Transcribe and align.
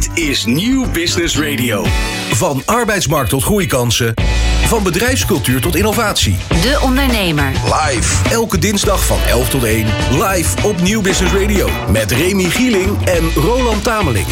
Dit 0.00 0.18
is 0.24 0.44
Nieuw 0.44 0.90
Business 0.90 1.38
Radio. 1.38 1.84
Van 2.30 2.62
arbeidsmarkt 2.64 3.30
tot 3.30 3.42
groeikansen. 3.42 4.14
Van 4.66 4.82
bedrijfscultuur 4.82 5.60
tot 5.60 5.76
innovatie. 5.76 6.36
De 6.48 6.78
Ondernemer. 6.82 7.52
Live. 7.64 8.30
Elke 8.30 8.58
dinsdag 8.58 9.06
van 9.06 9.18
11 9.28 9.48
tot 9.48 9.64
1. 9.64 9.86
Live 10.10 10.68
op 10.68 10.80
Nieuw 10.80 11.00
Business 11.00 11.34
Radio. 11.34 11.68
Met 11.90 12.10
Remy 12.10 12.44
Gieling 12.44 13.04
en 13.04 13.30
Roland 13.34 13.82
Tameling. 13.82 14.26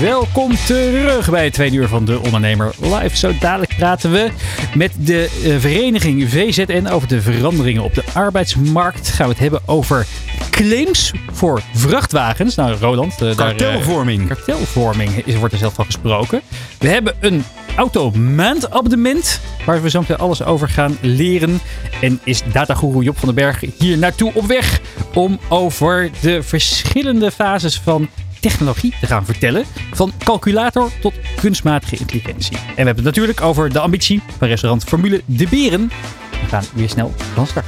Welkom 0.00 0.56
terug 0.66 1.30
bij 1.30 1.44
het 1.44 1.52
tweede 1.52 1.76
uur 1.76 1.88
van 1.88 2.04
De 2.04 2.20
Ondernemer 2.20 2.74
Live. 2.80 3.16
Zo 3.16 3.32
dadelijk 3.40 3.76
praten 3.76 4.12
we 4.12 4.30
met 4.74 4.92
de 4.96 5.30
eh, 5.44 5.56
vereniging 5.58 6.30
VZN 6.30 6.86
over 6.86 7.08
de 7.08 7.22
veranderingen 7.22 7.82
op 7.82 7.94
de 7.94 8.04
arbeidsmarkt. 8.12 9.08
Gaan 9.08 9.26
we 9.26 9.32
het 9.32 9.42
hebben 9.42 9.60
over 9.66 10.06
claims 10.54 11.12
voor 11.32 11.62
vrachtwagens. 11.74 12.54
Nou, 12.54 12.76
Roland. 12.80 13.12
eh, 13.12 13.18
daar, 13.18 13.30
eh, 13.30 13.36
Kartelvorming. 13.36 14.28
kartelvorming 14.28 15.10
is, 15.24 15.36
wordt 15.36 15.52
er 15.52 15.58
zelf 15.60 15.74
van 15.74 15.84
gesproken. 15.84 16.40
We 16.78 16.88
hebben 16.88 17.14
een 17.20 17.44
automaandabonnement 17.76 19.40
waar 19.66 19.82
we 19.82 19.90
zo 19.90 20.00
meteen 20.00 20.16
alles 20.18 20.44
over 20.44 20.68
gaan 20.68 20.98
leren. 21.00 21.60
En 22.00 22.20
is 22.24 22.42
datagoeroe 22.52 23.02
Job 23.02 23.18
van 23.18 23.26
den 23.28 23.36
Berg 23.36 23.60
hier 23.78 23.98
naartoe 23.98 24.30
op 24.34 24.46
weg 24.46 24.80
om 25.14 25.38
over 25.48 26.10
de 26.20 26.42
verschillende 26.42 27.30
fases 27.30 27.80
van 27.80 28.08
technologie 28.40 28.94
te 29.00 29.06
gaan 29.06 29.24
vertellen. 29.24 29.64
Van 29.92 30.12
calculator 30.24 30.90
tot 31.00 31.14
kunstmatige 31.40 31.96
intelligentie. 31.96 32.56
En 32.56 32.62
we 32.64 32.74
hebben 32.74 32.94
het 32.94 33.04
natuurlijk 33.04 33.40
over 33.40 33.72
de 33.72 33.78
ambitie 33.80 34.22
van 34.38 34.48
restaurant 34.48 34.84
Formule 34.84 35.20
De 35.26 35.46
Beren. 35.50 35.90
We 36.30 36.48
gaan 36.48 36.64
weer 36.74 36.88
snel 36.88 37.14
van 37.34 37.46
start. 37.46 37.66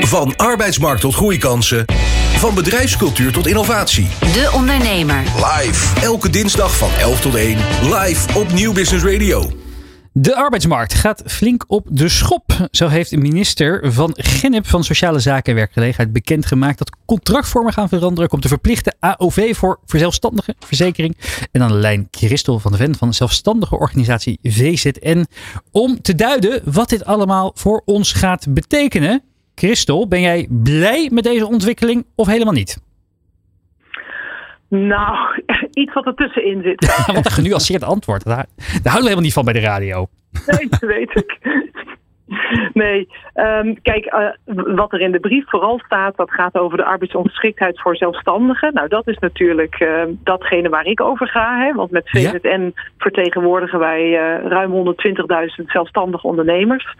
Van 0.00 0.36
arbeidsmarkt 0.36 1.00
tot 1.00 1.14
groeikansen. 1.14 1.84
Van 2.36 2.54
bedrijfscultuur 2.54 3.32
tot 3.32 3.46
innovatie. 3.46 4.08
De 4.20 4.50
Ondernemer. 4.54 5.22
Live. 5.22 6.00
Elke 6.00 6.30
dinsdag 6.30 6.76
van 6.76 6.90
11 7.00 7.20
tot 7.20 7.34
1. 7.34 7.58
Live 7.82 8.38
op 8.38 8.52
Nieuw 8.52 8.72
Business 8.72 9.04
Radio. 9.04 9.50
De 10.12 10.36
arbeidsmarkt 10.36 10.94
gaat 10.94 11.22
flink 11.26 11.64
op 11.66 11.86
de 11.90 12.08
schop. 12.08 12.68
Zo 12.70 12.88
heeft 12.88 13.10
de 13.10 13.16
minister 13.16 13.92
van 13.92 14.10
Gennep 14.14 14.66
van 14.66 14.84
Sociale 14.84 15.18
Zaken 15.18 15.52
en 15.52 15.58
Werkgelegenheid 15.58 16.12
bekendgemaakt 16.12 16.78
dat 16.78 16.96
contractvormen 17.06 17.72
gaan 17.72 17.88
veranderen. 17.88 18.28
Komt 18.28 18.42
de 18.42 18.48
verplichte 18.48 18.94
AOV 19.00 19.56
voor 19.56 19.78
verzelfstandige 19.86 20.54
verzekering. 20.58 21.16
En 21.52 21.62
aan 21.62 21.68
de 21.68 21.74
lijn 21.74 22.08
Christel 22.10 22.58
van 22.58 22.72
de 22.72 22.78
Ven 22.78 22.96
van 22.96 23.08
de 23.08 23.14
zelfstandige 23.14 23.78
organisatie 23.78 24.38
VZN. 24.42 25.26
Om 25.70 26.02
te 26.02 26.14
duiden 26.14 26.60
wat 26.64 26.88
dit 26.88 27.04
allemaal 27.04 27.50
voor 27.54 27.82
ons 27.84 28.12
gaat 28.12 28.46
betekenen. 28.54 29.22
Christel, 29.58 30.08
ben 30.08 30.20
jij 30.20 30.46
blij 30.50 31.10
met 31.12 31.24
deze 31.24 31.46
ontwikkeling 31.46 32.06
of 32.14 32.26
helemaal 32.26 32.52
niet? 32.52 32.80
Nou, 34.68 35.42
iets 35.82 35.92
wat 35.92 36.06
ertussenin 36.06 36.62
zit. 36.62 36.96
Wat 37.14 37.24
een 37.26 37.30
genuanceerd 37.30 37.82
antwoord. 37.82 38.24
Daar, 38.24 38.46
daar 38.56 38.66
houden 38.66 38.82
we 38.82 39.00
helemaal 39.00 39.22
niet 39.22 39.32
van 39.32 39.44
bij 39.44 39.52
de 39.52 39.60
radio. 39.60 40.06
Nee, 40.46 40.68
dat 40.68 40.80
weet 40.80 41.10
ik. 41.14 41.38
Nee, 42.72 43.08
ehm, 43.34 43.74
kijk, 43.82 44.04
eh, 44.04 44.28
wat 44.76 44.92
er 44.92 45.00
in 45.00 45.12
de 45.12 45.20
brief 45.20 45.48
vooral 45.48 45.78
staat, 45.84 46.16
dat 46.16 46.30
gaat 46.30 46.54
over 46.54 46.76
de 46.76 46.84
arbeidsongeschiktheid 46.84 47.80
voor 47.80 47.96
zelfstandigen. 47.96 48.74
Nou, 48.74 48.88
dat 48.88 49.08
is 49.08 49.18
natuurlijk 49.18 49.74
eh, 49.74 50.02
datgene 50.24 50.68
waar 50.68 50.86
ik 50.86 51.00
over 51.00 51.28
ga. 51.28 51.58
Hè? 51.58 51.72
Want 51.72 51.90
met 51.90 52.08
Ja. 52.10 52.30
VZN 52.30 52.74
vertegenwoordigen 52.98 53.78
wij 53.78 54.02
eh, 54.02 54.46
ruim 54.46 54.72
120.000 54.72 55.64
zelfstandige 55.66 56.26
ondernemers. 56.26 56.94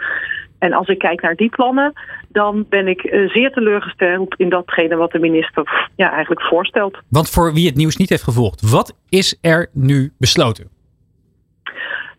En 0.58 0.72
als 0.72 0.88
ik 0.88 0.98
kijk 0.98 1.22
naar 1.22 1.34
die 1.34 1.48
plannen, 1.48 1.92
dan 2.28 2.66
ben 2.68 2.88
ik 2.88 3.00
eh, 3.00 3.28
zeer 3.28 3.50
teleurgesteld 3.50 4.34
in 4.36 4.48
datgene 4.48 4.96
wat 4.96 5.10
de 5.10 5.18
minister 5.18 5.90
ja, 5.96 6.10
eigenlijk 6.10 6.42
voorstelt. 6.42 6.98
Want 7.08 7.30
voor 7.30 7.52
wie 7.52 7.66
het 7.66 7.76
nieuws 7.76 7.96
niet 7.96 8.08
heeft 8.08 8.22
gevolgd, 8.22 8.70
wat 8.70 8.96
is 9.08 9.38
er 9.40 9.68
nu 9.72 10.12
besloten? 10.18 10.77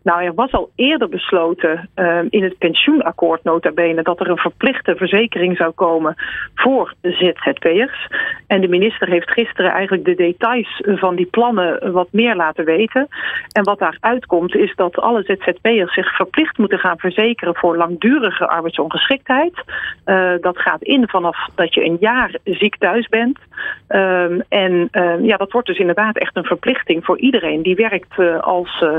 Nou, 0.02 0.24
er 0.24 0.34
was 0.34 0.52
al 0.52 0.70
eerder 0.74 1.08
besloten 1.08 1.88
ehm, 1.94 2.26
in 2.30 2.42
het 2.42 2.58
pensioenakkoord 2.58 3.44
nota 3.44 3.72
bene 3.72 4.02
dat 4.02 4.20
er 4.20 4.30
een 4.30 4.36
verplichte 4.36 4.96
verzekering 4.96 5.56
zou 5.56 5.70
komen 5.70 6.14
voor 6.54 6.94
ZZP'ers. 7.02 8.08
En 8.46 8.60
de 8.60 8.68
minister 8.68 9.08
heeft 9.08 9.30
gisteren 9.30 9.70
eigenlijk 9.70 10.04
de 10.04 10.14
details 10.14 10.82
van 10.84 11.16
die 11.16 11.26
plannen 11.26 11.92
wat 11.92 12.08
meer 12.10 12.36
laten 12.36 12.64
weten. 12.64 13.08
En 13.52 13.64
wat 13.64 13.78
daaruit 13.78 14.26
komt 14.26 14.54
is 14.54 14.74
dat 14.76 14.98
alle 14.98 15.22
ZZP'ers 15.22 15.94
zich 15.94 16.16
verplicht 16.16 16.58
moeten 16.58 16.78
gaan 16.78 16.98
verzekeren 16.98 17.56
voor 17.56 17.76
langdurige 17.76 18.48
arbeidsongeschiktheid. 18.48 19.62
Eh, 20.04 20.32
dat 20.40 20.58
gaat 20.58 20.82
in 20.82 21.08
vanaf 21.08 21.48
dat 21.54 21.74
je 21.74 21.84
een 21.84 21.96
jaar 22.00 22.38
ziek 22.44 22.76
thuis 22.76 23.08
bent. 23.08 23.38
Ehm, 23.86 24.40
en 24.48 24.88
ehm, 24.90 25.24
ja, 25.24 25.36
dat 25.36 25.52
wordt 25.52 25.66
dus 25.66 25.78
inderdaad 25.78 26.18
echt 26.18 26.36
een 26.36 26.44
verplichting 26.44 27.04
voor 27.04 27.18
iedereen 27.18 27.62
die 27.62 27.74
werkt 27.74 28.18
eh, 28.18 28.40
als 28.40 28.82
eh, 28.82 28.98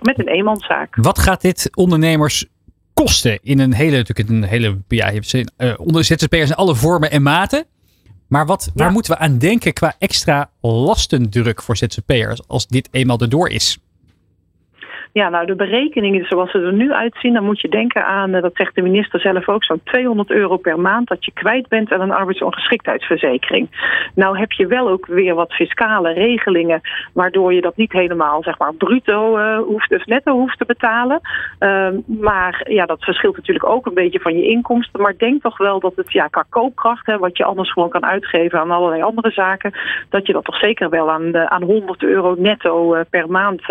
Met 0.00 0.18
een 0.18 0.28
eenmanszaak. 0.28 0.96
Wat 0.96 1.18
gaat 1.18 1.40
dit 1.40 1.68
ondernemers 1.74 2.46
kosten 2.94 3.38
in 3.42 3.58
een 3.58 3.72
hele, 3.72 3.96
natuurlijk 3.96 4.28
een 4.28 4.42
hele, 4.44 4.78
ja, 4.88 5.06
je 5.06 5.12
hebt 5.14 5.28
ze, 5.28 5.48
eh, 5.56 5.74
onder 5.76 6.04
ZZP'ers 6.04 6.50
in 6.50 6.54
alle 6.56 6.74
vormen 6.74 7.10
en 7.10 7.22
maten. 7.22 7.64
Maar 8.28 8.46
wat, 8.46 8.70
waar 8.74 8.86
Ja. 8.86 8.92
moeten 8.92 9.12
we 9.12 9.18
aan 9.18 9.38
denken 9.38 9.72
qua 9.72 9.94
extra 9.98 10.50
lastendruk 10.60 11.62
voor 11.62 11.76
ZZP'ers 11.76 12.48
als 12.48 12.66
dit 12.66 12.88
eenmaal 12.90 13.18
erdoor 13.18 13.48
is? 13.48 13.78
Ja, 15.12 15.28
nou 15.28 15.46
de 15.46 15.54
berekeningen 15.54 16.24
zoals 16.24 16.50
ze 16.50 16.58
er 16.58 16.72
nu 16.72 16.92
uitzien, 16.92 17.32
dan 17.32 17.44
moet 17.44 17.60
je 17.60 17.68
denken 17.68 18.06
aan, 18.06 18.34
eh, 18.34 18.42
dat 18.42 18.54
zegt 18.54 18.74
de 18.74 18.82
minister 18.82 19.20
zelf 19.20 19.48
ook, 19.48 19.64
zo'n 19.64 19.80
200 19.84 20.30
euro 20.30 20.56
per 20.56 20.80
maand 20.80 21.08
dat 21.08 21.24
je 21.24 21.32
kwijt 21.32 21.68
bent 21.68 21.92
aan 21.92 22.00
een 22.00 22.12
arbeidsongeschiktheidsverzekering. 22.12 23.68
Nou 24.14 24.38
heb 24.38 24.52
je 24.52 24.66
wel 24.66 24.88
ook 24.88 25.06
weer 25.06 25.34
wat 25.34 25.52
fiscale 25.52 26.12
regelingen, 26.12 26.80
waardoor 27.12 27.52
je 27.54 27.60
dat 27.60 27.76
niet 27.76 27.92
helemaal 27.92 28.42
zeg 28.42 28.58
maar 28.58 28.74
bruto 28.74 29.36
eh, 29.36 29.58
hoeft, 29.58 29.94
of 29.94 30.06
netto 30.06 30.32
hoeft 30.32 30.58
te 30.58 30.64
betalen. 30.64 31.20
Ehm, 31.58 31.94
maar 32.06 32.66
ja, 32.68 32.86
dat 32.86 33.04
verschilt 33.04 33.36
natuurlijk 33.36 33.66
ook 33.66 33.86
een 33.86 33.94
beetje 33.94 34.20
van 34.20 34.36
je 34.36 34.48
inkomsten. 34.48 35.00
Maar 35.00 35.14
denk 35.16 35.42
toch 35.42 35.58
wel 35.58 35.80
dat 35.80 35.96
het 35.96 36.12
ja, 36.12 36.26
qua 36.26 36.44
koopkracht, 36.48 37.06
hè, 37.06 37.18
wat 37.18 37.36
je 37.36 37.44
anders 37.44 37.72
gewoon 37.72 37.90
kan 37.90 38.04
uitgeven 38.06 38.60
aan 38.60 38.70
allerlei 38.70 39.02
andere 39.02 39.30
zaken, 39.30 39.72
dat 40.08 40.26
je 40.26 40.32
dat 40.32 40.44
toch 40.44 40.58
zeker 40.58 40.88
wel 40.88 41.10
aan, 41.10 41.34
eh, 41.34 41.44
aan 41.44 41.62
100 41.62 42.02
euro 42.02 42.34
netto 42.38 43.02
per 43.10 43.30
maand 43.30 43.62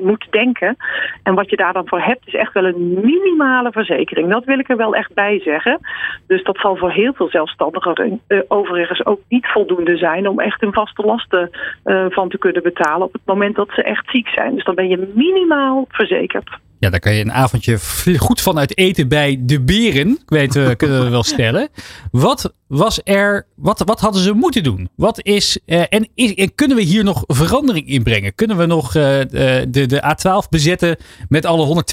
moet 0.00 0.26
denken. 0.30 0.76
En 1.22 1.34
wat 1.34 1.50
je 1.50 1.56
daar 1.56 1.72
dan 1.72 1.88
voor 1.88 2.00
hebt, 2.00 2.26
is 2.26 2.34
echt 2.34 2.52
wel 2.52 2.64
een 2.64 3.00
minimale 3.02 3.72
verzekering. 3.72 4.30
Dat 4.30 4.44
wil 4.44 4.58
ik 4.58 4.68
er 4.68 4.76
wel 4.76 4.94
echt 4.94 5.14
bij 5.14 5.40
zeggen. 5.40 5.80
Dus 6.26 6.42
dat 6.42 6.58
zal 6.58 6.76
voor 6.76 6.90
heel 6.90 7.12
veel 7.12 7.28
zelfstandigen 7.28 8.20
eh, 8.26 8.38
overigens 8.48 9.06
ook 9.06 9.20
niet 9.28 9.46
voldoende 9.46 9.96
zijn 9.96 10.28
om 10.28 10.40
echt 10.40 10.60
hun 10.60 10.72
vaste 10.72 11.02
lasten 11.02 11.50
eh, 11.84 12.06
van 12.08 12.28
te 12.28 12.38
kunnen 12.38 12.62
betalen 12.62 13.06
op 13.06 13.12
het 13.12 13.22
moment 13.24 13.56
dat 13.56 13.68
ze 13.70 13.82
echt 13.82 14.10
ziek 14.10 14.28
zijn. 14.28 14.54
Dus 14.54 14.64
dan 14.64 14.74
ben 14.74 14.88
je 14.88 15.12
minimaal 15.14 15.84
verzekerd. 15.88 16.64
Ja, 16.78 16.90
daar 16.90 17.00
kan 17.00 17.14
je 17.14 17.20
een 17.20 17.32
avondje 17.32 17.78
goed 18.18 18.40
van 18.40 18.58
uit 18.58 18.78
eten 18.78 19.08
bij 19.08 19.38
de 19.40 19.60
beren. 19.60 20.08
Ik 20.08 20.28
weet, 20.28 20.54
we 20.54 20.74
kunnen 20.76 21.04
we 21.04 21.10
wel 21.10 21.22
stellen. 21.22 21.68
Wat 22.10 22.52
was 22.66 23.00
er, 23.04 23.46
wat, 23.54 23.82
wat 23.84 24.00
hadden 24.00 24.22
ze 24.22 24.32
moeten 24.32 24.62
doen? 24.62 24.88
Wat 24.96 25.24
is, 25.24 25.58
eh, 25.64 25.82
en, 25.88 26.08
is, 26.14 26.34
en 26.34 26.54
kunnen 26.54 26.76
we 26.76 26.82
hier 26.82 27.04
nog 27.04 27.24
verandering 27.26 27.88
in 27.88 28.02
brengen? 28.02 28.34
Kunnen 28.34 28.56
we 28.56 28.66
nog 28.66 28.86
eh, 28.86 29.02
de, 29.30 29.66
de, 29.68 29.86
de 29.86 30.16
A12 30.16 30.48
bezetten 30.48 30.96
met 31.28 31.44
alle 31.44 31.84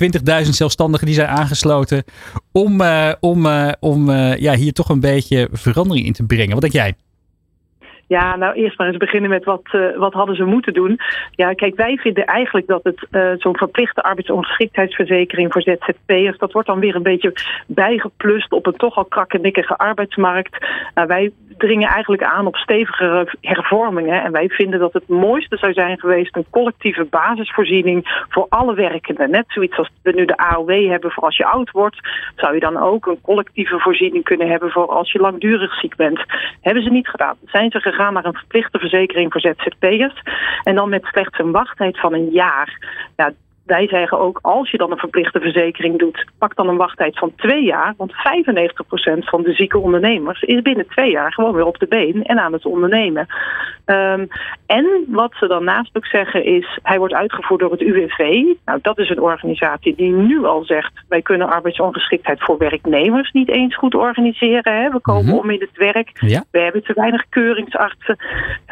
120.000 0.44 0.50
zelfstandigen 0.50 1.06
die 1.06 1.16
zijn 1.16 1.28
aangesloten? 1.28 2.04
Om, 2.52 2.82
eh, 2.82 3.12
om, 3.20 3.46
eh, 3.46 3.72
om 3.80 4.10
eh, 4.10 4.38
ja, 4.38 4.56
hier 4.56 4.74
toch 4.74 4.90
een 4.90 5.00
beetje 5.00 5.50
verandering 5.52 6.06
in 6.06 6.14
te 6.14 6.24
brengen. 6.24 6.52
Wat 6.52 6.62
denk 6.62 6.74
jij? 6.74 6.96
Ja, 8.14 8.36
nou 8.36 8.54
eerst 8.54 8.78
maar 8.78 8.88
eens 8.88 8.98
beginnen 8.98 9.30
met 9.30 9.44
wat, 9.44 9.62
eh, 9.72 9.98
wat 9.98 10.14
hadden 10.14 10.36
ze 10.36 10.44
moeten 10.44 10.74
doen. 10.74 11.00
Ja, 11.32 11.54
kijk, 11.54 11.76
wij 11.76 11.98
vinden 11.98 12.26
eigenlijk 12.26 12.68
dat 12.68 12.84
het 12.84 13.08
eh, 13.12 13.32
zo'n 13.38 13.58
verplichte 13.58 14.04
arbeidsongeschiktheidsverzekering 14.04 15.52
voor 15.52 15.62
ZZP'ers, 15.62 16.38
dat 16.38 16.52
wordt 16.52 16.68
dan 16.68 16.80
weer 16.80 16.96
een 16.96 17.04
beetje 17.04 17.34
bijgeplust 17.68 18.52
op 18.52 18.66
een 18.66 18.76
toch 18.76 18.98
al 18.98 19.06
krakkemikkige 19.06 19.78
arbeidsmarkt. 19.78 20.66
Nou, 20.94 21.08
wij 21.08 21.32
dringen 21.58 21.90
eigenlijk 21.90 22.24
aan 22.24 22.48
op 22.48 22.56
stevigere 22.56 23.28
hervormingen 23.42 24.24
en 24.24 24.32
wij 24.32 24.50
vinden 24.50 24.80
dat 24.80 24.94
het 24.94 25.08
mooiste 25.08 25.58
zou 25.58 25.74
zijn 25.74 26.00
geweest 26.00 26.36
een 26.36 26.46
collectieve 26.50 27.08
basisvoorziening 27.10 28.26
voor 28.30 28.46
alle 28.50 28.74
werkenden. 28.74 29.32
Net 29.32 29.46
zoiets 29.48 29.78
als 29.78 29.90
we 30.02 30.12
nu 30.12 30.26
de 30.26 30.38
AOW 30.38 30.90
hebben 30.90 31.12
voor 31.12 31.24
als 31.24 31.38
je 31.38 31.46
oud 31.46 31.72
wordt, 31.72 32.10
zou 32.36 32.54
je 32.54 32.60
dan 32.60 32.78
ook 32.78 33.06
een 33.06 33.22
collectieve 33.22 33.80
voorziening 33.80 34.24
kunnen 34.24 34.50
hebben 34.50 34.72
voor 34.72 34.88
als 34.88 35.12
je 35.12 35.20
langdurig 35.20 35.80
ziek 35.80 35.96
bent. 35.96 36.24
Hebben 36.62 36.84
ze 36.84 36.90
niet 36.90 37.08
gedaan. 37.08 37.36
Zijn 37.46 37.72
ze 37.72 37.80
gegaan 37.80 38.03
naar 38.12 38.26
een 38.26 38.34
verplichte 38.34 38.80
verzekering 38.80 39.32
voor 39.32 39.42
ZZP'ers. 39.42 40.22
En 40.64 40.76
dan 40.76 40.90
met 40.90 41.06
slechts 41.06 41.40
een 41.40 41.52
wachttijd 41.52 42.00
van 42.00 42.14
een 42.14 42.30
jaar. 42.30 42.78
Ja, 43.16 43.32
wij 43.66 43.88
zeggen 43.88 44.20
ook, 44.20 44.40
als 44.42 44.72
je 44.72 44.78
dan 44.78 44.92
een 44.92 44.98
verplichte 44.98 45.40
verzekering 45.40 46.00
doet, 46.00 46.26
pak 46.38 46.56
dan 46.56 46.68
een 46.68 46.78
wachttijd 46.78 47.18
van 47.20 47.36
twee 47.36 47.64
jaar. 47.64 47.94
Want 47.98 48.12
95% 48.12 48.16
van 49.26 49.44
de 49.44 49.54
zieke 49.54 49.78
ondernemers 49.78 50.42
is 50.42 50.62
binnen 50.62 50.88
twee 50.88 51.12
jaar 51.12 51.34
gewoon 51.34 51.54
weer 51.54 51.66
op 51.66 51.78
de 51.80 51.88
been 51.88 52.24
en 52.24 52.40
aan 52.40 52.54
het 52.54 52.66
ondernemen. 52.66 53.28
Ehm, 53.86 54.26
en 54.66 55.06
wat 55.08 55.34
ze 55.40 55.48
dan 55.48 55.64
naast 55.64 55.90
ook 55.98 56.06
zeggen 56.06 56.46
is, 56.46 56.80
hij 56.84 56.98
wordt 56.98 57.14
uitgevoerd 57.14 57.60
door 57.60 57.72
het 57.72 57.82
UWV. 57.82 58.44
Nou, 58.66 58.80
dat 58.82 59.00
is 59.00 59.10
een 59.10 59.22
organisatie 59.22 59.96
die 59.96 60.12
nu 60.12 60.46
al 60.46 60.64
zegt, 60.64 60.92
wij 61.08 61.22
kunnen 61.22 61.50
arbeidsongeschiktheid 61.50 62.44
voor 62.44 62.58
werknemers 62.58 63.32
niet 63.32 63.50
eens 63.50 63.76
goed 63.76 63.96
organiseren. 63.96 64.74
Hè? 64.82 64.90
We 64.90 65.00
komen 65.00 65.26
Mhm. 65.26 65.36
om 65.36 65.50
in 65.50 65.60
het 65.60 65.78
werk. 65.78 66.10
Ja? 66.14 66.44
We 66.52 66.60
hebben 66.60 66.84
te 66.84 66.94
weinig 66.94 67.24
keuringsartsen. 67.30 68.18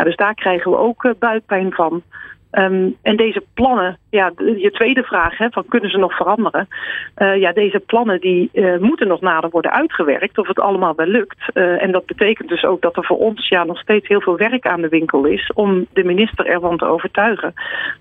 Dus 0.04 0.16
daar 0.16 0.36
krijgen 0.36 0.72
we 0.72 0.78
ook 0.78 1.04
eh, 1.04 1.12
buikpijn 1.20 1.72
van. 1.72 2.04
Ehm, 2.52 2.90
en 3.02 3.16
deze 3.16 3.44
plannen, 3.54 3.98
ja, 4.10 4.32
je 4.38 4.72
tweede 4.72 5.04
vraag, 5.04 5.38
hè, 5.38 5.50
van 5.50 5.66
kunnen 5.68 5.90
ze 5.90 5.98
nog 5.98 6.16
veranderen? 6.16 6.68
Eh, 7.16 7.36
ja, 7.40 7.52
deze 7.52 7.80
plannen 7.80 8.20
die 8.20 8.50
eh, 8.54 8.78
moeten 8.78 9.08
nog 9.08 9.22
nader 9.22 9.50
worden 9.50 9.72
uitgewerkt 9.72 10.38
of 10.38 10.48
het 10.48 10.60
allemaal 10.60 10.96
wel 10.96 11.06
lukt. 11.06 11.38
Eh, 11.54 11.84
en 11.84 11.92
dat 11.92 12.06
betekent 12.06 12.50
dus 12.50 12.64
ook 12.64 12.82
dat 12.82 12.98
er 12.98 13.06
voor 13.06 13.18
ons 13.18 13.48
ja, 13.48 13.64
nog 13.64 13.80
steeds 13.80 14.08
heel 14.08 14.22
veel 14.22 14.38
werk 14.38 14.68
aan 14.68 14.82
de 14.82 14.90
winkel 14.90 15.26
is 15.26 15.52
om 15.54 15.86
de 15.94 16.04
minister 16.04 16.46
ervan 16.46 16.78
te 16.78 16.86
overtuigen 16.86 17.54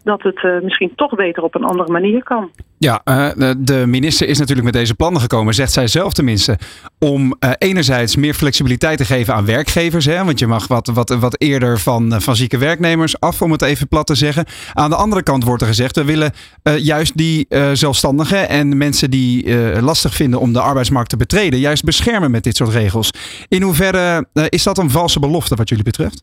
dat 0.05 0.23
het 0.23 0.63
misschien 0.63 0.95
toch 0.95 1.15
beter 1.15 1.43
op 1.43 1.55
een 1.55 1.65
andere 1.65 1.93
manier 1.93 2.23
kan. 2.23 2.51
Ja, 2.83 3.01
eh, 3.05 3.51
de 3.59 3.87
minister 3.87 4.29
is 4.29 4.39
natuurlijk 4.39 4.65
met 4.65 4.75
deze 4.75 4.95
plannen 4.95 5.21
gekomen, 5.21 5.55
zegt 5.55 5.73
zij 5.73 5.87
zelf 5.87 6.13
tenminste, 6.13 6.59
om 6.99 7.37
eh, 7.39 7.51
enerzijds 7.59 8.17
meer 8.17 8.35
flexibiliteit 8.35 8.99
te 8.99 9.05
geven 9.05 9.35
aan 9.35 9.45
werkgevers. 9.45 10.05
Hè, 10.05 10.25
want 10.25 10.39
je 10.39 10.47
mag 10.47 10.67
wat, 10.67 10.87
wat, 10.87 11.09
wat 11.09 11.41
eerder 11.41 11.81
van, 11.81 12.15
eh, 12.15 12.21
van 12.21 12.37
zieke 12.37 12.59
werknemers 12.59 13.21
af, 13.21 13.43
om 13.43 13.53
het 13.53 13.63
even 13.63 13.89
plat 13.89 14.07
te 14.07 14.15
zeggen. 14.15 14.45
Aan 14.73 14.91
de 14.91 14.97
andere 14.97 15.23
kant 15.23 15.45
wordt 15.45 15.63
er 15.63 15.69
gezegd, 15.69 15.97
we 15.97 16.05
willen 16.05 16.33
juist 16.79 17.17
die 17.17 17.47
zelfstandigen 17.73 18.49
en 18.49 18.77
mensen 18.77 19.11
die 19.11 19.57
lastig 19.81 20.15
vinden 20.15 20.41
om 20.41 20.53
de 20.53 20.61
arbeidsmarkt 20.61 21.11
te 21.11 21.17
betreden, 21.17 21.59
juist 21.59 21.85
beschermen 21.85 22.31
met 22.31 22.45
dit 22.45 22.57
soort 22.57 22.71
regels. 22.71 23.11
In 23.49 23.63
hoeverre 23.63 24.29
is 24.49 24.63
dat 24.63 24.79
een 24.79 24.91
valse 24.91 25.19
belofte 25.21 25.55
wat 25.55 25.69
jullie 25.69 25.85
betreft? 25.85 26.23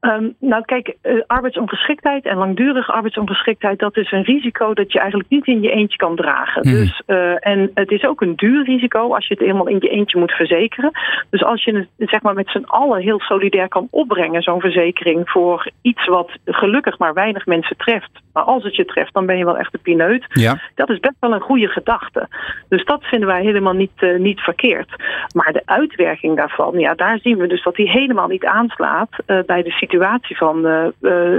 Ehm, 0.00 0.28
nou 0.38 0.64
kijk, 0.64 0.96
eh, 1.02 1.14
arbeidsongeschiktheid 1.26 2.24
en 2.24 2.36
langdurige 2.36 2.92
arbeidsongeschiktheid, 2.92 3.78
dat 3.78 3.96
is 3.96 4.12
een 4.12 4.22
risico 4.22 4.74
dat 4.74 4.92
je 4.92 4.98
eigenlijk 4.98 5.30
niet 5.30 5.46
in 5.46 5.62
je 5.62 5.70
eentje 5.70 5.96
kan 5.96 6.16
dragen. 6.16 6.68
Mhm. 6.68 6.74
Dus, 6.74 7.02
eh, 7.06 7.46
en 7.46 7.70
het 7.74 7.90
is 7.90 8.04
ook 8.04 8.20
een 8.20 8.36
duur 8.36 8.64
risico 8.64 9.14
als 9.14 9.26
je 9.26 9.34
het 9.34 9.42
eenmaal 9.42 9.66
in 9.66 9.76
je 9.80 9.88
eentje 9.88 10.18
moet 10.18 10.32
verzekeren. 10.32 10.90
Dus 11.30 11.44
als 11.44 11.64
je 11.64 11.86
het 11.96 12.10
zeg 12.10 12.22
maar, 12.22 12.34
met 12.34 12.48
z'n 12.48 12.64
allen 12.66 13.00
heel 13.00 13.20
solidair 13.20 13.68
kan 13.68 13.88
opbrengen, 13.90 14.42
zo'n 14.42 14.60
verzekering, 14.60 15.30
voor 15.30 15.70
iets 15.82 16.06
wat 16.06 16.30
gelukkig 16.44 16.98
maar 16.98 17.14
weinig 17.14 17.46
mensen 17.46 17.76
treft. 17.76 18.10
Maar 18.32 18.42
als 18.42 18.64
het 18.64 18.76
je 18.76 18.84
treft, 18.84 19.14
dan 19.14 19.26
ben 19.26 19.38
je 19.38 19.44
wel 19.44 19.58
echt 19.58 19.74
een 19.74 19.80
pineut. 19.80 20.24
Ja. 20.28 20.60
Dat 20.74 20.90
is 20.90 21.00
best 21.00 21.16
wel 21.20 21.32
een 21.32 21.40
goede 21.40 21.68
gedachte. 21.68 22.28
Dus 22.68 22.84
dat 22.84 23.04
vinden 23.04 23.28
wij 23.28 23.42
helemaal 23.42 23.72
niet, 23.72 23.92
eh, 23.96 24.18
niet 24.18 24.40
verkeerd. 24.40 24.88
Maar 25.34 25.52
de 25.52 25.62
uitwerking 25.64 26.36
daarvan, 26.36 26.78
ja, 26.78 26.94
daar 26.94 27.18
zien 27.18 27.38
we 27.38 27.46
dus 27.46 27.62
dat 27.62 27.74
die 27.74 27.90
helemaal 27.90 28.28
niet 28.28 28.44
aanslaat 28.44 29.08
eh, 29.26 29.38
bij 29.46 29.62
de 29.62 29.70
situatie 29.70 30.36
van 30.36 30.66
eh, 30.66 30.86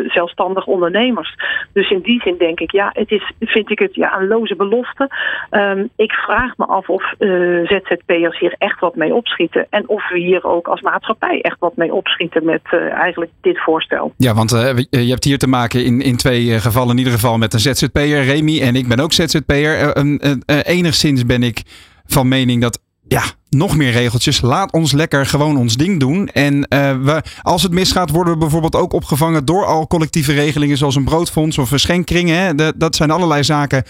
zelfstandig 0.07 0.65
ondernemers. 0.65 1.35
Dus 1.73 1.89
in 1.89 2.01
die 2.01 2.21
zin 2.21 2.37
denk 2.37 2.59
ik, 2.59 2.71
ja, 2.71 2.89
het 2.93 3.11
is, 3.11 3.31
vind 3.39 3.71
ik 3.71 3.79
het 3.79 3.95
ja, 3.95 4.19
een 4.19 4.27
loze 4.27 4.55
belofte. 4.55 5.09
Ehm, 5.49 5.85
ik 5.95 6.11
vraag 6.11 6.57
me 6.57 6.65
af 6.65 6.89
of 6.89 7.13
ZZP'ers 7.63 8.39
hier 8.39 8.55
echt 8.57 8.79
wat 8.79 8.95
mee 8.95 9.13
opschieten. 9.13 9.67
En 9.69 9.89
of 9.89 10.09
we 10.09 10.19
hier 10.19 10.45
ook 10.45 10.67
als 10.67 10.81
maatschappij 10.81 11.41
echt 11.41 11.59
wat 11.59 11.75
mee 11.75 11.93
opschieten 11.93 12.45
met 12.45 12.61
eigenlijk 12.93 13.31
dit 13.41 13.59
voorstel. 13.59 14.13
Ja, 14.17 14.33
want 14.33 14.49
je 14.89 15.09
hebt 15.09 15.23
hier 15.23 15.37
te 15.37 15.47
maken 15.47 15.85
in, 15.85 16.01
in 16.01 16.17
twee 16.17 16.53
eh, 16.53 16.59
in 16.89 16.97
ieder 16.97 17.13
geval 17.13 17.37
met 17.37 17.53
een 17.53 17.59
ZZP'er, 17.59 18.23
Remy 18.23 18.61
en 18.61 18.75
ik 18.75 18.87
ben 18.87 18.99
ook 18.99 19.13
ZZP'er. 19.13 19.79
Eh, 19.95 20.31
eh, 20.45 20.59
enigszins 20.63 21.25
ben 21.25 21.43
ik 21.43 21.61
van 22.05 22.27
mening 22.27 22.61
dat, 22.61 22.79
ja, 23.07 23.23
nog 23.49 23.77
meer 23.77 23.91
regeltjes. 23.91 24.41
Laat 24.41 24.71
ons 24.71 24.91
lekker 24.91 25.25
gewoon 25.25 25.57
ons 25.57 25.75
ding 25.75 25.99
doen. 25.99 26.27
En 26.27 26.67
eh, 26.67 26.97
we, 27.01 27.21
als 27.41 27.63
het 27.63 27.71
misgaat, 27.71 28.09
worden 28.09 28.33
we 28.33 28.39
bijvoorbeeld 28.39 28.75
ook 28.75 28.93
opgevangen 28.93 29.45
door 29.45 29.65
al 29.65 29.87
collectieve 29.87 30.33
regelingen 30.33 30.77
zoals 30.77 30.95
een 30.95 31.03
broodfonds 31.03 31.57
of 31.57 31.71
een 31.71 31.79
schenkring. 31.79 32.29
Hè. 32.29 32.55
De- 32.55 32.73
dat 32.77 32.95
zijn 32.95 33.11
allerlei 33.11 33.43
zaken 33.43 33.83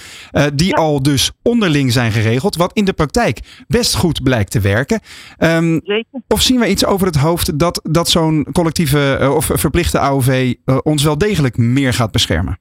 die 0.54 0.76
al 0.76 1.04
dus 1.04 1.32
onderling 1.44 1.92
zijn 1.92 2.12
geregeld, 2.12 2.56
wat 2.56 2.74
in 2.74 2.86
de 2.86 2.94
praktijk 2.94 3.40
best 3.68 3.96
goed 3.96 4.24
blijkt 4.24 4.52
te 4.52 4.60
werken. 4.60 5.00
Ehm, 5.38 5.80
Zeker. 5.84 6.22
of 6.28 6.42
zien 6.42 6.60
we 6.60 6.70
iets 6.70 6.86
over 6.86 7.08
het 7.08 7.16
hoofd 7.16 7.60
dat, 7.60 7.82
dat 7.84 8.10
zo'n 8.10 8.48
collectieve 8.52 9.32
of 9.36 9.50
verplichte 9.54 10.00
AOV 10.00 10.54
ons 10.84 11.04
wel 11.04 11.18
degelijk 11.18 11.58
meer 11.58 11.94
gaat 11.94 12.12
beschermen? 12.12 12.58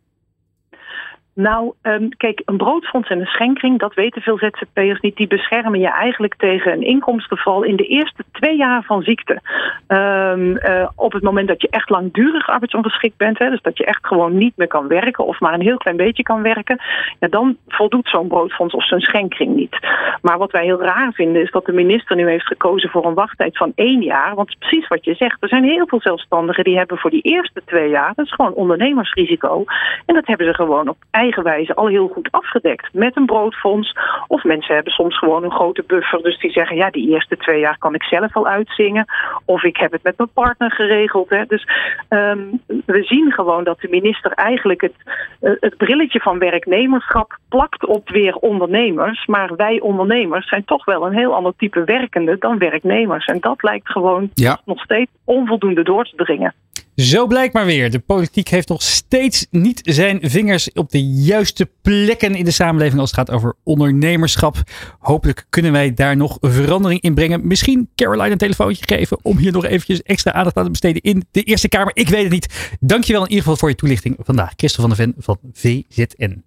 Nou, 1.34 1.72
ehm, 1.82 2.08
kijk, 2.08 2.42
een 2.44 2.56
broodfonds 2.56 3.08
en 3.08 3.20
een 3.20 3.26
schenkring, 3.26 3.78
dat 3.78 3.94
weten 3.94 4.22
veel 4.22 4.38
ZZP'ers 4.38 5.00
niet. 5.00 5.16
Die 5.16 5.26
beschermen 5.26 5.80
je 5.80 5.88
eigenlijk 5.90 6.34
tegen 6.36 6.72
een 6.72 6.82
inkomstenval 6.82 7.62
in 7.62 7.76
de 7.76 7.86
eerste 7.86 8.24
twee 8.32 8.56
jaar 8.56 8.82
van 8.82 9.02
ziekte. 9.02 9.40
Ehm, 9.86 10.56
eh, 10.56 10.88
op 10.96 11.12
het 11.12 11.22
moment 11.22 11.48
dat 11.48 11.60
je 11.60 11.68
echt 11.70 11.90
langdurig 11.90 12.48
arbeidsongeschikt 12.48 13.16
bent, 13.16 13.38
hè, 13.38 13.50
dus 13.50 13.62
dat 13.62 13.78
je 13.78 13.84
echt 13.84 14.06
gewoon 14.06 14.36
niet 14.36 14.56
meer 14.56 14.66
kan 14.66 14.88
werken 14.88 15.26
of 15.26 15.40
maar 15.40 15.54
een 15.54 15.60
heel 15.60 15.76
klein 15.76 15.96
beetje 15.96 16.22
kan 16.22 16.42
werken, 16.42 16.80
ja, 17.18 17.28
dan 17.28 17.56
voldoet 17.68 18.08
zo'n 18.08 18.28
broodfonds 18.28 18.74
of 18.74 18.86
zo'n 18.86 19.00
schenkring 19.00 19.54
niet. 19.54 19.78
Maar 20.22 20.38
wat 20.38 20.50
wij 20.50 20.64
heel 20.64 20.82
raar 20.82 21.12
vinden 21.12 21.42
is 21.42 21.50
dat 21.50 21.66
de 21.66 21.72
minister 21.72 22.16
nu 22.16 22.28
heeft 22.28 22.46
gekozen 22.46 22.90
voor 22.90 23.06
een 23.06 23.14
wachttijd 23.14 23.56
van 23.56 23.72
één 23.74 24.02
jaar. 24.02 24.34
Want 24.34 24.58
precies 24.58 24.88
wat 24.88 25.04
je 25.04 25.14
zegt. 25.14 25.42
Er 25.42 25.48
zijn 25.48 25.64
heel 25.64 25.86
veel 25.86 26.00
zelfstandigen 26.00 26.64
die 26.64 26.76
hebben 26.76 26.98
voor 26.98 27.10
die 27.10 27.22
eerste 27.22 27.62
twee 27.64 27.88
jaar, 27.88 28.12
dat 28.14 28.26
is 28.26 28.32
gewoon 28.32 28.54
ondernemersrisico. 28.54 29.64
En 30.06 30.14
dat 30.14 30.26
hebben 30.26 30.46
ze 30.46 30.54
gewoon 30.54 30.88
op 30.88 30.96
eigen 31.20 31.42
wijze 31.42 31.74
al 31.74 31.86
heel 31.86 32.08
goed 32.08 32.28
afgedekt. 32.30 32.88
Met 32.92 33.16
een 33.16 33.26
broodfonds. 33.26 33.96
Of 34.26 34.44
mensen 34.44 34.74
hebben 34.74 34.92
soms 34.92 35.18
gewoon 35.18 35.44
een 35.44 35.58
grote 35.60 35.84
buffer. 35.86 36.22
Dus 36.22 36.38
die 36.38 36.50
zeggen, 36.50 36.76
ja, 36.76 36.90
die 36.90 37.10
eerste 37.10 37.36
twee 37.36 37.60
jaar 37.60 37.78
kan 37.78 37.94
ik 37.94 38.02
zelf 38.02 38.32
wel 38.32 38.46
uitzingen. 38.46 39.04
Of 39.44 39.62
ik 39.62 39.76
heb 39.76 39.92
het 39.92 40.02
met 40.02 40.18
mijn 40.18 40.30
partner 40.34 40.70
geregeld. 40.72 41.28
Hè. 41.28 41.44
Dus 41.46 41.64
ehm, 42.08 42.40
we 42.66 43.02
zien 43.02 43.32
gewoon 43.32 43.64
dat 43.64 43.80
de 43.80 43.88
minister 43.88 44.32
eigenlijk 44.32 44.80
het, 44.80 44.94
eh, 45.40 45.52
het 45.60 45.76
brilletje 45.76 46.20
van 46.20 46.38
werknemerschap 46.38 47.38
plakt 47.48 47.86
op 47.86 48.08
weer 48.08 48.34
ondernemers. 48.34 49.26
Maar 49.26 49.56
wij 49.56 49.80
ondernemers 49.80 50.48
zijn 50.48 50.64
toch 50.64 50.84
wel 50.84 51.06
een 51.06 51.16
heel 51.16 51.34
ander 51.34 51.52
type 51.56 51.84
werkende 51.84 52.36
dan 52.38 52.58
werknemers. 52.58 53.26
En 53.26 53.40
dat 53.40 53.62
lijkt 53.62 53.88
gewoon 53.90 54.30
Ja. 54.34 54.58
nog 54.64 54.80
steeds 54.80 55.10
onvoldoende 55.24 55.82
door 55.82 56.04
te 56.04 56.16
dringen. 56.16 56.54
Zo 57.00 57.26
blijkt 57.26 57.54
maar 57.54 57.66
weer. 57.66 57.90
De 57.90 57.98
politiek 57.98 58.48
heeft 58.48 58.68
nog 58.68 58.82
steeds 58.82 59.46
niet 59.50 59.80
zijn 59.82 60.18
vingers 60.22 60.72
op 60.72 60.90
de 60.90 61.04
juiste 61.04 61.70
plekken 61.82 62.34
in 62.34 62.44
de 62.44 62.50
samenleving 62.50 63.00
als 63.00 63.10
het 63.10 63.18
gaat 63.18 63.30
over 63.30 63.54
ondernemerschap. 63.64 64.56
Hopelijk 64.98 65.46
kunnen 65.50 65.72
wij 65.72 65.94
daar 65.94 66.16
nog 66.16 66.38
verandering 66.40 67.00
in 67.00 67.14
brengen. 67.14 67.46
Misschien 67.46 67.88
Caroline 67.94 68.30
een 68.30 68.38
telefoontje 68.38 68.84
geven 68.86 69.18
om 69.22 69.36
hier 69.36 69.52
nog 69.52 69.64
eventjes 69.64 70.02
extra 70.02 70.32
aandacht 70.32 70.56
aan 70.56 70.64
te 70.64 70.70
besteden 70.70 71.02
in 71.02 71.24
de 71.30 71.42
Eerste 71.42 71.68
Kamer. 71.68 71.90
Ik 71.94 72.08
weet 72.08 72.22
het 72.22 72.32
niet. 72.32 72.76
Dankjewel 72.80 73.22
in 73.22 73.28
ieder 73.28 73.42
geval 73.42 73.58
voor 73.58 73.68
je 73.68 73.74
toelichting 73.74 74.16
vandaag. 74.18 74.52
Christel 74.56 74.88
van 74.88 74.96
der 74.96 74.98
Ven 74.98 75.14
van 75.18 75.38
VZN. 75.52 76.44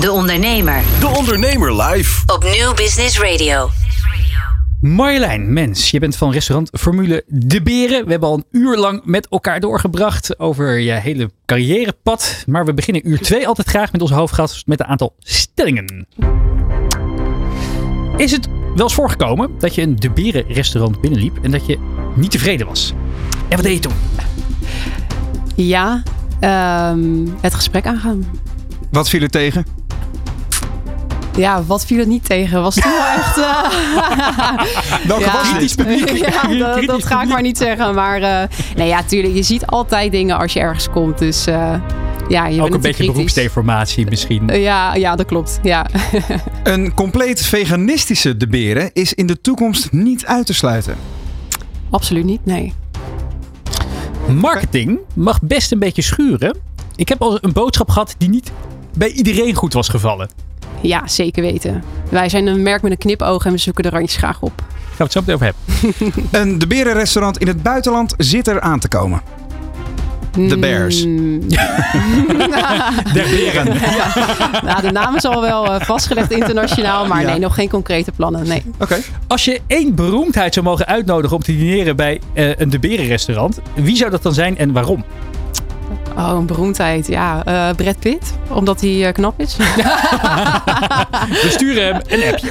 De 0.00 0.12
Ondernemer 0.12 0.82
De 1.00 1.06
Ondernemer 1.06 1.82
live. 1.82 2.22
op 2.26 2.44
Nieuw 2.44 2.74
Business 2.74 3.20
Radio. 3.20 3.70
Marjolein 4.80 5.52
Mens, 5.52 5.90
je 5.90 5.98
bent 5.98 6.16
van 6.16 6.32
restaurant 6.32 6.70
Formule 6.72 7.24
De 7.26 7.62
Beren. 7.62 8.04
We 8.04 8.10
hebben 8.10 8.28
al 8.28 8.34
een 8.34 8.44
uur 8.50 8.76
lang 8.76 9.00
met 9.04 9.28
elkaar 9.28 9.60
doorgebracht 9.60 10.38
over 10.38 10.78
je 10.78 10.92
hele 10.92 11.30
carrièrepad. 11.46 12.44
Maar 12.46 12.64
we 12.64 12.74
beginnen 12.74 13.08
uur 13.08 13.20
2 13.20 13.46
altijd 13.46 13.68
graag 13.68 13.92
met 13.92 14.00
onze 14.00 14.14
hoofdgast 14.14 14.66
met 14.66 14.80
een 14.80 14.86
aantal 14.86 15.14
stellingen. 15.18 16.06
Is 18.16 18.32
het 18.32 18.48
wel 18.74 18.84
eens 18.84 18.94
voorgekomen 18.94 19.50
dat 19.58 19.74
je 19.74 19.82
een 19.82 19.96
De 19.96 20.10
Beren 20.10 20.44
restaurant 20.48 21.00
binnenliep 21.00 21.38
en 21.42 21.50
dat 21.50 21.66
je 21.66 21.78
niet 22.14 22.30
tevreden 22.30 22.66
was? 22.66 22.92
En 23.48 23.56
wat 23.56 23.64
deed 23.64 23.74
je 23.74 23.88
toen? 23.88 23.96
Ja, 25.54 26.02
ehm, 26.40 27.26
het 27.40 27.54
gesprek 27.54 27.86
aangaan. 27.86 28.24
Wat 28.90 29.08
viel 29.08 29.22
er 29.22 29.30
tegen? 29.30 29.77
Ja, 31.38 31.64
wat 31.64 31.84
viel 31.86 31.98
er 31.98 32.06
niet 32.06 32.24
tegen? 32.24 32.62
Was 32.62 32.74
toen 32.74 32.92
wel 32.92 33.06
echt... 33.16 33.38
eh, 33.38 35.06
Welke 35.06 35.24
ja, 35.24 35.32
was 35.32 35.58
dit? 35.58 35.74
ja, 36.32 36.42
dat, 36.58 36.86
dat 36.86 37.04
ga 37.04 37.22
ik 37.22 37.28
maar 37.28 37.42
niet 37.42 37.58
zeggen. 37.58 37.94
Maar 37.94 38.22
eh, 38.22 38.48
nee, 38.76 38.88
ja, 38.88 39.02
tuurlijk. 39.02 39.34
Je 39.34 39.42
ziet 39.42 39.66
altijd 39.66 40.12
dingen 40.12 40.38
als 40.38 40.52
je 40.52 40.60
ergens 40.60 40.90
komt. 40.90 41.18
Dus 41.18 41.46
eh, 41.46 41.74
ja, 42.28 42.46
je 42.46 42.56
bent 42.56 42.68
Ook 42.68 42.74
een 42.74 42.80
beetje 42.80 42.92
kritisch. 42.94 43.12
beroepsdeformatie 43.14 44.06
misschien. 44.08 44.46
Ja, 44.46 44.94
ja, 44.94 45.16
dat 45.16 45.26
klopt. 45.26 45.58
Ja. 45.62 45.86
Een 46.64 46.94
compleet 46.94 47.42
veganistische 47.46 48.36
De 48.36 48.46
Beren 48.46 48.90
is 48.92 49.14
in 49.14 49.26
de 49.26 49.40
toekomst 49.40 49.92
niet 49.92 50.26
uit 50.26 50.46
te 50.46 50.54
sluiten. 50.54 50.96
Absoluut 51.90 52.24
niet, 52.24 52.44
nee. 52.46 52.72
Marketing 54.34 54.98
mag 55.14 55.42
best 55.42 55.72
een 55.72 55.78
beetje 55.78 56.02
schuren. 56.02 56.56
Ik 56.96 57.08
heb 57.08 57.22
al 57.22 57.38
een 57.40 57.52
boodschap 57.52 57.88
gehad 57.90 58.14
die 58.18 58.28
niet 58.28 58.50
bij 58.96 59.10
iedereen 59.10 59.54
goed 59.54 59.72
was 59.72 59.88
gevallen. 59.88 60.28
Ja, 60.82 61.06
zeker 61.06 61.42
weten. 61.42 61.82
Wij 62.10 62.28
zijn 62.28 62.46
een 62.46 62.62
merk 62.62 62.82
met 62.82 62.90
een 62.92 62.98
knipoog 62.98 63.44
en 63.46 63.52
we 63.52 63.58
zoeken 63.58 63.82
de 63.82 63.90
randjes 63.90 64.16
graag 64.16 64.40
op. 64.40 64.52
Gaan 64.58 64.66
we 64.96 65.02
het 65.02 65.12
zo 65.12 65.20
meteen 65.20 65.34
over 65.34 65.46
hebben. 65.46 66.30
Een 66.40 66.58
De 66.58 66.66
Beren 66.66 66.92
restaurant 66.92 67.38
in 67.38 67.46
het 67.46 67.62
buitenland 67.62 68.14
zit 68.16 68.48
er 68.48 68.60
aan 68.60 68.78
te 68.78 68.88
komen. 68.88 69.20
De 70.48 70.58
Bears. 70.58 71.04
Mm, 71.06 71.40
De 71.48 73.26
Beren. 73.30 73.66
nou, 74.64 74.80
de 74.82 74.90
naam 74.92 75.16
is 75.16 75.24
al 75.24 75.40
wel 75.40 75.74
eh, 75.74 75.80
vastgelegd 75.86 76.30
internationaal, 76.32 77.06
maar 77.06 77.20
Ja. 77.22 77.30
nee, 77.30 77.38
nog 77.38 77.54
geen 77.54 77.68
concrete 77.68 78.12
plannen. 78.12 78.46
Nee. 78.48 78.62
Oké. 78.78 78.96
Als 79.26 79.44
je 79.44 79.60
één 79.66 79.94
beroemdheid 79.94 80.54
zou 80.54 80.66
mogen 80.66 80.86
uitnodigen 80.86 81.36
om 81.36 81.42
te 81.42 81.56
dineren 81.56 81.96
bij 81.96 82.20
eh, 82.32 82.56
een 82.56 82.70
De 82.70 82.78
Beren 82.78 83.06
restaurant, 83.06 83.60
wie 83.74 83.96
zou 83.96 84.10
dat 84.10 84.22
dan 84.22 84.34
zijn 84.34 84.58
en 84.58 84.72
waarom? 84.72 85.04
Oh, 86.18 86.38
een 86.38 86.46
beroemdheid. 86.46 87.06
Ja, 87.06 87.44
eh 87.44 87.74
Brad 87.76 87.98
Pitt, 87.98 88.34
omdat 88.48 88.80
hij 88.80 89.06
eh, 89.06 89.12
knap 89.12 89.40
is. 89.40 89.56
We 91.42 91.48
sturen 91.50 91.84
hem 91.84 92.00
een 92.06 92.32
appje. 92.32 92.50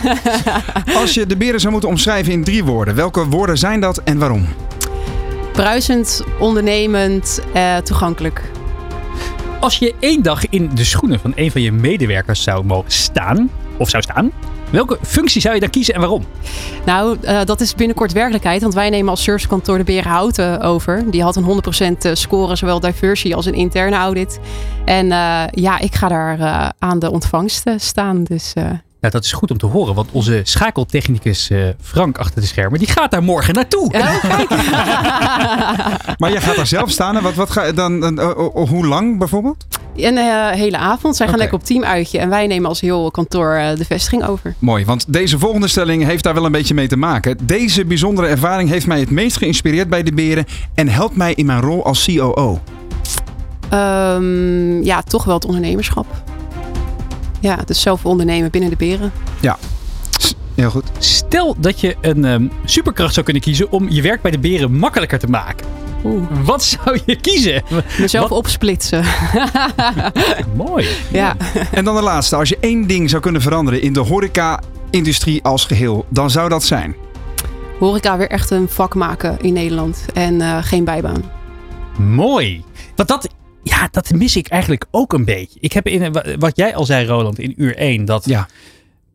Als 1.01 1.13
je 1.13 1.25
De 1.25 1.38
Beren 1.38 1.59
zou 1.59 1.71
moeten 1.71 1.89
omschrijven 1.89 2.31
in 2.31 2.43
drie 2.43 2.63
woorden, 2.63 2.95
welke 2.95 3.25
woorden 3.25 3.57
zijn 3.57 3.79
dat 3.79 3.97
en 3.97 4.17
waarom? 4.17 4.47
Bruisend, 5.51 6.24
ondernemend, 6.39 7.41
eh, 7.53 7.77
toegankelijk. 7.77 8.41
Als 9.59 9.77
je 9.77 9.95
één 10.00 10.21
dag 10.21 10.50
in 10.50 10.69
de 10.74 10.83
schoenen 10.83 11.19
van 11.19 11.31
een 11.36 11.51
van 11.51 11.62
je 11.62 11.71
medewerkers 11.71 12.43
zou 12.43 12.65
mogen 12.65 12.91
staan, 12.91 13.50
of 13.77 13.89
zou 13.89 14.03
staan, 14.03 14.31
welke 14.69 14.97
functie 15.01 15.41
zou 15.41 15.53
je 15.53 15.59
dan 15.59 15.69
kiezen 15.69 15.93
en 15.93 16.00
waarom? 16.00 16.24
Nou, 16.86 17.17
eh, 17.21 17.39
dat 17.45 17.62
is 17.62 17.75
binnenkort 17.75 18.12
werkelijkheid. 18.12 18.62
Want 18.62 18.74
wij 18.74 18.89
nemen 18.89 19.09
als 19.09 19.24
servicekantoor 19.24 19.77
de 19.77 19.83
Berenhouten 19.83 20.62
over. 20.62 21.12
Die 21.12 21.24
had 21.24 21.36
een 21.36 21.43
100% 21.43 22.09
score, 22.13 22.55
zowel 22.55 22.79
diversity 22.79 23.36
als 23.36 23.45
een 23.45 23.53
interne 23.53 23.95
audit. 23.95 24.39
En 24.86 25.12
eh, 25.12 25.43
ja, 25.51 25.79
ik 25.79 25.95
ga 25.95 26.07
daar 26.07 26.39
eh, 26.39 26.69
aan 26.79 27.00
de 27.00 27.12
ontvangst 27.12 27.65
eh, 27.65 27.74
staan. 27.77 28.24
Dus 28.24 28.53
eh, 28.53 28.69
Nou, 29.01 29.13
dat 29.13 29.24
is 29.24 29.32
goed 29.32 29.51
om 29.51 29.58
te 29.58 29.66
horen, 29.66 29.96
want 29.96 30.12
onze 30.12 30.42
schakeltechnicus 30.44 31.50
eh, 31.50 31.68
Frank 31.82 32.18
achter 32.18 32.42
de 32.42 32.48
schermen, 32.48 32.80
die 32.80 32.88
gaat 32.88 33.12
daar 33.12 33.24
morgen 33.24 33.54
naartoe. 33.54 33.89
ja, 33.92 34.18
kijk. 34.18 34.50
Maar 36.20 36.32
jij 36.32 36.42
gaat 36.42 36.56
daar 36.56 36.68
zelf 36.68 36.89
staan. 36.89 37.18
En 37.18 37.24
wat, 37.24 37.34
wat 37.34 37.50
ga, 37.50 37.72
dan, 37.72 38.00
dan, 38.00 38.20
eh, 38.20 38.30
eh, 38.30 38.70
hoe 38.70 38.88
lang 38.88 39.18
bijvoorbeeld? 39.18 39.66
een 40.06 40.18
eh, 40.18 40.50
hele 40.50 40.77
avond. 40.77 41.16
Zij 41.16 41.27
gaan 41.27 41.38
lekker 41.38 41.58
op 41.58 41.63
teamuitje. 41.63 42.20
En 42.20 42.30
wij 42.30 42.48
nemen 42.48 42.70
als 42.70 42.82
heel 42.82 43.12
kantoor 43.12 43.54
eh, 43.54 43.75
de 43.75 43.86
vestiging 43.86 44.25
over. 44.25 44.56
Mooi, 44.60 44.86
want 44.86 45.13
deze 45.13 45.39
volgende 45.39 45.68
stelling 45.68 46.04
heeft 46.04 46.24
daar 46.24 46.34
wel 46.34 46.46
een 46.46 46.51
beetje 46.51 46.74
mee 46.74 46.88
te 46.88 46.98
maken. 46.98 47.38
Deze 47.44 47.86
bijzondere 47.86 48.27
ervaring 48.27 48.70
heeft 48.70 48.88
mij 48.88 49.00
het 49.00 49.10
meest 49.10 49.38
geïnspireerd 49.38 49.89
bij 49.89 50.04
de 50.04 50.13
beren 50.13 50.46
en 50.74 50.88
helpt 50.88 51.16
mij 51.16 51.34
in 51.34 51.46
mijn 51.46 51.62
rol 51.62 51.86
als 51.86 52.06
COO. 52.06 52.60
Ehm, 53.70 54.84
ja, 54.84 55.01
toch 55.01 55.24
wel 55.24 55.36
het 55.36 55.46
ondernemerschap. 55.46 56.06
Ja, 57.39 57.56
dus 57.65 57.82
zelf 57.82 58.06
ondernemen 58.06 58.51
binnen 58.51 58.70
de 58.70 58.75
beren. 58.75 59.12
Heel 60.56 60.70
goed. 60.70 60.84
Stel 61.00 61.56
dat 61.60 61.79
je 61.79 61.96
een 62.01 62.25
ehm, 62.25 62.48
superkracht 62.65 63.13
zou 63.13 63.25
kunnen 63.25 63.44
kiezen 63.44 63.72
om 63.72 63.89
je 63.89 64.01
werk 64.01 64.22
bij 64.22 64.32
de 64.32 64.39
beren 64.39 64.74
makkelijker 64.77 65.20
te 65.20 65.27
maken. 65.27 65.67
Oeh, 66.03 66.24
Wat 66.44 66.63
zou 66.63 67.00
je 67.06 67.15
kiezen? 67.15 67.63
mezelf 68.00 68.29
Wat- 68.29 68.38
opsplitsen. 68.38 69.03
Mooi. 70.56 70.88
ja. 71.12 71.36
En 71.72 71.86
dan 71.86 71.96
de 71.96 72.01
laatste. 72.01 72.36
Als 72.36 72.50
je 72.50 72.58
één 72.60 72.88
ding 72.88 73.10
zou 73.10 73.22
kunnen 73.22 73.41
veranderen 73.41 73.82
in 73.82 73.94
de 73.94 74.00
horeca-industrie 74.00 75.44
als 75.44 75.65
geheel, 75.65 76.06
dan 76.10 76.29
zou 76.29 76.50
dat 76.50 76.63
zijn. 76.63 76.96
Horeca 77.79 78.17
weer 78.17 78.29
echt 78.29 78.50
een 78.51 78.70
vak 78.70 78.96
maken 78.96 79.38
in 79.41 79.53
Nederland. 79.53 80.06
En 80.13 80.41
eh, 80.41 80.58
geen 80.62 80.84
bijbaan. 80.84 81.24
Mooi. 81.98 82.63
Want 82.96 83.10
dat, 83.10 83.29
ja, 83.69 83.88
dat 83.91 84.12
mis 84.12 84.36
ik 84.36 84.47
eigenlijk 84.47 84.86
ook 84.91 85.13
een 85.13 85.25
beetje. 85.25 85.59
Ik 85.62 85.74
heb 85.74 85.88
in, 85.88 86.15
wat 86.39 86.57
jij 86.57 86.75
al 86.75 86.86
zei, 86.86 87.05
Roland, 87.07 87.39
in 87.39 87.53
uur 87.57 87.75
1, 87.77 88.05
dat 88.05 88.25
Ja. 88.25 88.47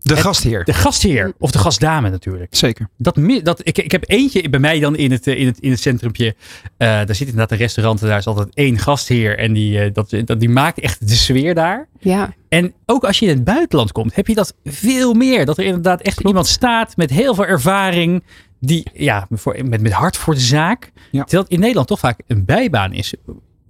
De 0.05 0.15
Het- 0.15 0.23
gastheer. 0.23 0.65
de 0.65 0.73
gastheer, 0.73 1.33
of 1.39 1.51
de 1.51 1.59
gastdame 1.59 2.11
natuurlijk. 2.11 2.55
Zeker. 2.57 2.89
Dat, 2.99 3.19
dat, 3.43 3.61
ik, 3.67 3.79
ik 3.79 3.93
heb 3.93 4.05
eentje 4.07 4.49
bij 4.49 4.61
mij 4.61 4.81
dan 4.81 4.97
in 4.97 5.11
het, 5.11 5.27
eh, 5.27 5.39
in 5.41 5.47
het, 5.47 5.59
in 5.61 5.71
het 5.71 5.81
centrumpje. 5.81 6.35
Eh, 6.77 6.89
daar 6.89 7.15
zit 7.15 7.21
inderdaad 7.29 7.51
een 7.51 7.57
restaurant 7.57 8.03
en 8.03 8.09
daar 8.09 8.19
is 8.19 8.27
altijd 8.27 8.49
één 8.55 8.79
gastheer. 8.79 9.39
En 9.39 9.53
die, 9.53 9.79
eh, 9.81 9.91
dat, 9.95 10.15
dat, 10.25 10.41
die 10.41 10.49
maakt 10.49 10.81
echt 10.81 11.09
de 11.09 11.15
sfeer 11.15 11.55
daar. 11.55 11.89
Ja, 11.99 12.35
En 12.49 12.73
ook 12.87 13.05
als 13.05 13.19
je 13.19 13.27
in 13.27 13.35
het 13.35 13.45
buitenland 13.45 13.93
komt, 13.93 14.15
heb 14.15 14.27
je 14.27 14.35
dat 14.35 14.55
veel 14.65 15.15
meer. 15.15 15.47
Dat 15.47 15.59
er 15.59 15.65
inderdaad 15.65 16.01
echt 16.01 16.21
iemand 16.21 16.47
staat 16.47 16.97
met 16.97 17.11
heel 17.11 17.35
veel 17.35 17.47
ervaring. 17.47 18.23
Die, 18.61 18.91
ja, 18.95 19.27
voor, 19.31 19.57
met, 19.65 19.81
met 19.81 19.93
hart 19.93 20.17
voor 20.17 20.35
de 20.35 20.41
zaak. 20.41 20.91
Ja. 21.11 21.21
Terwijl 21.23 21.43
het 21.43 21.53
in 21.53 21.61
Nederland 21.61 21.89
toch 21.89 21.99
vaak 21.99 22.21
een 22.27 22.45
bijbaan 22.45 22.93
is. 22.93 23.15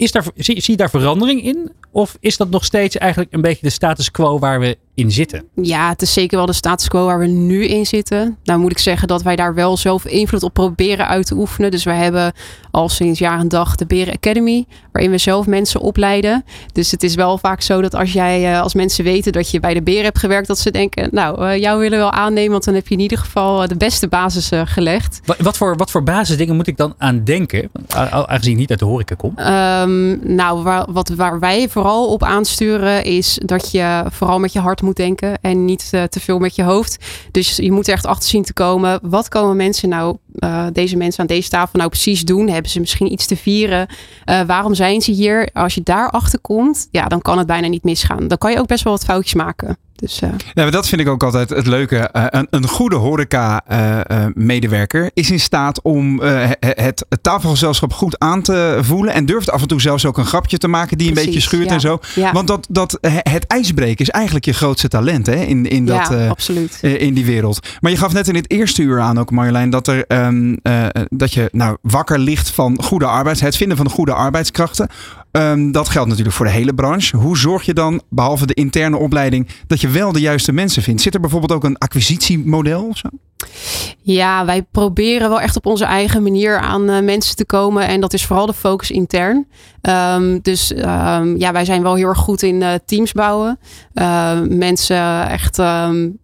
Is 0.02 0.12
daar, 0.12 0.24
zie, 0.36 0.60
zie 0.60 0.70
je 0.70 0.76
daar 0.76 0.90
verandering 0.90 1.42
in? 1.42 1.72
Of 1.90 2.16
is 2.20 2.36
dat 2.36 2.50
nog 2.50 2.64
steeds 2.64 2.96
eigenlijk 2.96 3.32
een 3.32 3.40
beetje 3.40 3.62
de 3.62 3.70
status 3.70 4.10
quo 4.10 4.38
waar 4.38 4.60
we 4.60 4.78
in 5.02 5.10
zitten? 5.10 5.44
Ja, 5.54 5.88
het 5.88 6.02
is 6.02 6.12
zeker 6.12 6.36
wel 6.36 6.46
de 6.46 6.52
status 6.52 6.88
quo 6.88 7.04
waar 7.04 7.18
we 7.18 7.26
nu 7.26 7.64
in 7.64 7.86
zitten. 7.86 8.36
Nou 8.44 8.60
moet 8.60 8.70
ik 8.70 8.78
zeggen 8.78 9.08
dat 9.08 9.22
wij 9.22 9.36
daar 9.36 9.54
wel 9.54 9.76
zelf 9.76 10.06
invloed 10.06 10.42
op 10.42 10.54
proberen 10.54 11.08
uit 11.08 11.26
te 11.26 11.34
oefenen. 11.34 11.70
Dus 11.70 11.84
wij 11.84 11.96
hebben 11.96 12.32
al 12.70 12.88
sinds 12.88 13.18
jaar 13.18 13.38
en 13.38 13.48
dag 13.48 13.76
de 13.76 13.86
Beren 13.86 14.14
Academy, 14.14 14.64
waarin 14.92 15.10
we 15.10 15.18
zelf 15.18 15.46
mensen 15.46 15.80
opleiden. 15.80 16.44
Dus 16.72 16.90
het 16.90 17.02
is 17.02 17.14
wel 17.14 17.38
vaak 17.38 17.62
zo 17.62 17.80
dat 17.80 17.94
als 17.94 18.12
jij, 18.12 18.52
eh, 18.52 18.60
als 18.60 18.74
mensen 18.74 19.04
weten 19.04 19.32
dat 19.32 19.50
je 19.50 19.60
bij 19.60 19.74
de 19.74 19.82
Beren 19.82 20.04
hebt 20.04 20.18
gewerkt, 20.18 20.46
dat 20.46 20.58
ze 20.58 20.70
denken, 20.70 21.08
nou, 21.10 21.46
eh, 21.46 21.60
jou 21.60 21.78
willen 21.78 21.98
we 21.98 22.04
wel 22.04 22.12
aannemen, 22.12 22.50
want 22.50 22.64
dan 22.64 22.74
heb 22.74 22.88
je 22.88 22.94
in 22.94 23.00
ieder 23.00 23.18
geval 23.18 23.62
eh, 23.62 23.68
de 23.68 23.76
beste 23.76 24.08
basis 24.08 24.50
gelegd. 24.64 25.20
Wat, 25.24 25.38
wat, 25.38 25.56
voor, 25.56 25.76
wat 25.76 25.90
voor 25.90 26.02
basisdingen 26.02 26.56
moet 26.56 26.66
ik 26.66 26.76
dan 26.76 26.94
aan 26.98 27.24
denken? 27.24 27.70
Aangezien 27.88 28.52
ik 28.52 28.58
niet 28.58 28.70
uit 28.70 28.78
de 28.78 28.84
horeca 28.84 29.14
kom. 29.14 29.32
Ehm, 29.36 30.34
nou, 30.34 30.62
waar, 30.62 30.86
wat, 30.92 31.08
waar 31.08 31.38
wij 31.38 31.68
vooral 31.68 32.06
op 32.06 32.22
aansturen 32.22 33.04
is 33.04 33.38
dat 33.44 33.70
je 33.70 34.04
vooral 34.10 34.38
met 34.38 34.52
je 34.52 34.58
hart 34.58 34.82
moet 34.82 34.91
denken 34.96 35.38
en 35.40 35.64
niet 35.64 35.88
eh, 35.90 36.02
te 36.02 36.20
veel 36.20 36.38
met 36.38 36.54
je 36.54 36.62
hoofd. 36.62 36.98
Dus 37.30 37.56
je 37.56 37.72
moet 37.72 37.86
er 37.86 37.92
echt 37.92 38.06
achter 38.06 38.28
zien 38.28 38.42
te 38.42 38.52
komen. 38.52 38.98
Wat 39.02 39.28
komen 39.28 39.56
mensen 39.56 39.88
nou, 39.88 40.16
eh, 40.34 40.66
deze 40.72 40.96
mensen 40.96 41.20
aan 41.20 41.26
deze 41.26 41.48
tafel 41.48 41.78
nou 41.78 41.90
precies 41.90 42.24
doen? 42.24 42.48
Hebben 42.48 42.70
ze 42.70 42.80
misschien 42.80 43.12
iets 43.12 43.26
te 43.26 43.36
vieren? 43.36 43.86
Eh, 44.24 44.40
waarom 44.40 44.74
zijn 44.74 45.00
ze 45.00 45.12
hier? 45.12 45.48
Als 45.52 45.74
je 45.74 45.82
daarachter 45.82 46.40
komt, 46.40 46.88
ja, 46.90 47.06
dan 47.06 47.22
kan 47.22 47.38
het 47.38 47.46
bijna 47.46 47.68
niet 47.68 47.84
misgaan. 47.84 48.28
Dan 48.28 48.38
kan 48.38 48.50
je 48.50 48.58
ook 48.58 48.66
best 48.66 48.84
wel 48.84 48.92
wat 48.92 49.04
foutjes 49.04 49.34
maken. 49.34 49.76
Dus 50.02 50.20
eh, 50.20 50.28
Ja, 50.54 50.70
dat 50.70 50.88
vind 50.88 51.00
ik 51.00 51.08
ook 51.08 51.22
altijd 51.22 51.50
het 51.50 51.66
leuke. 51.66 51.96
Eh, 51.96 52.24
een, 52.28 52.46
een 52.50 52.68
goede 52.68 52.96
horeca-medewerker 52.96 55.10
is 55.14 55.30
in 55.30 55.40
staat 55.40 55.82
om 55.82 56.22
eh, 56.22 56.50
he- 56.60 56.82
het, 56.82 57.06
het 57.08 57.22
tafelgezelschap 57.22 57.92
goed 57.92 58.18
aan 58.18 58.42
te 58.42 58.78
voelen. 58.80 59.14
En 59.14 59.26
durft 59.26 59.50
af 59.50 59.62
en 59.62 59.68
toe 59.68 59.80
zelfs 59.80 60.06
ook 60.06 60.18
een 60.18 60.26
grapje 60.26 60.58
te 60.58 60.68
maken 60.68 60.98
die 60.98 61.08
een 61.08 61.14
beetje 61.14 61.40
schuurt 61.40 61.68
ja. 61.68 61.74
en 61.74 61.80
zo. 61.80 61.98
ja, 62.14 62.32
Want 62.32 62.48
dat, 62.48 62.66
dat, 62.70 62.98
het 63.22 63.46
ijsbreken 63.46 64.04
is 64.04 64.10
eigenlijk 64.10 64.44
je 64.44 64.52
grootste 64.52 64.88
talent 64.88 65.26
hè, 65.26 65.34
in, 65.34 65.66
in, 65.66 65.86
dat, 65.86 66.10
eh, 66.10 66.30
eh, 66.80 67.00
in 67.00 67.14
die 67.14 67.24
wereld. 67.24 67.66
Maar 67.80 67.90
je 67.90 67.96
gaf 67.96 68.12
net 68.12 68.28
in 68.28 68.34
het 68.34 68.50
eerste 68.50 68.82
uur 68.82 69.00
aan 69.00 69.18
ook 69.18 69.30
Marjolein 69.30 69.70
dat, 69.70 69.88
er, 69.88 70.04
ehm, 70.06 70.56
eh, 70.62 70.86
dat 71.08 71.32
je 71.32 71.48
nou, 71.52 71.76
wakker 71.82 72.18
ligt 72.18 72.50
van 72.50 72.82
goede 72.82 73.06
arbeids, 73.06 73.40
het 73.40 73.56
vinden 73.56 73.76
van 73.76 73.88
goede 73.88 74.12
arbeidskrachten. 74.12 74.88
Ehm, 75.32 75.70
dat 75.70 75.88
geldt 75.88 76.08
natuurlijk 76.08 76.36
voor 76.36 76.46
de 76.46 76.52
hele 76.52 76.74
branche. 76.74 77.16
Hoe 77.16 77.38
zorg 77.38 77.62
je 77.62 77.74
dan, 77.74 78.02
behalve 78.08 78.46
de 78.46 78.54
interne 78.54 78.96
opleiding, 78.96 79.48
dat 79.66 79.80
je 79.80 79.88
wel 79.88 80.12
de 80.12 80.20
juiste 80.20 80.52
mensen 80.52 80.82
vindt? 80.82 81.02
Zit 81.02 81.14
er 81.14 81.20
bijvoorbeeld 81.20 81.52
ook 81.52 81.64
een 81.64 81.78
acquisitiemodel 81.78 82.88
of 82.88 82.96
zo? 82.96 83.08
Ja, 84.04 84.44
wij 84.44 84.62
proberen 84.62 85.28
wel 85.28 85.40
echt 85.40 85.56
op 85.56 85.66
onze 85.66 85.84
eigen 85.84 86.22
manier 86.22 86.58
aan 86.58 86.90
eh, 86.90 87.00
mensen 87.02 87.36
te 87.36 87.44
komen. 87.44 87.86
En 87.86 88.00
dat 88.00 88.12
is 88.12 88.24
vooral 88.26 88.46
de 88.46 88.52
focus 88.54 88.90
intern. 88.90 89.46
Ehm, 89.80 90.38
dus 90.42 90.72
ehm, 90.72 91.36
ja, 91.36 91.52
wij 91.52 91.64
zijn 91.64 91.82
wel 91.82 91.94
heel 91.94 92.08
erg 92.08 92.18
goed 92.18 92.42
in 92.42 92.62
eh, 92.62 92.72
teams 92.86 93.12
bouwen. 93.12 93.58
Ehm, 93.94 94.58
mensen 94.58 95.28
echt, 95.28 95.56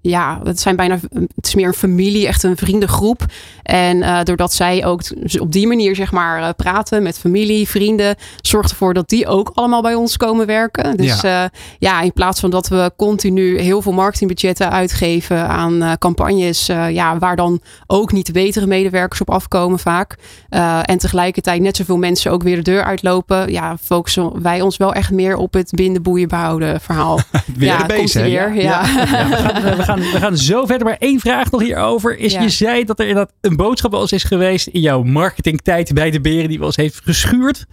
ja, 0.00 0.40
het 0.44 0.60
zijn 0.60 0.76
bijna, 0.76 0.98
het 1.34 1.46
is 1.46 1.54
meer 1.54 1.66
een 1.66 1.72
familie, 1.74 2.26
echt 2.26 2.42
een 2.42 2.56
vriendengroep. 2.56 3.24
En 3.62 4.02
eh, 4.02 4.22
doordat 4.22 4.52
zij 4.52 4.84
ook 4.86 5.02
t- 5.02 5.40
op 5.40 5.52
die 5.52 5.66
manier, 5.66 5.94
zeg 5.94 6.12
maar, 6.12 6.54
praten 6.54 7.02
met 7.02 7.18
familie, 7.18 7.68
vrienden, 7.68 8.16
zorgt 8.40 8.70
ervoor 8.70 8.94
dat 8.94 9.08
die 9.08 9.26
ook 9.26 9.50
allemaal 9.54 9.82
bij 9.82 9.94
ons 9.94 10.16
komen 10.16 10.46
werken. 10.46 10.96
Dus 10.96 11.20
ja, 11.20 11.50
ja 11.78 12.00
in 12.00 12.12
plaats 12.12 12.40
van 12.40 12.50
dat 12.50 12.68
we 12.68 12.92
continu 12.96 13.58
heel 13.60 13.82
veel 13.82 13.92
marketingbudgetten 13.92 14.70
uitgeven 14.70 15.48
aan 15.48 15.96
campagnes, 15.98 16.68
eh, 16.68 16.90
ja, 17.08 17.18
waar 17.18 17.36
dan 17.36 17.60
ook 17.86 18.12
niet 18.12 18.26
de 18.26 18.32
betere 18.32 18.66
medewerkers 18.66 19.20
op 19.20 19.30
afkomen 19.30 19.78
vaak. 19.78 20.16
Eh, 20.48 20.80
en 20.82 20.98
tegelijkertijd 20.98 21.60
net 21.60 21.76
zoveel 21.76 21.96
mensen 21.96 22.30
ook 22.30 22.42
weer 22.42 22.56
de 22.56 22.62
deur 22.62 22.84
uitlopen. 22.84 23.52
Ja, 23.52 23.76
focussen 23.82 24.42
wij 24.42 24.60
ons 24.60 24.76
wel 24.76 24.92
echt 24.92 25.10
meer 25.10 25.36
op 25.36 25.52
het 25.52 25.70
binden, 25.70 26.02
boeien, 26.02 26.28
behouden 26.28 26.80
verhaal. 26.80 27.20
Weer 27.56 27.68
ja, 27.68 27.86
de 27.86 28.10
weer. 28.12 28.54
Ja. 28.54 28.62
Ja, 28.62 28.82
we, 28.86 29.36
gaan, 29.36 29.76
we, 29.76 29.82
gaan, 29.82 29.98
we 29.98 30.18
gaan 30.18 30.36
zo 30.36 30.66
verder. 30.66 30.86
Maar 30.86 30.96
één 30.98 31.20
vraag 31.20 31.50
nog 31.50 31.60
hierover. 31.60 32.18
Is, 32.18 32.32
Ja. 32.32 32.42
Je 32.42 32.48
zei 32.48 32.84
dat 32.84 32.98
er 32.98 33.06
inderdaad 33.06 33.34
een 33.40 33.56
boodschap 33.56 33.90
wel 33.90 34.00
eens 34.00 34.12
is 34.12 34.24
geweest 34.24 34.66
in 34.66 34.80
jouw 34.80 35.02
marketingtijd 35.02 35.94
bij 35.94 36.10
de 36.10 36.20
beren 36.20 36.48
die 36.48 36.58
wel 36.58 36.66
eens 36.66 36.76
heeft 36.76 37.00
geschuurd. 37.04 37.66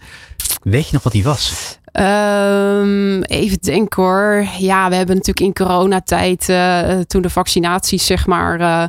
Weet 0.62 0.86
je 0.86 0.94
nog 0.94 1.04
wat 1.04 1.14
die 1.14 1.24
was? 1.24 1.78
Ehm, 1.96 3.22
even 3.22 3.58
denken 3.62 4.04
hoor. 4.04 4.48
Ja, 4.58 4.90
we 4.90 4.96
hebben 4.96 5.16
natuurlijk 5.16 5.46
in 5.46 5.66
coronatijd, 5.66 6.50
eh, 6.50 7.00
toen 7.00 7.22
de 7.22 7.30
vaccinaties 7.30 8.06
zeg 8.06 8.28
maar 8.28 8.60
eh, 8.60 8.84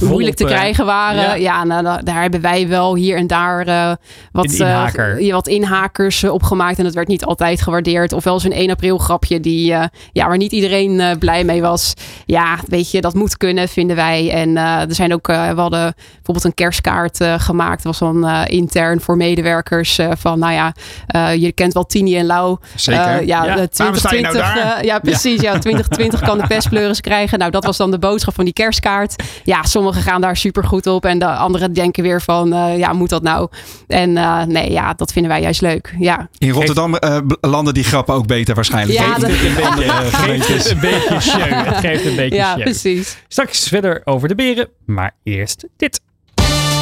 moeilijk 0.00 0.36
te 0.36 0.44
eh, 0.44 0.50
krijgen 0.50 0.86
waren. 0.86 1.20
ja. 1.22 1.34
Ja, 1.34 1.64
nou, 1.64 1.82
da- 1.82 2.00
daar 2.04 2.20
hebben 2.22 2.40
wij 2.40 2.68
wel 2.68 2.94
hier 2.94 3.16
en 3.16 3.26
daar 3.26 3.66
eh, 3.66 3.92
wat, 4.32 4.44
inhaker. 4.52 5.16
eh, 5.18 5.26
ja, 5.26 5.32
wat 5.32 5.48
inhakers 5.48 6.22
eh, 6.22 6.32
opgemaakt. 6.32 6.78
En 6.78 6.84
dat 6.84 6.94
werd 6.94 7.08
niet 7.08 7.24
altijd 7.24 7.62
gewaardeerd. 7.62 8.12
Of 8.12 8.24
wel 8.24 8.34
eens 8.34 8.44
een 8.44 8.52
1 8.52 8.70
april 8.70 8.98
grapje 8.98 9.40
die, 9.40 9.72
eh, 9.72 9.84
ja, 10.12 10.26
waar 10.26 10.36
niet 10.36 10.52
iedereen 10.52 11.00
eh, 11.00 11.16
blij 11.18 11.44
mee 11.44 11.60
was. 11.62 11.94
Ja, 12.26 12.56
weet 12.66 12.90
je, 12.90 13.00
dat 13.00 13.14
moet 13.14 13.36
kunnen, 13.36 13.68
vinden 13.68 13.96
wij. 13.96 14.30
En 14.32 14.56
eh, 14.56 14.80
er 14.80 14.94
zijn 14.94 15.12
ook, 15.14 15.28
eh, 15.28 15.50
we 15.50 15.60
hadden 15.60 15.94
bijvoorbeeld 16.14 16.44
een 16.44 16.54
kerstkaart 16.54 17.20
eh, 17.20 17.34
gemaakt. 17.38 17.82
Dat 17.82 17.98
was 17.98 18.12
dan 18.12 18.26
eh, 18.28 18.42
intern 18.46 19.00
voor 19.00 19.16
medewerkers. 19.16 19.98
eh, 19.98 20.10
van, 20.18 20.38
nou 20.38 20.52
ja, 20.52 20.72
eh, 21.06 21.34
je 21.34 21.52
kent 21.52 21.72
wel 21.72 21.86
Tini 21.86 22.16
en 22.18 22.26
Lau. 22.26 22.56
Zeker. 22.74 23.02
Eh, 23.02 23.26
ja, 23.26 23.44
Ja. 23.44 23.54
nou 23.54 23.66
2020. 23.68 24.32
daar? 24.32 24.76
eh, 24.78 24.82
ja, 24.84 24.98
precies. 24.98 25.40
Ja, 25.40 25.58
2020 25.58 26.20
kan 26.20 26.38
de 26.38 26.46
pestpleuris 26.46 27.00
krijgen. 27.00 27.38
Nou, 27.38 27.50
dat 27.50 27.64
was 27.64 27.76
dan 27.76 27.90
de 27.90 27.98
boodschap 27.98 28.34
van 28.34 28.44
die 28.44 28.52
kerstkaart. 28.52 29.22
Ja, 29.50 29.62
sommigen 29.62 30.02
gaan 30.02 30.20
daar 30.20 30.36
super 30.36 30.64
goed 30.64 30.86
op. 30.86 31.04
En 31.04 31.18
de 31.18 31.26
anderen 31.26 31.72
denken 31.72 32.02
weer 32.02 32.22
van, 32.22 32.52
eh, 32.52 32.78
ja, 32.78 32.92
moet 32.92 33.08
dat 33.08 33.22
nou? 33.22 33.48
En 33.86 34.16
eh, 34.16 34.42
nee, 34.42 34.70
ja, 34.70 34.92
dat 34.94 35.12
vinden 35.12 35.30
wij 35.30 35.40
juist 35.40 35.60
leuk. 35.60 35.94
Ja, 35.98 36.28
In 36.38 36.50
Rotterdam 36.50 36.94
eh, 36.96 37.18
landen 37.40 37.74
die 37.74 37.84
grappen 37.84 38.14
ook 38.14 38.26
beter 38.26 38.54
waarschijnlijk. 38.54 38.98
Ja, 38.98 39.04
Geeft 39.04 39.20
dat- 39.20 39.30
het 39.30 39.40
in 39.40 39.64
andere 39.64 39.92
Geeft 40.10 40.48
het 40.48 40.70
een 40.70 40.80
beetje 40.80 41.20
show. 41.20 41.64
Het 41.66 41.76
geeft 41.76 42.04
een 42.04 42.16
beetje 42.16 42.36
ja 42.36 42.52
show. 42.52 42.62
precies. 42.62 43.16
Straks 43.28 43.68
verder 43.68 44.00
over 44.04 44.28
de 44.28 44.34
beren. 44.34 44.68
Maar 44.86 45.14
eerst 45.22 45.66
dit. 45.76 46.00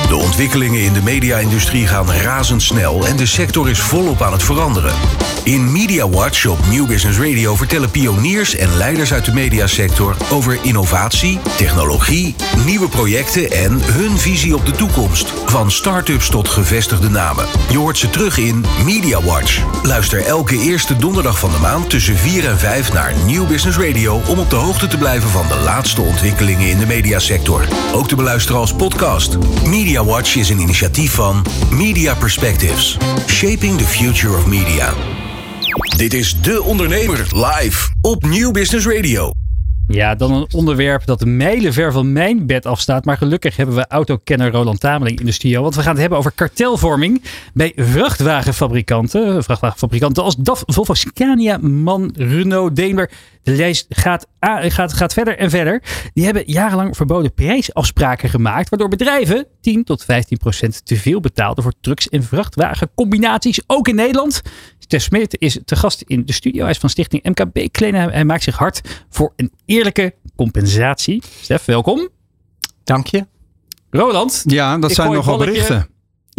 De 0.09 0.17
ontwikkelingen 0.17 0.81
in 0.81 0.93
de 0.93 1.03
media-industrie 1.03 1.87
gaan 1.87 2.13
razendsnel 2.13 3.07
en 3.07 3.17
de 3.17 3.27
sector 3.27 3.69
is 3.69 3.81
volop 3.81 4.23
aan 4.23 4.33
het 4.33 4.43
veranderen. 4.43 4.95
In 5.45 5.73
Media 5.73 6.09
Watch 6.09 6.47
op 6.47 6.59
New 6.71 6.87
Business 6.87 7.19
Radio 7.19 7.55
vertellen 7.55 7.91
pioniers 7.91 8.55
en 8.55 8.77
leiders 8.77 9.13
uit 9.13 9.25
de 9.25 9.33
mediasector 9.33 10.17
over 10.31 10.59
innovatie, 10.63 11.39
technologie, 11.57 12.35
nieuwe 12.65 12.89
projecten 12.89 13.51
en 13.51 13.81
hun 13.83 14.19
visie 14.19 14.55
op 14.55 14.67
de 14.67 14.73
toekomst. 14.73 15.33
Van 15.47 15.71
start-ups 15.71 16.29
tot 16.29 16.49
gevestigde 16.49 17.11
namen. 17.11 17.47
Je 17.71 17.79
hoort 17.79 17.99
ze 17.99 18.11
terug 18.11 18.39
in 18.39 18.65
Media 18.85 19.23
Watch. 19.23 19.63
Luister 19.83 20.25
elke 20.25 20.59
eerste 20.59 20.97
donderdag 20.97 21.39
van 21.39 21.51
de 21.51 21.59
maand 21.59 21.91
tussen 21.91 22.17
4 22.17 22.49
en 22.49 22.59
5 22.59 22.93
naar 22.93 23.15
New 23.27 23.47
Business 23.47 23.79
Radio 23.79 24.21
om 24.29 24.39
op 24.39 24.51
de 24.51 24.57
hoogte 24.57 24.87
te 24.87 24.99
blijven 24.99 25.31
van 25.31 25.49
de 25.49 25.57
laatste 25.65 26.01
ontwikkelingen 26.01 26.69
in 26.69 26.79
de 26.79 26.87
mediasector. 26.87 27.65
Ook 27.95 28.09
te 28.09 28.17
beluisteren 28.17 28.61
als 28.61 28.73
podcast. 28.73 29.39
Media 29.67 29.98
Watch 30.05 30.37
is 30.37 30.51
een 30.51 30.59
initiatief 30.59 31.13
van 31.13 31.47
Media 31.73 32.15
Perspectives. 32.15 32.97
Shaping 33.27 33.79
the 33.79 33.85
future 33.85 34.37
of 34.37 34.47
media. 34.47 34.95
Dit 35.97 36.15
is 36.15 36.41
De 36.43 36.63
Ondernemer 36.63 37.19
live 37.35 37.89
op 38.01 38.27
Nieuw 38.27 38.51
Business 38.51 38.87
Radio. 38.87 39.33
Ja, 39.91 40.15
dan 40.15 40.33
een 40.33 40.47
onderwerp 40.53 41.07
dat 41.07 41.25
mijlenver 41.25 41.93
van 41.93 42.13
mijn 42.13 42.47
bed 42.47 42.67
afstaat. 42.67 43.05
Maar 43.05 43.17
gelukkig 43.17 43.57
hebben 43.57 43.75
we 43.75 43.87
autokenner 43.87 44.51
Roland 44.51 44.81
Tameling 44.81 45.21
in 45.21 45.27
de 45.27 45.33
studio. 45.33 45.63
Want 45.63 45.75
we 45.75 45.83
gaan 45.83 45.91
het 45.91 46.01
hebben 46.01 46.19
over 46.19 46.33
kartelvorming 46.33 47.23
bij 47.55 47.73
vrachtwagenfabrikanten. 47.77 49.45
Vrachtwagenfabrikanten 49.45 50.23
als 50.23 50.37
DAF, 50.37 50.63
Volvo, 50.67 50.95
Scania, 50.95 51.59
MAN, 51.59 52.13
Renault, 52.17 52.77
Daimler. 52.77 53.11
De 53.49 53.55
lijst 53.55 53.87
gaat, 53.89 54.27
gaat, 54.41 54.93
gaat 54.93 55.13
verder 55.13 55.39
en 55.39 55.51
verder. 55.51 55.83
Die 56.15 56.25
hebben 56.25 56.43
jarenlang 56.47 56.97
verboden 56.97 57.35
prijsafspraken 57.35 58.29
gemaakt. 58.29 58.69
Waardoor 58.69 58.89
bedrijven 58.89 59.47
10 59.61 59.85
tot 59.85 60.05
15 60.05 60.37
procent 60.37 60.87
te 60.87 60.97
veel 60.97 61.21
betaalden 61.21 61.63
voor 61.63 61.73
trucks 61.81 62.09
en 62.09 62.23
vrachtwagencombinaties. 62.23 63.61
Ook 63.67 63.89
in 63.89 63.95
Nederland. 63.95 64.43
Stef 64.79 65.03
Smit 65.03 65.37
is 65.39 65.59
te 65.65 65.77
gast 65.77 66.03
in 66.07 66.25
de 66.25 66.33
studio. 66.33 66.63
Hij 66.63 66.71
is 66.71 66.79
van 66.79 66.91
stichting 66.91 67.23
MKB 67.23 67.73
Klenen. 67.73 68.11
Hij 68.11 68.25
maakt 68.25 68.43
zich 68.43 68.57
hard 68.57 69.05
voor 69.11 69.33
een 69.37 69.53
eerlijke 69.65 70.15
compensatie. 70.37 71.23
Stef, 71.41 71.65
welkom. 71.65 72.09
Dank 72.85 73.07
je. 73.07 73.27
Roland. 73.91 74.43
Ja, 74.47 74.79
dat 74.79 74.93
zijn 74.93 75.13
nogal 75.13 75.39
berichten. 75.39 75.89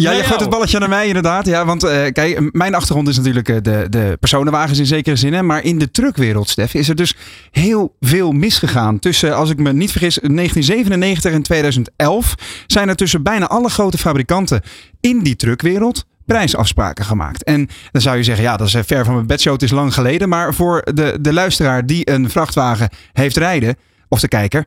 Ja, 0.01 0.11
je 0.11 0.23
gooit 0.23 0.39
het 0.39 0.49
balletje 0.49 0.79
naar 0.79 0.89
mij 0.89 1.07
inderdaad. 1.07 1.45
Ja, 1.45 1.65
want 1.65 1.83
uh, 1.83 1.89
kijk, 2.11 2.53
mijn 2.53 2.75
achtergrond 2.75 3.07
is 3.07 3.17
natuurlijk 3.17 3.49
uh, 3.49 3.57
de, 3.61 3.87
de 3.89 4.17
personenwagens 4.19 4.79
in 4.79 4.85
zekere 4.85 5.15
zin. 5.15 5.33
Hè, 5.33 5.41
maar 5.43 5.63
in 5.63 5.79
de 5.79 5.91
truckwereld, 5.91 6.49
Stef, 6.49 6.73
is 6.73 6.89
er 6.89 6.95
dus 6.95 7.15
heel 7.51 7.95
veel 7.99 8.31
misgegaan. 8.31 8.99
Tussen, 8.99 9.35
als 9.35 9.49
ik 9.49 9.57
me 9.57 9.73
niet 9.73 9.91
vergis, 9.91 10.15
1997 10.15 11.31
en 11.31 11.41
2011 11.41 12.35
zijn 12.67 12.89
er 12.89 12.95
tussen 12.95 13.23
bijna 13.23 13.47
alle 13.47 13.69
grote 13.69 13.97
fabrikanten 13.97 14.61
in 14.99 15.19
die 15.19 15.35
truckwereld 15.35 16.05
prijsafspraken 16.25 17.05
gemaakt. 17.05 17.43
En 17.43 17.69
dan 17.91 18.01
zou 18.01 18.17
je 18.17 18.23
zeggen, 18.23 18.43
ja, 18.43 18.57
dat 18.57 18.67
is 18.67 18.75
ver 18.85 19.05
van 19.05 19.13
mijn 19.13 19.27
bedshow, 19.27 19.53
het 19.53 19.63
is 19.63 19.71
lang 19.71 19.93
geleden. 19.93 20.29
Maar 20.29 20.53
voor 20.53 20.81
de, 20.93 21.17
de 21.21 21.33
luisteraar 21.33 21.85
die 21.85 22.09
een 22.11 22.29
vrachtwagen 22.29 22.89
heeft 23.13 23.37
rijden, 23.37 23.75
of 24.07 24.19
de 24.19 24.27
kijker, 24.27 24.65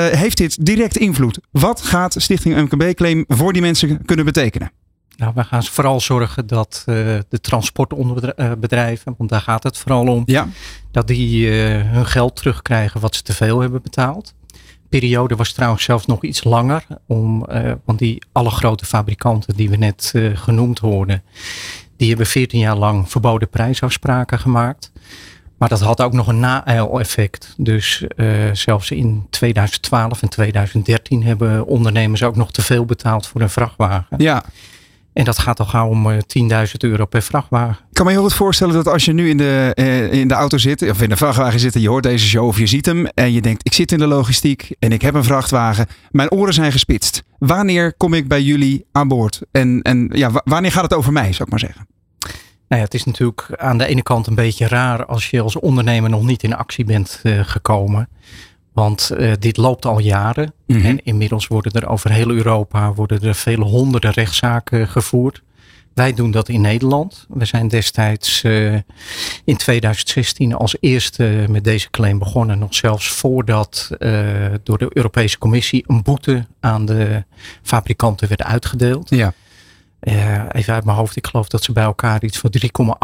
heeft 0.00 0.36
dit 0.36 0.66
direct 0.66 0.96
invloed. 0.96 1.38
Wat 1.50 1.82
gaat 1.82 2.14
Stichting 2.18 2.56
MKB-claim 2.56 3.24
voor 3.28 3.52
die 3.52 3.62
mensen 3.62 4.04
kunnen 4.04 4.24
betekenen? 4.24 4.70
Nou, 5.16 5.32
we 5.34 5.44
gaan 5.44 5.64
vooral 5.64 6.00
zorgen 6.00 6.46
dat 6.46 6.84
uh, 6.86 6.94
de 7.28 7.40
transportbedrijven, 7.40 9.14
want 9.18 9.30
daar 9.30 9.40
gaat 9.40 9.62
het 9.62 9.78
vooral 9.78 10.06
om, 10.06 10.22
ja. 10.26 10.48
dat 10.90 11.06
die 11.06 11.46
uh, 11.46 11.92
hun 11.92 12.06
geld 12.06 12.36
terugkrijgen 12.36 13.00
wat 13.00 13.14
ze 13.14 13.22
te 13.22 13.32
veel 13.32 13.60
hebben 13.60 13.82
betaald 13.82 14.34
periode 14.88 15.36
was 15.36 15.52
trouwens 15.52 15.84
zelfs 15.84 16.06
nog 16.06 16.24
iets 16.24 16.44
langer. 16.44 16.86
Om, 17.06 17.46
uh, 17.50 17.72
want 17.84 17.98
die 17.98 18.22
alle 18.32 18.50
grote 18.50 18.86
fabrikanten 18.86 19.56
die 19.56 19.70
we 19.70 19.76
net 19.76 20.14
genoemd 20.34 20.78
hoorden, 20.78 21.22
die 21.96 22.08
hebben 22.08 22.26
14 22.26 22.58
jaar 22.58 22.76
lang 22.76 23.10
verboden 23.10 23.48
prijsafspraken 23.48 24.38
gemaakt. 24.38 24.92
Maar 25.58 25.68
dat 25.68 25.80
had 25.80 26.00
ook 26.00 26.12
nog 26.12 26.26
een 26.26 26.40
na-effect. 26.40 27.54
Dus 27.56 28.04
uh, 28.16 28.28
zelfs 28.52 28.90
in 28.90 29.26
2012 29.30 30.22
en 30.22 30.28
2013 30.28 31.24
hebben 31.24 31.66
ondernemers 31.66 32.22
ook 32.22 32.36
nog 32.36 32.52
te 32.52 32.62
veel 32.62 32.84
betaald 32.84 33.26
voor 33.26 33.40
een 33.40 33.50
vrachtwagen. 33.50 34.16
Ja. 34.16 34.44
En 35.12 35.24
dat 35.24 35.38
gaat 35.38 35.60
al 35.60 35.66
gauw 35.66 35.88
om 35.88 36.12
10.000 36.12 36.20
euro 36.78 37.06
per 37.06 37.22
vrachtwagen. 37.22 37.84
Ik 37.88 37.94
kan 37.94 38.06
me 38.06 38.12
heel 38.12 38.22
goed 38.22 38.34
voorstellen 38.34 38.74
dat 38.74 38.88
als 38.88 39.04
je 39.04 39.12
nu 39.12 39.28
in 39.28 39.36
de, 39.36 39.72
eh, 39.74 40.12
in 40.12 40.28
de 40.28 40.34
auto 40.34 40.58
zit, 40.58 40.90
of 40.90 41.02
in 41.02 41.08
de 41.08 41.16
vrachtwagen 41.16 41.60
zit 41.60 41.74
en 41.74 41.80
je 41.80 41.88
hoort 41.88 42.02
deze 42.02 42.26
show 42.26 42.46
of 42.46 42.58
je 42.58 42.66
ziet 42.66 42.86
hem 42.86 43.06
en 43.06 43.32
je 43.32 43.40
denkt, 43.40 43.66
ik 43.66 43.72
zit 43.72 43.92
in 43.92 43.98
de 43.98 44.06
logistiek 44.06 44.70
en 44.78 44.92
ik 44.92 45.02
heb 45.02 45.14
een 45.14 45.24
vrachtwagen. 45.24 45.86
Mijn 46.10 46.30
oren 46.30 46.54
zijn 46.54 46.72
gespitst. 46.72 47.22
Wanneer 47.38 47.94
kom 47.96 48.14
ik 48.14 48.28
bij 48.28 48.42
jullie 48.42 48.84
aan 48.92 49.08
boord? 49.08 49.40
En, 49.50 49.82
en 49.82 50.10
ja, 50.12 50.30
wanneer 50.44 50.72
gaat 50.72 50.82
het 50.82 50.94
over 50.94 51.12
mij, 51.12 51.32
zou 51.32 51.42
ik 51.42 51.50
maar 51.50 51.58
zeggen? 51.58 51.87
Nou 52.68 52.80
ja, 52.80 52.86
het 52.86 52.94
is 52.94 53.04
natuurlijk 53.04 53.48
aan 53.56 53.78
de 53.78 53.86
ene 53.86 54.02
kant 54.02 54.26
een 54.26 54.34
beetje 54.34 54.68
raar 54.68 55.06
als 55.06 55.30
je 55.30 55.40
als 55.40 55.58
ondernemer 55.58 56.10
nog 56.10 56.24
niet 56.24 56.42
in 56.42 56.56
actie 56.56 56.84
bent 56.84 57.20
uh, 57.22 57.40
gekomen. 57.44 58.08
Want 58.72 59.10
uh, 59.18 59.32
dit 59.38 59.56
loopt 59.56 59.84
al 59.86 59.98
jaren. 59.98 60.52
Mm 60.66 60.76
-hmm. 60.76 60.84
En 60.84 61.04
inmiddels 61.04 61.46
worden 61.46 61.72
er 61.72 61.88
over 61.88 62.10
heel 62.10 62.30
Europa 62.30 62.92
worden 62.92 63.22
er 63.22 63.34
vele 63.34 63.64
honderden 63.64 64.10
rechtszaken 64.10 64.88
gevoerd. 64.88 65.42
Wij 65.98 66.14
doen 66.14 66.30
dat 66.30 66.48
in 66.48 66.60
Nederland. 66.60 67.26
We 67.28 67.44
zijn 67.44 67.68
destijds 67.68 68.42
uh, 68.42 68.74
in 69.44 69.56
2016 69.56 70.54
als 70.54 70.76
eerste 70.80 71.44
met 71.48 71.64
deze 71.64 71.90
claim 71.90 72.18
begonnen. 72.18 72.58
Nog 72.58 72.74
zelfs 72.74 73.08
voordat 73.08 73.90
uh, 73.98 74.36
door 74.62 74.78
de 74.78 74.90
Europese 74.92 75.38
Commissie 75.38 75.84
een 75.86 76.02
boete 76.02 76.46
aan 76.60 76.86
de 76.86 77.24
fabrikanten 77.62 78.28
werd 78.28 78.42
uitgedeeld. 78.42 79.10
Ja. 79.10 79.32
Even 80.00 80.74
uit 80.74 80.84
mijn 80.84 80.96
hoofd, 80.96 81.16
ik 81.16 81.26
geloof 81.26 81.48
dat 81.48 81.64
ze 81.64 81.72
bij 81.72 81.84
elkaar 81.84 82.24
iets 82.24 82.38
van 82.38 82.52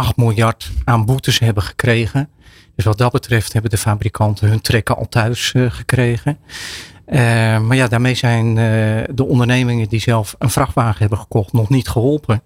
3,8 0.09 0.15
miljard 0.17 0.71
aan 0.85 1.05
boetes 1.05 1.39
hebben 1.39 1.63
gekregen. 1.63 2.29
Dus 2.77 2.85
wat 2.85 2.99
dat 2.99 3.13
betreft 3.13 3.53
hebben 3.53 3.71
de 3.71 3.77
fabrikanten 3.77 4.49
hun 4.49 4.61
trekken 4.61 4.97
al 4.97 5.09
thuis 5.09 5.53
uh, 5.53 5.71
gekregen. 5.71 6.39
Uh, 7.07 7.19
maar 7.61 7.77
ja, 7.77 7.89
daarmee 7.89 8.15
zijn 8.15 8.55
de 9.15 9.25
ondernemingen 9.25 9.89
die 9.89 10.01
zelf 10.01 10.35
een 10.39 10.51
vrachtwagen 10.51 11.01
hebben 11.01 11.19
gekocht 11.19 11.53
nog 11.53 11.69
niet 11.69 11.89
geholpen. 11.89 12.43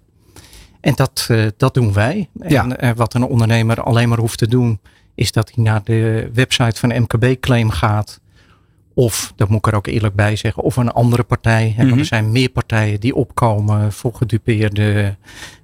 En 0.81 0.95
dat, 0.95 1.29
dat 1.57 1.73
doen 1.73 1.93
wij. 1.93 2.29
Ja. 2.47 2.67
En 2.67 2.95
wat 2.95 3.13
een 3.13 3.23
ondernemer 3.23 3.81
alleen 3.81 4.09
maar 4.09 4.17
hoeft 4.17 4.37
te 4.37 4.47
doen, 4.47 4.79
is 5.15 5.31
dat 5.31 5.51
hij 5.55 5.63
naar 5.63 5.83
de 5.83 6.29
website 6.33 6.79
van 6.79 7.01
MKB 7.01 7.39
Claim 7.39 7.69
gaat. 7.69 8.19
Of, 8.99 9.33
dat 9.35 9.49
moet 9.49 9.57
ik 9.57 9.67
er 9.67 9.75
ook 9.75 9.87
eerlijk 9.87 10.15
bij 10.15 10.35
zeggen, 10.35 10.63
of 10.63 10.75
een 10.75 10.91
andere 10.91 11.23
partij. 11.23 11.67
Mm 11.67 11.75
-hmm. 11.75 11.87
Want 11.87 11.99
er 11.99 12.05
zijn 12.05 12.31
meer 12.31 12.49
partijen 12.49 12.99
die 12.99 13.15
opkomen 13.15 13.93
voor 13.93 14.13
gedupeerde 14.13 15.15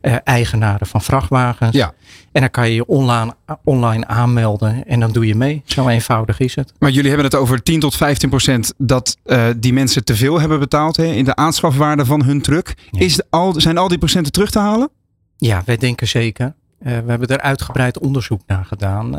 uh, 0.02 0.16
eigenaren 0.24 0.88
van 0.88 1.02
vrachtwagens. 1.02 1.76
Ja. 1.76 1.94
En 2.32 2.42
dan 2.42 2.50
kan 2.50 2.68
je 2.68 2.76
je 2.76 2.86
online, 2.86 3.36
online 3.64 4.08
aanmelden 4.08 4.88
en 4.88 5.00
dan 5.00 5.12
doe 5.12 5.28
je 5.28 5.36
mee. 5.36 5.62
Zo 5.66 5.88
eenvoudig 5.88 6.40
is 6.40 6.56
het. 6.56 6.74
Maar 6.80 6.90
jullie 6.90 7.08
hebben 7.08 7.26
het 7.26 7.36
over 7.36 7.64
10 7.64 7.80
tot 7.80 7.96
15 7.96 8.30
procent 8.30 8.74
dat 8.78 9.18
uh, 9.26 9.48
die 9.58 9.74
mensen 9.74 10.04
te 10.04 10.16
veel 10.16 10.40
hebben 10.40 10.60
betaald 10.60 10.98
hè, 10.98 11.06
in 11.06 11.26
de 11.26 11.36
aanschafwaarde 11.36 12.06
van 12.06 12.24
hun 12.24 12.42
truck. 12.42 12.74
Ja. 12.92 13.00
Is 13.00 13.22
al, 13.30 13.54
zijn 13.58 13.78
al 13.78 13.88
die 13.88 13.98
procenten 13.98 14.32
terug 14.32 14.50
te 14.52 14.60
halen? 14.60 14.90
Ja, 15.38 15.62
wij 15.66 15.78
denken 15.78 16.08
zeker. 16.08 16.46
Uh, 16.46 16.98
we 16.98 17.10
hebben 17.10 17.28
er 17.28 17.42
uitgebreid 17.42 18.00
onderzoek 18.00 18.42
naar 18.48 18.66
gedaan. 18.66 19.16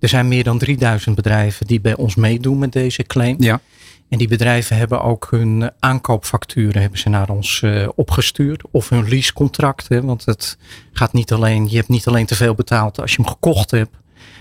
Er 0.00 0.08
zijn 0.08 0.28
meer 0.28 0.44
dan 0.44 0.58
3000 0.58 1.16
bedrijven 1.16 1.66
die 1.66 1.80
bij 1.80 1.96
ons 1.96 2.14
meedoen 2.14 2.58
met 2.58 2.72
deze 2.72 3.02
claim. 3.02 3.36
Ja. 3.38 3.60
En 4.08 4.18
die 4.18 4.28
bedrijven 4.28 4.76
hebben 4.76 5.02
ook 5.02 5.26
hun 5.30 5.70
aankoopfacturen 5.78 6.80
hebben 6.80 6.98
ze 6.98 7.08
naar 7.08 7.28
ons 7.28 7.60
uh, 7.64 7.88
opgestuurd. 7.94 8.62
Of 8.70 8.88
hun 8.88 9.08
leasecontracten. 9.08 10.04
Want 10.04 10.24
het 10.24 10.58
gaat 10.92 11.12
niet 11.12 11.32
alleen, 11.32 11.68
je 11.68 11.76
hebt 11.76 11.88
niet 11.88 12.06
alleen 12.06 12.26
te 12.26 12.34
veel 12.34 12.54
betaald 12.54 13.00
als 13.00 13.10
je 13.10 13.22
hem 13.22 13.30
gekocht 13.30 13.70
hebt. 13.70 13.96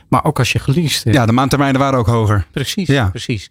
Maar 0.08 0.24
ook 0.24 0.40
als 0.40 0.52
je 0.52 0.60
geleased 0.60 1.04
hebt. 1.04 1.16
Ja, 1.16 1.26
de 1.26 1.32
maandtermijnen 1.32 1.82
waren 1.82 2.00
ook 2.00 2.08
hoger. 2.08 2.48
Precies, 2.52 2.88
ja. 2.88 3.10
precies. 3.10 3.50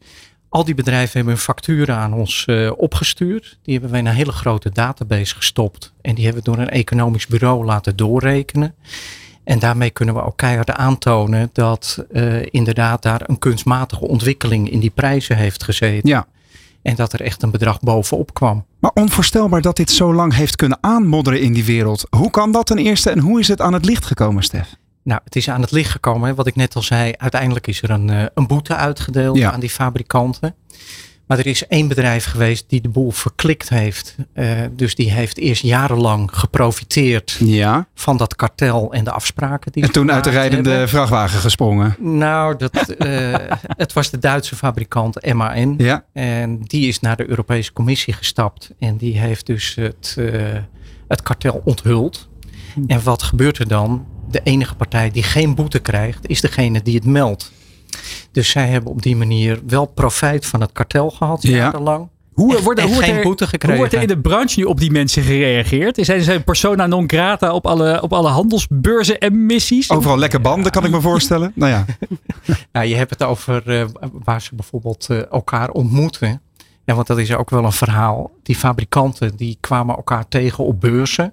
Al 0.49 0.64
die 0.64 0.75
bedrijven 0.75 1.12
hebben 1.12 1.33
hun 1.33 1.42
facturen 1.42 1.97
aan 1.97 2.14
ons 2.14 2.44
uh, 2.47 2.73
opgestuurd. 2.77 3.59
Die 3.62 3.73
hebben 3.73 3.90
wij 3.90 4.01
in 4.01 4.07
een 4.07 4.14
hele 4.14 4.33
grote 4.33 4.71
database 4.71 5.35
gestopt. 5.35 5.92
En 6.01 6.14
die 6.14 6.25
hebben 6.25 6.42
we 6.44 6.51
door 6.51 6.59
een 6.59 6.71
economisch 6.71 7.27
bureau 7.27 7.64
laten 7.64 7.97
doorrekenen. 7.97 8.75
En 9.49 9.59
daarmee 9.59 9.91
kunnen 9.91 10.15
we 10.15 10.23
ook 10.23 10.37
keihard 10.37 10.71
aantonen 10.71 11.51
dat 11.53 12.05
uh, 12.11 12.47
inderdaad 12.51 13.03
daar 13.03 13.21
een 13.27 13.39
kunstmatige 13.39 14.09
ontwikkeling 14.09 14.71
in 14.71 14.81
die 14.81 14.91
prijzen 14.91 15.37
heeft 15.37 15.65
gezeten. 15.65 16.09
Ja. 16.09 16.27
En 16.83 16.95
dat 16.95 17.13
er 17.13 17.21
echt 17.21 17.43
een 17.43 17.51
bedrag 17.51 17.81
bovenop 17.81 18.35
kwam. 18.35 18.65
Maar 18.79 18.91
onvoorstelbaar 18.95 19.61
dat 19.61 19.77
dit 19.77 19.91
zo 19.91 20.15
lang 20.15 20.35
heeft 20.35 20.57
kunnen 20.57 20.79
aanmodderen 20.81 21.41
in 21.41 21.53
die 21.53 21.65
wereld. 21.65 22.07
Hoe 22.11 22.31
kan 22.31 22.53
dat 22.53 22.67
ten 22.67 22.79
eerste 22.79 23.11
en 23.11 23.19
hoe 23.19 23.41
is 23.41 23.49
het 23.49 23.61
aan 23.61 23.73
het 23.73 23.85
licht 23.85 24.05
gekomen, 24.05 24.43
Stef? 24.43 24.75
Nou, 25.03 25.21
het 25.25 25.37
is 25.37 25.51
aan 25.51 25.61
het 25.61 25.71
licht 25.71 25.91
gekomen. 25.91 26.35
Wat 26.35 26.47
ik 26.47 26.57
net 26.57 26.75
al 26.75 26.83
zei, 26.83 27.13
uiteindelijk 27.17 27.67
is 27.67 27.83
er 27.83 27.91
een, 27.91 28.31
een 28.35 28.47
boete 28.47 28.75
uitgedeeld 28.75 29.37
ja. 29.37 29.53
aan 29.53 29.61
die 29.61 29.71
fabrikanten. 29.71 30.55
Maar 31.29 31.38
er 31.38 31.47
is 31.47 31.67
één 31.67 31.88
bedrijf 31.88 32.25
geweest 32.25 32.64
die 32.69 32.81
de 32.81 32.88
boel 32.88 33.11
verklikt 33.11 33.69
heeft. 33.69 34.17
Uh, 34.35 34.51
dus 34.73 34.95
die 34.95 35.12
heeft 35.12 35.38
eerst 35.38 35.62
jarenlang 35.62 36.31
geprofiteerd 36.33 37.37
ja. 37.41 37.88
van 37.95 38.17
dat 38.17 38.37
kartel 38.37 38.93
en 38.93 39.05
de 39.05 39.11
afspraken. 39.11 39.73
Die 39.73 39.83
en 39.83 39.93
toen 39.93 40.12
uit 40.12 40.25
de 40.25 40.31
rijdende 40.31 40.71
hebben. 40.71 40.88
vrachtwagen 40.88 41.38
gesprongen. 41.38 41.97
Nou, 41.99 42.57
dat, 42.57 42.95
uh, 42.99 43.35
het 43.77 43.93
was 43.93 44.11
de 44.11 44.19
Duitse 44.19 44.57
fabrikant 44.57 45.33
MAN. 45.35 45.75
Ja. 45.79 46.05
En 46.12 46.61
die 46.62 46.88
is 46.88 47.01
naar 47.01 47.17
de 47.17 47.29
Europese 47.29 47.73
Commissie 47.73 48.14
gestapt. 48.14 48.71
En 48.79 48.97
die 48.97 49.19
heeft 49.19 49.47
dus 49.47 49.75
het, 49.75 50.17
uh, 50.19 50.43
het 51.09 51.23
kartel 51.23 51.62
onthuld. 51.64 52.29
En 52.87 53.03
wat 53.03 53.23
gebeurt 53.23 53.59
er 53.59 53.69
dan? 53.69 54.07
De 54.31 54.41
enige 54.43 54.75
partij 54.75 55.11
die 55.11 55.23
geen 55.23 55.55
boete 55.55 55.79
krijgt, 55.79 56.29
is 56.29 56.41
degene 56.41 56.83
die 56.83 56.95
het 56.95 57.05
meldt. 57.05 57.53
Dus 58.33 58.51
zij 58.51 58.67
hebben 58.67 58.91
op 58.91 59.03
die 59.03 59.17
manier 59.17 59.61
wel 59.67 59.87
profijt 59.87 60.47
van 60.47 60.61
het 60.61 60.73
kartel 60.73 61.11
gehad, 61.11 61.43
Ja. 61.43 61.57
jarenlang. 61.57 62.09
Hoe 62.33 62.63
wordt, 62.63 62.81
er, 62.81 62.85
hoe, 62.85 62.95
wordt 62.95 63.09
geen 63.09 63.17
er, 63.17 63.23
boete 63.23 63.49
hoe 63.67 63.77
wordt 63.77 63.93
er 63.93 64.03
in 64.03 64.09
de 64.09 64.19
branche 64.19 64.61
nu 64.61 64.65
op 64.65 64.81
die 64.81 64.91
mensen 64.91 65.23
gereageerd? 65.23 65.99
Zijn 66.01 66.23
ze 66.23 66.43
persona 66.45 66.87
non 66.87 67.05
grata 67.07 67.53
op 67.53 67.67
alle, 67.67 68.03
op 68.03 68.13
alle 68.13 68.29
handelsbeurzen 68.29 69.19
en 69.19 69.47
missies? 69.47 69.91
Overal 69.91 70.19
lekker 70.19 70.41
banden, 70.41 70.73
kan 70.73 70.85
ik 70.85 70.91
me 70.91 71.01
voorstellen. 71.01 71.53
Nou 71.55 71.73
ja, 71.73 71.85
Nou, 72.73 72.87
je 72.87 72.95
hebt 72.95 73.11
het 73.11 73.23
over 73.23 73.81
eh, 73.81 73.87
waar 74.25 74.43
ze 74.43 74.55
bijvoorbeeld 74.55 75.07
eh, 75.11 75.33
elkaar 75.33 75.71
ontmoeten. 75.71 76.41
Ja, 76.85 76.95
want 76.95 77.07
dat 77.07 77.19
is 77.19 77.35
ook 77.35 77.51
wel 77.51 77.65
een 77.65 77.73
verhaal. 77.73 78.31
Die 78.43 78.57
fabrikanten 78.57 79.37
die 79.37 79.57
kwamen 79.61 79.97
elkaar 79.97 80.29
tegen 80.29 80.65
op 80.65 80.81
beurzen. 80.81 81.33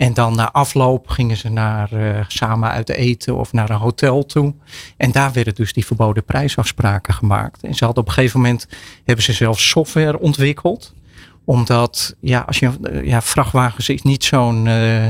En 0.00 0.14
dan 0.14 0.34
na 0.34 0.52
afloop 0.52 1.08
gingen 1.08 1.36
ze 1.36 1.48
naar, 1.48 1.92
eh, 1.92 2.24
samen 2.28 2.70
uit 2.70 2.88
eten 2.88 3.36
of 3.36 3.52
naar 3.52 3.70
een 3.70 3.76
hotel 3.76 4.26
toe. 4.26 4.54
En 4.96 5.12
daar 5.12 5.32
werden 5.32 5.54
dus 5.54 5.72
die 5.72 5.86
verboden 5.86 6.24
prijsafspraken 6.24 7.14
gemaakt. 7.14 7.62
En 7.62 7.74
ze 7.74 7.84
hadden 7.84 8.02
op 8.02 8.08
een 8.08 8.14
gegeven 8.14 8.40
moment, 8.40 8.66
hebben 9.04 9.24
ze 9.24 9.32
zelfs 9.32 9.68
software 9.68 10.18
ontwikkeld. 10.18 10.94
Omdat, 11.44 12.14
ja, 12.20 12.40
als 12.46 12.58
je, 12.58 12.70
eh, 12.82 13.04
ja, 13.06 13.22
vrachtwagens 13.22 13.88
is 13.88 14.02
niet 14.02 14.24
zo'n 14.24 14.66
eh, 14.66 15.06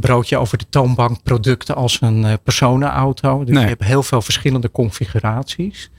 broodje 0.00 0.36
over 0.38 0.58
de 0.58 0.68
toonbank 0.68 1.22
producten 1.22 1.74
als 1.74 2.00
een 2.00 2.38
personenauto. 2.42 3.44
Dus 3.44 3.54
Nee. 3.54 3.62
je 3.62 3.68
hebt 3.68 3.84
heel 3.84 4.02
veel 4.02 4.22
verschillende 4.22 4.70
configuraties. 4.70 5.90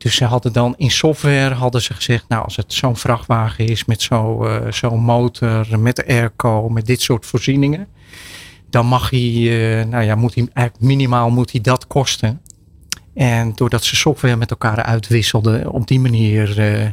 Dus 0.00 0.14
ze 0.14 0.24
hadden 0.24 0.52
dan 0.52 0.74
in 0.76 0.90
software 0.90 1.54
hadden 1.54 1.82
ze 1.82 1.94
gezegd, 1.94 2.24
nou 2.28 2.44
als 2.44 2.56
het 2.56 2.72
zo'n 2.72 2.96
vrachtwagen 2.96 3.66
is 3.66 3.84
met 3.84 4.08
eh, 4.10 4.56
zo'n 4.70 5.00
motor, 5.00 5.66
met 5.78 6.06
airco, 6.06 6.68
met 6.68 6.86
dit 6.86 7.00
soort 7.00 7.26
voorzieningen, 7.26 7.86
dan 8.70 8.86
mag 8.86 9.10
hij, 9.10 9.20
eh, 9.20 9.86
nou 9.86 10.04
ja, 10.04 10.14
moet 10.14 10.34
hij 10.34 10.48
eigenlijk 10.52 10.86
minimaal 10.86 11.30
moet 11.30 11.52
hij 11.52 11.60
dat 11.60 11.86
kosten. 11.86 12.40
En 13.14 13.52
doordat 13.54 13.84
ze 13.84 13.96
software 13.96 14.36
met 14.36 14.50
elkaar 14.50 14.82
uitwisselden, 14.82 15.70
op 15.70 15.86
die 15.86 16.00
manier 16.00 16.58
eh, 16.58 16.88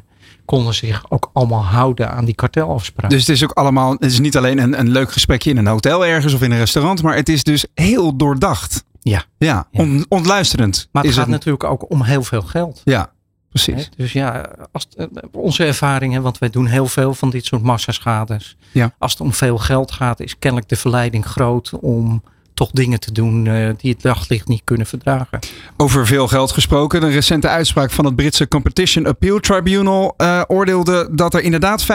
konden 0.46 0.74
zich 0.74 1.06
ook 1.10 1.30
allemaal 1.34 1.64
houden 1.64 2.12
aan 2.12 2.26
die 2.26 2.36
kartelafspraken. 2.36 3.18
dus 3.18 3.28
het 3.28 3.36
is 3.36 3.44
ook 3.44 3.52
allemaal, 3.52 3.92
het 3.92 4.12
is 4.12 4.20
niet 4.20 4.38
alleen 4.38 4.58
een, 4.58 4.80
een 4.80 4.90
leuk 4.90 5.12
gesprekje 5.12 5.50
in 5.50 5.58
een 5.58 5.68
hotel 5.68 6.06
ergens 6.06 6.34
of 6.34 6.42
in 6.42 6.52
een 6.52 6.58
restaurant, 6.58 7.02
maar 7.02 7.16
het 7.16 7.30
is 7.30 7.44
dus 7.44 7.66
heel 7.74 8.16
doordacht. 8.16 8.84
Ja. 9.10 9.24
Ja, 9.38 9.68
Ja. 9.72 9.82
on- 9.82 10.06
ontluisterend. 10.10 10.90
maar 10.92 11.04
het 11.04 11.12
gaat 11.14 11.22
het. 11.22 11.32
natuurlijk 11.34 11.64
ook 11.64 11.92
om 11.92 12.04
heel 12.04 12.24
veel 12.24 12.42
geld. 12.42 12.82
Ja, 12.84 13.12
precies. 13.50 13.84
Hè? 13.84 13.90
Dus 13.98 14.12
ja, 14.12 14.50
als, 14.72 14.88
eh, 14.98 15.06
onze 15.32 15.66
ervaringen, 15.66 16.22
want 16.22 16.38
wij 16.38 16.50
doen 16.50 16.66
heel 16.66 16.86
veel 16.88 17.14
van 17.14 17.30
dit 17.30 17.46
soort 17.46 17.64
massaschades. 17.64 18.58
Ja. 18.72 18.94
Als 19.00 19.12
het 19.12 19.22
om 19.22 19.34
veel 19.34 19.58
geld 19.58 19.92
gaat, 19.92 20.20
is 20.20 20.40
kennelijk 20.40 20.70
de 20.70 20.76
verleiding 20.76 21.26
groot 21.26 21.72
om 21.80 22.24
toch 22.54 22.72
dingen 22.72 23.00
te 23.00 23.12
doen 23.12 23.48
eh, 23.48 23.70
die 23.78 23.92
het 23.92 24.02
daglicht 24.02 24.48
niet 24.48 24.62
kunnen 24.64 24.88
verdragen. 24.88 25.40
Over 25.78 26.08
veel 26.08 26.28
geld 26.28 26.52
gesproken. 26.52 27.04
Een 27.04 27.12
recente 27.12 27.48
uitspraak 27.48 27.92
van 27.92 28.06
het 28.06 28.16
Britse 28.16 28.48
Competition 28.48 29.06
Appeal 29.06 29.40
Tribunal 29.40 30.14
eh, 30.18 30.42
oordeelde 30.48 31.10
dat 31.12 31.34
er 31.34 31.42
inderdaad 31.42 31.84
5% 31.86 31.88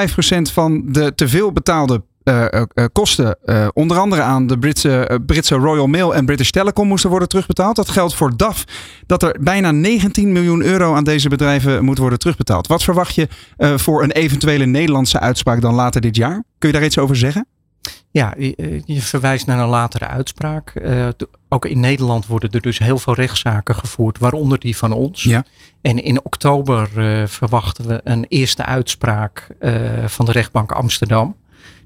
van 0.53 0.83
de 0.92 1.14
te 1.14 1.29
veel 1.29 1.53
betaalde 1.53 2.03
eh, 2.24 2.52
eh, 2.52 2.62
eh, 2.74 2.85
kosten, 2.92 3.38
onder 3.74 3.98
andere 3.98 4.22
aan 4.22 4.46
de 4.46 4.58
Britse, 4.58 5.20
Britse 5.26 5.54
Royal 5.54 5.87
Mail 5.87 6.14
en 6.14 6.24
British 6.24 6.50
Telecom, 6.50 6.88
moesten 6.88 7.11
worden 7.11 7.28
terugbetaald. 7.28 7.76
Dat 7.76 7.88
geldt 7.88 8.14
voor 8.14 8.37
DAF, 8.37 8.64
dat 9.06 9.22
er 9.22 9.37
bijna 9.40 9.70
19 9.70 10.32
miljoen 10.32 10.62
euro 10.62 10.94
aan 10.94 11.04
deze 11.04 11.28
bedrijven 11.28 11.85
moet 11.85 11.98
worden 11.98 12.18
terugbetaald. 12.18 12.66
Wat 12.66 12.82
verwacht 12.82 13.14
je 13.14 13.28
voor 13.76 14.02
een 14.02 14.12
eventuele 14.12 14.64
Nederlandse 14.64 15.20
uitspraak 15.20 15.61
dan 15.61 15.74
later 15.74 16.00
dit 16.00 16.16
jaar? 16.16 16.44
Kun 16.58 16.68
je 16.68 16.74
daar 16.74 16.85
iets 16.85 16.98
over 16.98 17.16
zeggen? 17.16 17.46
Ja, 18.11 18.35
je, 18.38 18.82
je 18.85 19.02
verwijst 19.02 19.46
naar 19.46 19.58
een 19.58 19.68
latere 19.68 20.06
uitspraak. 20.06 20.72
Ook 21.48 21.66
in 21.66 21.80
Nederland 21.80 22.26
worden 22.26 22.50
er 22.50 22.61
dus 22.61 22.78
heel 22.78 22.98
veel 22.98 23.14
rechtszaken 23.14 23.74
gevoerd, 23.74 24.18
waaronder 24.18 24.58
die 24.58 24.76
van 24.76 24.92
ons. 24.92 25.22
Ja. 25.22 25.44
En 25.80 26.02
in 26.02 26.24
oktober 26.24 26.88
verwachten 27.28 27.87
we 27.87 28.00
een 28.04 28.24
eerste 28.28 28.64
uitspraak 28.64 29.46
van 30.06 30.26
de 30.26 30.32
rechtbank 30.32 30.72
Amsterdam. 30.72 31.37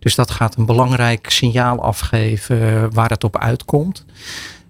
Dus 0.07 0.15
dat 0.15 0.31
gaat 0.31 0.57
een 0.57 0.67
belangrijk 0.67 1.31
signaal 1.31 1.83
afgeven 1.83 2.61
eh, 2.63 2.85
waar 2.91 3.11
het 3.11 3.25
op 3.25 3.39
uitkomt. 3.39 4.05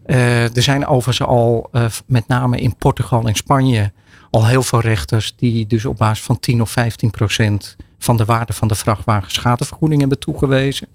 Eh, 0.07 0.57
er 0.57 0.63
zijn 0.63 0.87
overigens 0.87 1.29
al, 1.29 1.69
eh, 1.73 1.85
met 2.07 2.29
name 2.29 2.61
in 2.61 2.77
Portugal 2.77 3.27
en 3.27 3.35
Spanje, 3.35 3.93
al 4.31 4.47
heel 4.47 4.63
veel 4.63 4.81
rechters 4.81 5.35
die 5.37 5.67
dus 5.67 5.85
op 5.85 5.97
basis 5.97 6.25
van 6.25 6.41
10 6.41 6.61
of 6.61 6.71
15 6.71 7.11
procent 7.11 7.77
van 7.99 8.17
de 8.17 8.25
waarde 8.25 8.53
van 8.53 8.69
de 8.69 8.75
vrachtwagen 8.75 9.31
schadevergoeding 9.31 10.01
hebben 10.01 10.19
toegewezen. 10.19 10.89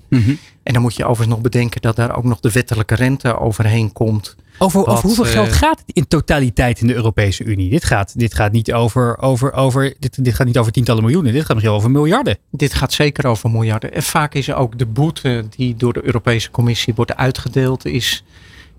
En 0.64 0.74
dan 0.74 0.82
moet 0.82 0.96
je 0.96 1.04
overigens 1.04 1.36
nog 1.36 1.42
bedenken 1.42 1.82
dat 1.82 1.96
daar 1.96 2.16
ook 2.18 2.24
nog 2.24 2.40
de 2.40 2.52
wettelijke 2.52 2.96
rente 2.96 3.40
overheen 3.40 3.94
komt. 3.94 4.36
Over, 4.64 4.80
Wat, 4.80 4.88
over 4.88 5.06
hoeveel 5.06 5.26
eh, 5.26 5.32
geld 5.32 5.52
gaat 5.52 5.80
het 5.86 5.96
in 5.96 6.08
totaliteit 6.08 6.82
in 6.82 6.88
de 6.88 6.94
Europese 6.94 7.44
Unie? 7.44 7.70
Dit 7.70 7.84
gaat, 7.84 8.20
dit 8.20 8.34
gaat, 8.34 8.52
niet, 8.52 8.74
over, 8.74 9.18
over, 9.18 9.54
over, 9.54 9.94
dit, 10.00 10.24
dit 10.24 10.34
gaat 10.34 10.48
niet 10.48 10.58
over 10.58 10.72
tientallen 10.72 11.04
miljoenen. 11.04 11.34
Dit 11.34 11.46
gaat 11.46 11.54
misschien 11.54 11.76
over 11.76 11.92
miljarden. 11.92 12.38
Dit 12.52 12.74
gaat 12.74 12.94
zeker 12.94 13.28
over 13.28 13.50
miljarden. 13.50 13.94
En 13.94 14.04
vaak 14.04 14.34
is 14.34 14.48
er 14.48 14.56
ook 14.56 14.78
de 14.78 14.86
boete 14.86 15.46
die 15.50 15.76
door 15.76 15.94
de 15.94 16.06
Europese 16.06 16.52
Commissie 16.52 16.94
wordt 16.94 17.16
uitgedeeld, 17.16 17.86
is 17.86 18.24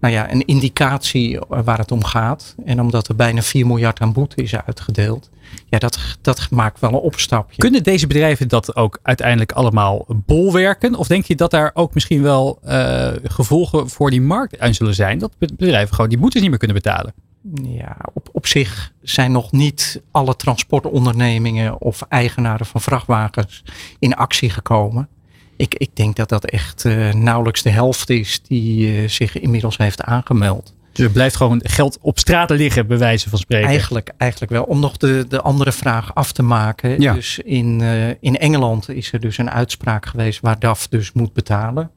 nou 0.01 0.15
ja, 0.15 0.33
een 0.33 0.45
indicatie 0.45 1.39
waar 1.49 1.79
het 1.79 1.93
om 1.93 2.05
gaat. 2.05 2.55
En 2.65 2.81
omdat 2.81 3.09
er 3.09 3.17
bijna 3.17 3.43
4 3.43 3.67
miljard 3.67 4.01
aan 4.01 4.13
boete 4.13 4.43
is 4.43 4.57
uitgedeeld, 4.57 5.31
ja, 5.67 5.79
dat, 5.79 5.99
dat 6.21 6.51
maakt 6.51 6.81
wel 6.81 6.91
een 6.91 6.97
opstapje. 6.97 7.57
Kunnen 7.57 7.83
deze 7.83 8.07
bedrijven 8.07 8.49
dat 8.49 8.77
ook 8.77 8.99
uiteindelijk 9.03 9.53
allemaal 9.53 10.05
bolwerken? 10.09 10.95
Of 10.95 11.07
denk 11.07 11.25
je 11.25 11.37
dat 11.37 11.51
daar 11.51 11.71
ook 11.75 11.95
misschien 11.95 12.23
wel 12.23 12.59
eh, 12.63 13.13
gevolgen 13.23 13.89
voor 13.89 14.11
die 14.11 14.21
markt 14.21 14.59
aan 14.59 14.75
zullen 14.75 14.95
zijn? 14.95 15.19
Dat 15.19 15.39
bedrijven 15.39 15.95
gewoon 15.95 16.11
die 16.11 16.19
boetes 16.19 16.41
niet 16.41 16.51
meer 16.51 16.59
kunnen 16.59 16.77
betalen. 16.77 17.15
Ja, 17.63 17.97
op, 18.13 18.29
op 18.33 18.47
zich 18.47 18.93
zijn 19.03 19.33
nog 19.33 19.53
niet 19.53 20.03
alle 20.11 20.37
transportondernemingen 20.37 21.81
of 21.81 22.03
eigenaren 22.09 22.67
van 22.67 22.81
vrachtwagens 22.81 23.63
in 23.99 24.15
actie 24.15 24.51
gekomen. 24.51 25.09
Ik, 25.57 25.75
ik 25.75 25.91
denk 25.97 26.17
dat 26.17 26.29
dat 26.29 26.45
echt 26.45 26.85
eh, 26.85 27.13
nauwelijks 27.13 27.63
de 27.63 27.71
helft 27.71 28.11
is 28.11 28.43
die 28.43 28.97
eh, 28.97 29.09
zich 29.09 29.41
inmiddels 29.41 29.77
heeft 29.77 30.03
aangemeld. 30.03 30.75
Dus 30.93 31.05
er 31.05 31.11
blijft 31.13 31.37
gewoon 31.37 31.61
geld 31.63 31.99
op 32.01 32.19
straat 32.19 32.51
liggen, 32.51 32.87
bij 32.87 32.99
wijze 32.99 33.29
van 33.29 33.39
spreken. 33.39 33.69
Eigenlijk, 33.69 34.11
eigenlijk 34.17 34.53
wel. 34.53 34.63
Om 34.63 34.81
nog 34.81 34.97
de, 34.97 35.25
de 35.29 35.41
andere 35.41 35.73
vraag 35.73 36.15
af 36.15 36.33
te 36.33 36.43
maken. 36.43 37.01
Ja. 37.01 37.13
Dus 37.13 37.39
in, 37.39 37.81
eh, 37.81 38.09
in 38.09 38.39
Engeland 38.39 38.89
is 38.89 39.13
er 39.13 39.21
dus 39.21 39.39
een 39.39 39.51
uitspraak 39.51 40.07
geweest 40.07 40.41
waar 40.41 40.59
DAF 40.59 40.89
dus 40.89 41.13
moet 41.13 41.33
betalen. 41.33 41.91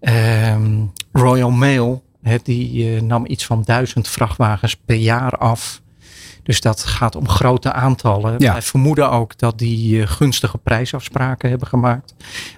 Ehm, 0.00 0.84
Royal 1.12 1.50
Mail, 1.50 2.04
die 2.42 2.94
eh, 2.94 3.02
nam 3.02 3.24
iets 3.26 3.46
van 3.46 3.62
duizend 3.64 4.08
vrachtwagens 4.08 4.76
per 4.76 4.96
jaar 4.96 5.32
af. 5.36 5.80
Dus 6.42 6.60
dat 6.60 6.84
gaat 6.84 7.16
om 7.16 7.28
grote 7.28 7.72
aantallen. 7.72 8.34
Ja. 8.38 8.52
Wij 8.52 8.62
vermoeden 8.62 9.10
ook 9.10 9.38
dat 9.38 9.58
die 9.58 10.02
eh, 10.02 10.08
gunstige 10.08 10.58
prijsafspraken 10.58 11.50
hebben 11.50 11.68
gemaakt. 11.68 12.14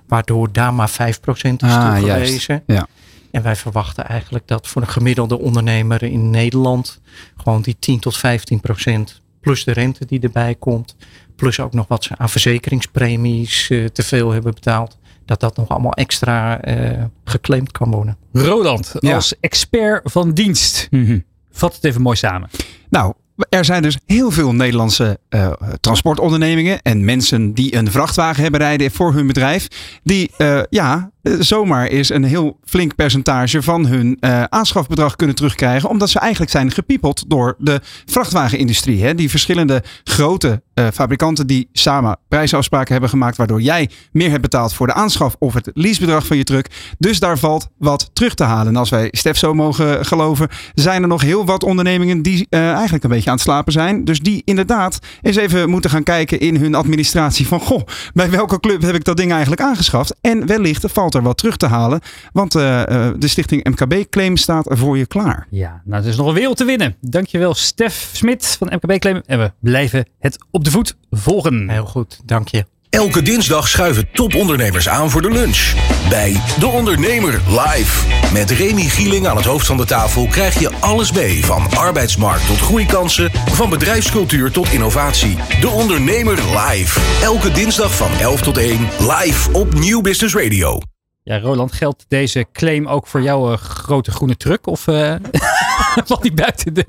Waardoor 0.07 0.53
daar 0.53 0.75
maar 0.75 0.91
5% 0.91 1.63
is 1.63 1.71
Ah, 1.71 1.97
toegewezen. 1.97 2.63
Ja. 2.67 2.87
En 3.35 3.43
wij 3.43 3.57
verwachten 3.57 4.05
eigenlijk 4.07 4.49
dat 4.49 4.69
voor 4.69 4.83
een 4.83 4.89
gemiddelde 4.89 5.39
ondernemer 5.39 6.03
in 6.03 6.31
Nederland 6.31 7.01
gewoon 7.37 7.63
die 7.63 7.77
10 7.79 8.01
tot 8.01 8.17
15 8.17 8.61
procent 8.61 9.21
plus 9.41 9.65
de 9.65 9.73
rente 9.73 10.07
die 10.07 10.21
erbij 10.21 10.55
komt, 10.55 10.97
plus 11.37 11.61
ook 11.61 11.73
nog 11.73 11.89
wat 11.89 12.05
ze 12.05 12.15
aan 12.17 12.29
verzekeringspremies 12.29 13.71
eh, 13.71 13.85
te 13.85 14.03
veel 14.03 14.31
hebben 14.31 14.55
betaald, 14.55 14.99
dat 15.25 15.41
dat 15.41 15.57
nog 15.57 15.69
allemaal 15.69 15.93
extra 15.93 16.61
eh, 16.61 17.05
geclaimd 17.25 17.73
kan 17.73 17.91
worden. 17.91 18.17
Roland, 18.33 18.95
Ja. 19.01 19.15
als 19.15 19.35
expert 19.41 20.13
van 20.13 20.33
dienst. 20.33 20.87
Mhm. 20.91 21.19
Vat 21.51 21.75
het 21.75 21.85
even 21.85 22.03
mooi 22.03 22.17
samen. 22.17 22.51
Nou, 22.91 23.13
er 23.49 23.65
zijn 23.65 23.83
dus 23.83 23.99
heel 24.07 24.31
veel 24.31 24.53
Nederlandse 24.53 25.19
eh, 25.29 25.53
transportondernemingen 25.81 26.83
en 26.83 27.05
mensen 27.05 27.53
die 27.53 27.77
een 27.77 27.91
vrachtwagen 27.91 28.43
hebben 28.43 28.61
rijden 28.61 28.91
voor 28.91 29.13
hun 29.15 29.27
bedrijf, 29.27 29.69
die 30.03 30.31
eh, 30.37 30.63
ja, 30.71 31.13
zomaar 31.39 31.87
eens 31.87 32.11
een 32.11 32.25
heel 32.25 32.59
flink 32.65 32.95
percentage 32.95 33.63
van 33.63 33.87
hun 33.87 34.17
eh, 34.21 34.43
aanschafbedrag 34.43 35.17
kunnen 35.17 35.37
terugkrijgen. 35.37 35.89
Omdat 35.89 36.11
ze 36.11 36.19
eigenlijk 36.19 36.51
zijn 36.51 36.71
gepiepeld 36.71 37.25
door 37.29 37.55
de 37.59 37.81
vrachtwagenindustrie. 38.07 39.05
Hè? 39.05 39.15
Die 39.15 39.31
verschillende 39.31 39.83
grote 40.05 40.63
eh, 40.75 40.87
fabrikanten 40.95 41.47
die 41.47 41.69
samen 41.73 42.19
prijsafspraken 42.29 42.93
hebben 42.93 43.11
gemaakt. 43.11 43.37
Waardoor 43.37 43.61
jij 43.61 43.91
meer 44.13 44.31
hebt 44.31 44.43
betaald 44.43 44.75
voor 44.75 44.87
de 44.87 44.93
aanschaf 44.93 45.37
of 45.39 45.55
het 45.55 45.71
leasebedrag 45.75 46.27
van 46.27 46.37
je 46.37 46.45
truck. 46.45 46.71
Dus 46.99 47.21
daar 47.21 47.39
valt 47.39 47.69
wat 47.79 48.11
terug 48.13 48.35
te 48.35 48.45
halen. 48.45 48.67
En 48.67 48.77
als 48.77 48.91
wij 48.91 49.09
Stef 49.11 49.39
zo 49.39 49.55
mogen 49.55 50.07
geloven, 50.07 50.49
zijn 50.75 51.03
er 51.03 51.09
nog 51.09 51.23
heel 51.23 51.45
wat 51.45 51.63
ondernemingen 51.63 52.23
die 52.23 52.47
eh, 52.51 52.73
eigenlijk 52.73 53.05
een 53.05 53.11
beetje 53.11 53.31
aan 53.31 53.37
het 53.37 53.45
slapen 53.45 53.73
zijn. 53.73 54.05
Dus 54.05 54.21
die 54.21 54.43
inderdaad 54.45 54.99
eens 55.23 55.37
even 55.37 55.71
moeten 55.71 55.91
gaan 55.91 56.03
kijken 56.03 56.41
in 56.41 56.57
hun 56.57 56.75
administratie 56.75 57.47
van 57.47 57.61
goh, 57.61 57.83
bij 58.15 58.31
welke 58.31 58.61
club 58.61 58.83
heb 58.83 58.95
ik 58.95 59.05
dat 59.05 59.17
ding 59.17 59.31
eigenlijk 59.31 59.63
aangeschaft? 59.63 60.15
En 60.21 60.47
wellicht 60.47 60.85
valt 60.93 61.14
er 61.15 61.23
wat 61.23 61.37
terug 61.37 61.57
te 61.57 61.67
halen, 61.67 62.01
want 62.33 62.57
uh, 62.57 62.63
uh, 62.63 63.09
de 63.17 63.29
stichting 63.29 63.65
MKB 63.65 64.11
Claim 64.11 64.37
staat 64.37 64.67
voor 64.71 64.99
je 64.99 65.07
klaar. 65.07 65.47
Ja, 65.51 65.83
nou 65.85 66.03
het 66.03 66.11
is 66.11 66.17
nog 66.17 66.27
een 66.27 66.35
wereld 66.35 66.57
te 66.57 66.65
winnen. 66.65 66.97
Dankjewel 67.01 67.55
Stef 67.55 68.11
Smit 68.13 68.57
van 68.59 68.73
MKB 68.75 68.99
Claim 68.99 69.23
en 69.27 69.39
we 69.39 69.53
blijven 69.61 70.07
het 70.19 70.45
op 70.51 70.65
de 70.65 70.71
voet 70.71 70.97
volgen. 71.11 71.69
Heel 71.69 71.87
goed, 71.87 72.21
dank 72.25 72.49
je. 72.49 72.65
Elke 72.95 73.23
dinsdag 73.23 73.69
schuiven 73.69 74.09
topondernemers 74.13 74.89
aan 74.89 75.11
voor 75.11 75.23
de 75.23 75.31
lunch. 75.31 75.73
Bij 76.09 76.41
De 76.59 76.67
Ondernemer 76.67 77.41
live. 77.49 78.07
Met 78.33 78.51
Remy 78.51 78.83
Gieling 78.83 79.27
aan 79.27 79.37
het 79.37 79.45
hoofd 79.45 79.67
van 79.67 79.77
de 79.77 79.85
tafel 79.85 80.27
krijg 80.27 80.59
je 80.59 80.71
alles 80.81 81.13
mee. 81.13 81.45
Van 81.45 81.77
arbeidsmarkt 81.77 82.47
tot 82.47 82.59
groeikansen, 82.59 83.31
van 83.33 83.71
bedrijfscultuur 83.71 84.51
tot 84.51 84.73
innovatie. 84.73 85.37
De 85.61 85.69
Ondernemer 85.69 86.37
live. 86.37 87.01
Elke 87.23 87.51
dinsdag 87.51 87.97
van 87.97 88.11
11 88.21 88.43
tot 88.43 88.59
1 88.59 88.79
live 88.99 89.53
op 89.53 89.75
Nieuw 89.75 90.01
Business 90.01 90.35
Radio. 90.35 90.94
Ja, 91.27 91.41
Roland, 91.41 91.73
geldt 91.73 92.05
deze 92.09 92.47
claim 92.53 92.87
ook 92.87 93.07
voor 93.07 93.23
jouw 93.23 93.53
uh, 93.53 93.57
grote 93.59 94.11
groene 94.11 94.37
truck? 94.37 94.67
Of 94.67 94.87
uh, 94.87 95.15
valt 96.07 96.23
die 96.23 96.33
buiten 96.33 96.75
de, 96.75 96.85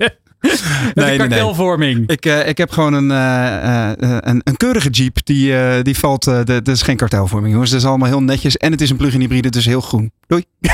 de 0.94 1.14
kartelvorming? 1.16 1.96
Nee, 1.96 2.06
nee. 2.06 2.16
Ik, 2.16 2.26
uh, 2.26 2.48
ik 2.48 2.58
heb 2.58 2.70
gewoon 2.70 2.92
een, 2.92 3.10
een, 3.10 4.40
een, 4.44 4.56
keurige 4.56 4.90
Jeep. 4.90 5.18
Die, 5.24 5.82
die 5.82 5.98
valt. 5.98 6.24
dat 6.24 6.68
is 6.68 6.82
geen 6.82 6.96
kartelvorming, 6.96 7.52
jongens. 7.52 7.70
Dat 7.70 7.80
is 7.80 7.86
allemaal 7.86 8.08
heel 8.08 8.22
netjes. 8.22 8.56
En 8.56 8.72
het 8.72 8.80
is 8.80 8.90
een 8.90 8.96
plug-in 8.96 9.20
hybride, 9.20 9.50
dus 9.50 9.64
heel 9.64 9.80
groen. 9.80 10.12
Doei. 10.26 10.44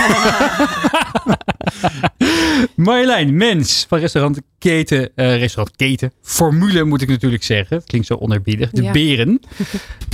Marjolein 2.77 3.37
Mens 3.37 3.87
van 3.89 3.99
restaurant 3.99 4.41
Keten, 4.59 5.11
restaurant 5.15 5.77
Keten. 5.77 6.13
Formule 6.23 6.85
moet 6.85 7.03
ik 7.03 7.09
natuurlijk 7.09 7.43
zeggen. 7.43 7.77
Het 7.77 7.87
klinkt 7.87 8.07
zo 8.07 8.15
onerbiedig. 8.15 8.71
De 8.71 8.83
ja. 8.83 8.93
Beren. 8.93 9.41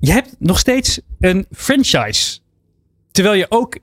Je 0.00 0.12
hebt 0.12 0.36
nog 0.38 0.58
steeds 0.58 1.00
een 1.20 1.46
franchise. 1.50 2.38
Terwijl 3.10 3.34
je 3.34 3.46
ook 3.48 3.78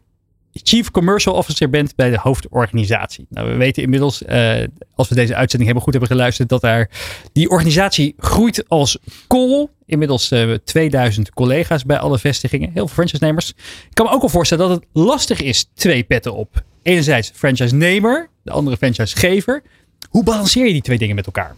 Chief 0.54 0.92
Commercial 0.92 1.36
Officer 1.36 1.70
bent 1.70 1.96
bij 1.96 2.10
de 2.10 2.20
hoofdorganisatie. 2.20 3.26
Nou, 3.30 3.50
we 3.50 3.56
weten 3.56 3.84
inmiddels, 3.84 4.22
uh, 4.22 4.64
als 4.96 5.10
we 5.10 5.16
deze 5.16 5.36
uitzending 5.36 5.64
hebben 5.64 5.84
goed 5.84 5.94
hebben 5.94 6.12
geluisterd, 6.12 6.50
dat 6.50 6.62
daar 6.62 6.90
die 7.32 7.50
organisatie 7.50 8.14
groeit 8.18 8.70
als 8.70 8.98
kool. 9.28 9.70
Inmiddels 9.86 10.32
uh, 10.32 10.54
2000 10.64 11.34
collega's 11.34 11.86
bij 11.86 11.98
alle 11.98 12.20
vestigingen. 12.20 12.72
Heel 12.74 12.86
veel 12.86 12.96
franchise-nemers. 12.96 13.50
Ik 13.50 13.94
kan 13.94 14.06
me 14.06 14.12
ook 14.12 14.22
al 14.22 14.30
voorstellen 14.30 14.68
dat 14.68 14.78
het 14.78 14.88
lastig 14.94 15.42
is, 15.42 15.70
twee 15.74 16.04
petten 16.04 16.34
op. 16.34 16.64
Enerzijds 16.82 17.32
franchise-nemer, 17.34 18.30
de 18.44 18.52
andere 18.52 18.78
franchise-gever. 18.78 19.64
Hoe 20.10 20.24
balanceer 20.24 20.66
je 20.66 20.72
die 20.72 20.82
twee 20.82 20.98
dingen 20.98 21.16
met 21.16 21.26
elkaar? 21.26 21.56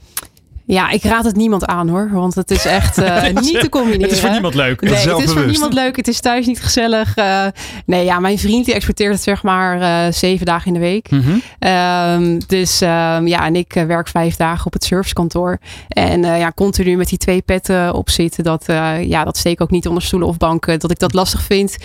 Ja, 0.67 0.89
ik 0.89 1.03
raad 1.03 1.25
het 1.25 1.35
niemand 1.35 1.65
aan 1.65 1.89
hoor. 1.89 2.09
Want 2.11 2.35
het 2.35 2.51
is 2.51 2.65
echt 2.65 2.97
uh, 2.99 3.23
niet 3.23 3.59
te 3.59 3.69
combineren. 3.69 4.01
Het 4.01 4.11
is 4.11 4.19
voor 4.19 4.29
niemand 4.29 4.53
leuk. 4.53 4.81
Nee, 4.81 4.93
het 4.93 5.19
is 5.19 5.31
voor 5.31 5.45
niemand 5.45 5.73
leuk. 5.73 5.95
Het 5.95 6.07
is 6.07 6.19
thuis 6.19 6.45
niet 6.45 6.61
gezellig. 6.61 7.17
Uh, 7.17 7.45
nee, 7.85 8.05
ja, 8.05 8.19
mijn 8.19 8.39
vriend 8.39 8.65
die 8.65 8.73
exporteert 8.73 9.13
het 9.13 9.23
zeg 9.23 9.43
maar 9.43 9.79
uh, 9.79 10.13
zeven 10.13 10.45
dagen 10.45 10.67
in 10.67 10.73
de 10.73 10.79
week. 10.79 11.11
Mm 11.11 11.21
-hmm. 11.21 11.41
um, 11.71 12.39
dus 12.47 12.81
um, 12.81 13.27
ja, 13.27 13.45
en 13.45 13.55
ik 13.55 13.73
werk 13.73 14.07
vijf 14.07 14.35
dagen 14.35 14.65
op 14.65 14.73
het 14.73 14.83
servicekantoor. 14.83 15.57
En 15.87 16.21
ja, 16.21 16.51
continu 16.55 16.97
met 16.97 17.09
die 17.09 17.17
twee 17.17 17.41
petten 17.41 17.93
op 17.93 18.09
zitten. 18.09 18.43
Dat, 18.43 18.63
ja, 19.01 19.23
dat 19.23 19.37
steek 19.37 19.61
ook 19.61 19.71
niet 19.71 19.87
onder 19.87 20.03
stoelen 20.03 20.27
of 20.27 20.37
banken. 20.37 20.79
Dat 20.79 20.91
ik 20.91 20.99
dat 20.99 21.13
lastig 21.13 21.41
vind. 21.41 21.77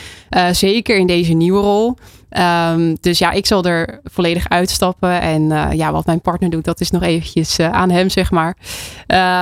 zeker 0.52 0.96
in 0.96 1.06
deze 1.06 1.32
nieuwe 1.32 1.60
rol. 1.60 1.96
Um, 2.38 2.96
dus 3.00 3.18
ja, 3.18 3.30
ik 3.30 3.46
zal 3.46 3.64
er 3.64 4.00
volledig 4.04 4.48
uitstappen. 4.48 5.20
En 5.20 5.42
uh, 5.42 5.66
ja, 5.72 5.92
wat 5.92 6.06
mijn 6.06 6.20
partner 6.20 6.50
doet, 6.50 6.64
dat 6.64 6.80
is 6.80 6.90
nog 6.90 7.02
eventjes 7.02 7.58
uh, 7.58 7.70
aan 7.70 7.90
hem, 7.90 8.10
zeg 8.10 8.30
maar. 8.30 8.56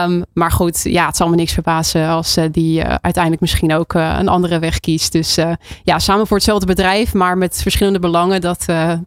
Um, 0.05 0.25
maar 0.33 0.51
goed, 0.51 0.81
ja, 0.83 1.07
het 1.07 1.17
zal 1.17 1.29
me 1.29 1.37
niks 1.37 1.53
verbazen 1.53 2.09
als 2.09 2.37
uh, 2.37 2.45
die 2.51 2.85
uiteindelijk 2.85 3.41
misschien 3.41 3.75
ook 3.75 3.95
een 3.95 4.29
andere 4.29 4.59
weg 4.59 4.81
kiest. 4.81 5.13
Dus 5.13 5.39
ja, 5.83 5.99
samen 5.99 6.27
voor 6.27 6.37
hetzelfde 6.37 6.67
bedrijf, 6.67 7.15
maar 7.15 7.39
met 7.39 7.63
verschillende 7.63 7.99
belangen. 7.99 8.41
Dat, 8.41 8.65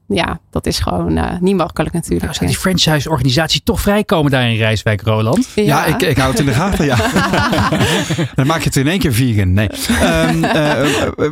ja, 0.08 0.40
dat 0.50 0.66
is 0.66 0.80
gewoon 0.80 1.38
niet 1.40 1.56
makkelijk 1.56 1.94
natuurlijk. 1.94 2.22
Nou, 2.22 2.34
zou 2.34 2.50
die 2.50 2.60
franchise-organisatie 2.60 3.62
toch 3.64 3.82
vrijkomen 3.82 4.32
daar 4.32 4.50
in 4.50 4.58
Rijswijk, 4.58 5.02
Roland? 5.02 5.48
Ja, 5.56 5.64
ja 5.64 5.86
ik, 5.86 6.02
ik 6.02 6.18
hou 6.18 6.30
het 6.30 6.40
in 6.40 6.46
de 6.46 6.54
gaten, 6.54 6.86
ja. 6.86 6.96
Dan 8.36 8.48
maak 8.48 8.60
je 8.60 8.64
het 8.64 8.76
in 8.76 8.88
één 8.88 9.00
keer 9.00 9.14
vegan. 9.14 9.54
Nee. 9.54 9.70
Um, 10.04 10.42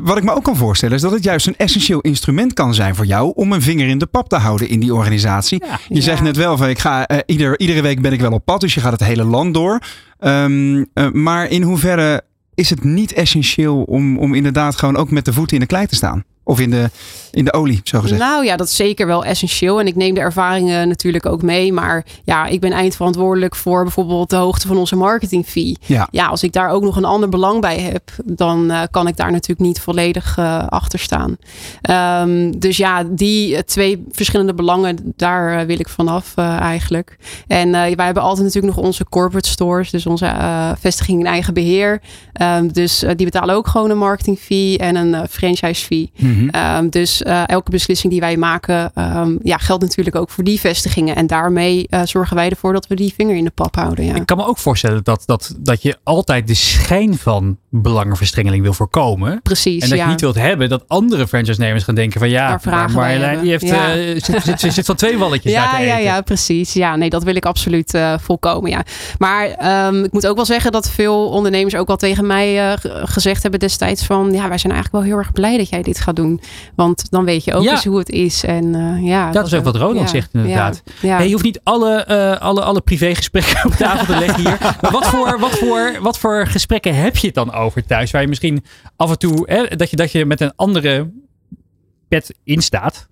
wat 0.03 0.17
ik 0.17 0.23
me 0.23 0.33
ook 0.33 0.43
kan 0.43 0.55
voorstellen 0.55 0.95
is 0.95 1.01
dat 1.01 1.11
het 1.11 1.23
juist 1.23 1.47
een 1.47 1.57
essentieel 1.57 1.99
instrument 1.99 2.38
kan 2.47 2.73
zijn 2.73 2.95
voor 2.95 3.05
jou 3.05 3.31
om 3.35 3.51
een 3.51 3.61
vinger 3.61 3.87
in 3.87 3.97
de 3.97 4.05
pap 4.05 4.29
te 4.29 4.35
houden 4.35 4.69
in 4.69 4.79
die 4.79 4.93
organisatie. 4.93 5.65
Ja, 5.65 5.79
je 5.87 5.95
ja. 5.95 6.01
zegt 6.01 6.21
net 6.21 6.35
wel 6.35 6.57
van 6.57 6.69
ik 6.69 6.79
ga 6.79 7.11
uh, 7.11 7.17
ieder, 7.25 7.59
iedere 7.59 7.81
week 7.81 8.01
ben 8.01 8.13
ik 8.13 8.21
wel 8.21 8.31
op 8.31 8.45
pad, 8.45 8.61
dus 8.61 8.73
je 8.73 8.81
gaat 8.81 8.91
het 8.91 9.03
hele 9.03 9.23
land 9.23 9.53
door. 9.53 9.79
Um, 10.19 10.77
uh, 10.77 11.11
maar 11.11 11.47
in 11.47 11.61
hoeverre 11.61 12.21
is 12.53 12.69
het 12.69 12.83
niet 12.83 13.13
essentieel 13.13 13.83
om, 13.83 14.17
om 14.17 14.33
inderdaad 14.33 14.75
gewoon 14.75 14.97
ook 14.97 15.11
met 15.11 15.25
de 15.25 15.33
voeten 15.33 15.55
in 15.55 15.61
de 15.61 15.67
klei 15.67 15.85
te 15.85 15.95
staan? 15.95 16.23
Of 16.49 16.59
in 16.59 16.69
de, 16.69 16.89
in 17.31 17.45
de 17.45 17.53
olie, 17.53 17.81
zo 17.83 17.99
gezegd. 17.99 18.21
Nou 18.21 18.45
ja, 18.45 18.55
dat 18.55 18.67
is 18.67 18.75
zeker 18.75 19.07
wel 19.07 19.25
essentieel. 19.25 19.79
En 19.79 19.87
ik 19.87 19.95
neem 19.95 20.13
de 20.13 20.19
ervaringen 20.19 20.87
natuurlijk 20.87 21.25
ook 21.25 21.41
mee. 21.41 21.73
Maar 21.73 22.05
ja, 22.23 22.45
ik 22.45 22.59
ben 22.59 22.71
eindverantwoordelijk 22.71 23.55
voor 23.55 23.83
bijvoorbeeld 23.83 24.29
de 24.29 24.35
hoogte 24.35 24.67
van 24.67 24.77
onze 24.77 24.95
marketing 24.95 25.45
fee. 25.45 25.77
Ja, 25.85 26.07
ja 26.11 26.25
als 26.25 26.43
ik 26.43 26.53
daar 26.53 26.69
ook 26.69 26.83
nog 26.83 26.95
een 26.95 27.05
ander 27.05 27.29
belang 27.29 27.61
bij 27.61 27.79
heb, 27.79 28.11
dan 28.25 28.71
uh, 28.71 28.81
kan 28.91 29.07
ik 29.07 29.17
daar 29.17 29.31
natuurlijk 29.31 29.59
niet 29.59 29.79
volledig 29.79 30.37
uh, 30.37 30.67
achter 30.67 30.99
staan. 30.99 31.37
Um, 32.27 32.59
dus 32.59 32.77
ja, 32.77 33.03
die 33.03 33.63
twee 33.65 34.03
verschillende 34.11 34.53
belangen, 34.53 35.13
daar 35.15 35.59
uh, 35.59 35.65
wil 35.65 35.79
ik 35.79 35.89
vanaf 35.89 36.35
eigenlijk. 36.35 37.17
En 37.47 37.71
wij 37.71 38.05
hebben 38.05 38.23
altijd 38.23 38.45
natuurlijk 38.45 38.75
nog 38.75 38.85
onze 38.85 39.05
corporate 39.09 39.49
stores, 39.49 39.89
dus 39.89 40.05
onze 40.05 40.33
vestiging 40.79 41.19
in 41.19 41.25
eigen 41.25 41.53
beheer. 41.53 42.01
Um, 42.41 42.73
dus 42.73 42.99
die 42.99 43.25
betalen 43.25 43.55
ook 43.55 43.67
gewoon 43.67 43.89
een 43.89 43.97
marketing 43.97 44.39
fee 44.39 44.77
en 44.77 44.95
een 44.95 45.27
franchise 45.27 45.85
fee. 45.85 46.11
Mm 46.41 46.49
-hmm. 46.51 46.77
Um, 46.77 46.89
dus 46.89 47.21
uh, 47.21 47.47
elke 47.47 47.71
beslissing 47.71 48.11
die 48.11 48.21
wij 48.21 48.37
maken, 48.37 48.91
um, 48.95 49.39
ja, 49.43 49.57
geldt 49.57 49.83
natuurlijk 49.83 50.15
ook 50.15 50.29
voor 50.29 50.43
die 50.43 50.59
vestigingen. 50.59 51.15
En 51.15 51.27
daarmee 51.27 51.87
uh, 51.89 52.01
zorgen 52.03 52.35
wij 52.35 52.49
ervoor 52.49 52.73
dat 52.73 52.87
we 52.87 52.95
die 52.95 53.13
vinger 53.17 53.35
in 53.35 53.43
de 53.43 53.51
pap 53.51 53.75
houden. 53.75 54.05
Ja. 54.05 54.15
Ik 54.15 54.25
kan 54.25 54.37
me 54.37 54.45
ook 54.45 54.57
voorstellen 54.57 55.03
dat, 55.03 55.23
dat, 55.25 55.55
dat 55.59 55.81
je 55.81 55.97
altijd 56.03 56.47
de 56.47 56.53
schijn 56.53 57.17
van 57.17 57.57
belangenverstrengeling 57.69 58.63
wil 58.63 58.73
voorkomen. 58.73 59.41
Precies. 59.41 59.83
En 59.83 59.89
dat 59.89 59.97
ja. 59.97 60.03
je 60.03 60.11
niet 60.11 60.21
wilt 60.21 60.35
hebben 60.35 60.69
dat 60.69 60.83
andere 60.87 61.27
franchise-nemers 61.27 61.83
gaan 61.83 61.95
denken 61.95 62.19
van 62.19 62.29
ja, 62.29 62.59
maar 62.63 62.91
Marjolein 62.91 63.41
die 63.41 63.49
heeft, 63.49 63.67
ja. 63.67 63.97
uh, 63.97 64.03
zit, 64.11 64.41
zit, 64.43 64.59
zit, 64.59 64.73
zit 64.73 64.85
van 64.85 64.95
twee 64.95 65.17
walletjes 65.17 65.51
ja, 65.51 65.63
daar 65.63 65.79
te 65.79 65.85
ja, 65.85 65.93
eten. 65.93 66.03
Ja, 66.03 66.21
precies. 66.21 66.73
Ja, 66.73 66.95
nee, 66.95 67.09
dat 67.09 67.23
wil 67.23 67.35
ik 67.35 67.45
absoluut 67.45 67.97
volkomen. 68.21 68.69
Ja. 68.69 68.83
Maar 69.17 69.47
um, 69.87 70.03
ik 70.03 70.11
moet 70.11 70.27
ook 70.27 70.35
wel 70.35 70.45
zeggen 70.45 70.71
dat 70.71 70.89
veel 70.89 71.29
ondernemers 71.29 71.75
ook 71.75 71.89
al 71.89 71.97
tegen 71.97 72.27
mij 72.27 72.77
gezegd 73.03 73.41
hebben 73.41 73.59
destijds 73.59 74.05
van 74.05 74.31
ja, 74.31 74.47
wij 74.47 74.57
zijn 74.57 74.73
eigenlijk 74.73 74.91
wel 74.91 75.13
heel 75.13 75.17
erg 75.17 75.31
blij 75.31 75.57
dat 75.57 75.69
jij 75.69 75.81
dit 75.81 75.99
gaat 75.99 76.15
doen. 76.15 76.28
Want 76.75 77.11
dan 77.11 77.25
weet 77.25 77.43
je 77.43 77.53
ook 77.53 77.63
ja. 77.63 77.71
eens 77.71 77.85
hoe 77.85 77.97
het 77.97 78.09
is. 78.09 78.43
En, 78.43 78.65
uh, 78.73 79.07
ja, 79.07 79.31
dat, 79.31 79.45
is 79.45 79.53
ook 79.53 79.63
wat 79.63 79.75
Roland 79.75 79.99
ja, 79.99 80.07
zegt 80.07 80.29
inderdaad. 80.33 80.83
Hey, 80.99 81.25
je 81.25 81.31
hoeft 81.31 81.43
niet 81.43 81.59
alle, 81.63 82.05
uh, 82.09 82.41
alle, 82.41 82.61
alle 82.61 82.81
privégesprekken 82.81 83.65
op 83.71 83.71
tafel 83.71 84.05
te 84.05 84.19
leggen 84.19 84.39
hier. 84.39 84.57
Maar 84.81 84.91
wat 84.91 85.07
voor, 85.07 85.39
wat, 85.39 85.57
voor, 85.57 85.97
wat 86.01 86.19
voor 86.19 86.47
gesprekken 86.47 86.95
heb 86.95 87.17
je 87.17 87.25
het 87.25 87.35
dan 87.35 87.53
over 87.53 87.85
thuis? 87.85 88.11
Waar 88.11 88.21
je 88.21 88.27
misschien 88.27 88.65
af 88.95 89.09
en 89.09 89.17
toe, 89.17 89.43
hè, 89.45 89.75
dat, 89.75 89.89
je, 89.89 89.95
dat 89.95 90.11
je 90.11 90.25
met 90.25 90.41
een 90.41 90.53
andere 90.55 91.11
pet 92.07 92.35
instaat. 92.43 93.07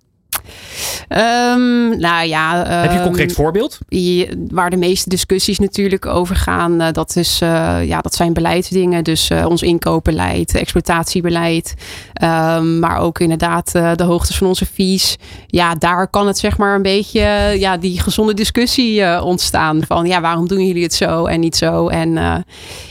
Um, 1.08 1.98
nou 1.98 2.26
ja. 2.26 2.60
Um, 2.66 2.80
Heb 2.82 2.90
je 2.90 2.96
een 2.98 3.02
concreet 3.04 3.32
voorbeeld? 3.32 3.78
Je, 3.88 4.46
waar 4.50 4.70
de 4.70 4.76
meeste 4.76 5.08
discussies 5.08 5.58
natuurlijk 5.58 6.06
over 6.06 6.36
gaan, 6.36 6.82
uh, 6.82 6.86
dat, 6.92 7.16
is, 7.16 7.40
uh, 7.42 7.48
ja, 7.84 8.00
dat 8.00 8.14
zijn 8.14 8.32
beleidsdingen. 8.32 9.04
Dus 9.04 9.30
uh, 9.30 9.46
ons 9.46 9.62
inkoopbeleid, 9.62 10.54
exploitatiebeleid. 10.54 11.74
Um, 12.22 12.78
maar 12.78 12.98
ook 12.98 13.18
inderdaad 13.20 13.72
de 13.72 14.04
hoogtes 14.04 14.36
van 14.36 14.46
onze 14.46 14.66
fees. 14.66 15.16
Ja, 15.46 15.74
daar 15.74 16.08
kan 16.08 16.26
het 16.26 16.38
zeg 16.38 16.56
maar 16.56 16.74
een 16.74 16.82
beetje 16.82 17.20
ja, 17.58 17.76
die 17.76 18.00
gezonde 18.00 18.34
discussie 18.34 19.22
ontstaan. 19.22 19.80
Van 19.86 20.06
ja, 20.06 20.20
waarom 20.20 20.48
doen 20.48 20.66
jullie 20.66 20.82
het 20.82 20.94
zo 20.94 21.26
en 21.26 21.40
niet 21.40 21.56
zo? 21.56 21.88
En 21.88 22.44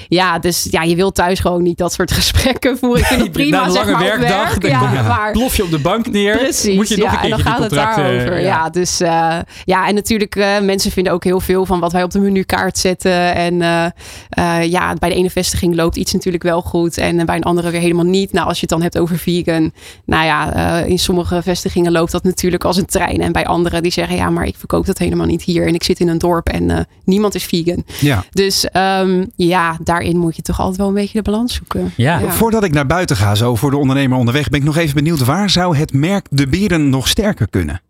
Ja, 0.08 0.40
dus 0.40 0.68
ja, 0.72 0.82
je 0.84 0.96
wilt 0.96 1.16
thuis 1.16 1.40
gewoon 1.40 1.64
niet 1.64 1.78
dat 1.78 1.94
soort 1.94 2.12
gesprekken 2.20 2.78
voeren. 2.78 3.00
Ik 3.02 3.06
vind 3.06 3.22
het 3.22 3.32
prima, 3.32 3.58
Na 3.60 3.66
een 3.66 3.72
zeg 3.72 3.86
lange 3.86 3.92
maar, 3.98 4.02
op 4.02 4.08
werkdag, 4.20 4.48
werk. 4.50 4.62
dan 4.62 4.70
Ja, 4.70 5.02
maar- 5.02 5.32
plof 5.32 5.56
je 5.56 5.64
op 5.64 5.72
de 5.72 5.80
bank 5.80 6.08
neer. 6.12 6.38
Precies, 6.38 6.76
moet 6.76 6.88
je 6.90 6.98
nog 6.98 7.06
ja, 7.06 7.12
een 7.14 7.20
keertje 7.20 7.38
en 7.38 7.44
dan 7.44 7.54
gaat 7.54 7.60
het 7.64 7.68
contracten, 7.74 7.97
daarover. 7.98 8.40
ja. 8.40 8.46
Ja. 8.48 8.70
dus 8.70 9.00
eh, 9.02 9.38
ja, 9.66 9.88
en 9.88 9.96
natuurlijk 9.96 10.36
eh, 10.36 10.60
mensen 10.60 10.92
vinden 10.92 11.14
ook 11.14 11.24
heel 11.24 11.40
veel 11.40 11.66
van 11.66 11.80
wat 11.80 11.92
wij 11.92 12.04
op 12.04 12.12
de 12.12 12.20
menukaart 12.20 12.78
zetten. 12.78 13.36
En 13.36 13.62
eh, 13.62 13.86
eh, 14.30 14.72
ja, 14.72 14.94
bij 14.94 15.10
de 15.10 15.16
ene 15.16 15.30
vestiging 15.30 15.76
loopt 15.76 15.96
iets 15.96 16.14
natuurlijk 16.14 16.44
wel 16.44 16.62
goed 16.62 16.98
en 16.98 17.26
bij 17.26 17.36
een 17.36 17.44
andere 17.44 17.70
weer 17.72 17.82
helemaal 17.82 18.06
niet. 18.06 18.32
Nou, 18.34 18.48
als 18.48 18.56
je 18.56 18.62
het 18.62 18.70
dan 18.70 18.82
hebt 18.82 18.98
over 18.98 19.18
vegan, 19.18 19.72
nou 20.06 20.26
ja, 20.26 20.54
eh, 20.54 20.90
in 20.90 21.00
sommige 21.00 21.42
vestigingen 21.42 21.92
loopt 21.92 22.12
dat 22.12 22.24
natuurlijk 22.24 22.64
als 22.64 22.78
een 22.78 22.86
trein. 22.86 23.22
En 23.22 23.32
bij 23.32 23.46
anderen 23.46 23.82
die 23.84 23.92
zeggen, 23.92 24.16
ja, 24.16 24.30
maar 24.30 24.46
ik 24.46 24.56
verkoop 24.58 24.86
dat 24.86 24.98
helemaal 24.98 25.26
niet 25.26 25.44
hier 25.44 25.68
en 25.68 25.74
ik 25.74 25.84
zit 25.84 26.00
in 26.00 26.08
een 26.08 26.18
dorp 26.18 26.48
en 26.50 26.70
eh, 26.70 26.80
niemand 27.04 27.36
is 27.36 27.44
vegan. 27.44 27.84
Ja. 28.00 28.24
Dus 28.32 28.70
ehm, 28.70 29.26
ja, 29.36 29.78
daarin 29.84 30.18
moet 30.18 30.36
je 30.36 30.42
toch 30.42 30.60
altijd 30.60 30.78
wel 30.78 30.88
een 30.88 30.94
beetje 30.94 31.18
de 31.18 31.32
balans 31.32 31.54
zoeken. 31.54 31.94
Ja. 31.96 32.20
Ja. 32.20 32.32
Voordat 32.32 32.64
ik 32.64 32.72
naar 32.72 32.86
buiten 32.86 33.16
ga, 33.16 33.36
zo 33.36 33.56
voor 33.56 33.72
de 33.72 33.78
ondernemer 33.78 34.18
onderweg, 34.18 34.50
ben 34.50 34.60
ik 34.60 34.66
nog 34.66 34.78
even 34.78 34.96
benieuwd. 34.96 35.26
Waar 35.26 35.50
zou 35.50 35.78
het 35.78 35.94
merk 35.94 36.26
De 36.30 36.48
Beren 36.48 36.90
nog 36.90 37.08
sterker 37.08 37.50
kunnen? 37.50 37.82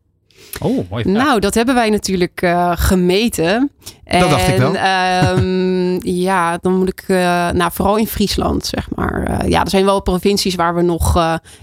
Oh, 0.62 0.90
mooi. 0.90 1.04
vraag. 1.04 1.16
Nou, 1.16 1.40
dat 1.40 1.54
hebben 1.54 1.76
wij 1.76 1.90
natuurlijk 1.90 2.42
eh, 2.42 2.72
gemeten. 2.76 3.72
Dat 4.04 4.30
dacht 4.30 4.48
ik 4.48 4.58
wel. 4.58 4.76
ehm, 4.76 6.00
ja, 6.28 6.58
dan 6.62 6.78
moet 6.78 6.90
ik, 6.90 7.04
eh, 7.08 7.50
nou, 7.50 7.72
vooral 7.74 7.98
in 7.98 8.08
Friesland, 8.08 8.66
zeg 8.66 8.88
maar. 8.96 9.24
Eh, 9.24 9.50
ja, 9.50 9.64
er 9.64 9.70
zijn 9.70 9.86
wel 9.86 10.02
provincies 10.02 10.56
waar 10.56 10.76
we 10.76 10.82
nog 10.82 11.14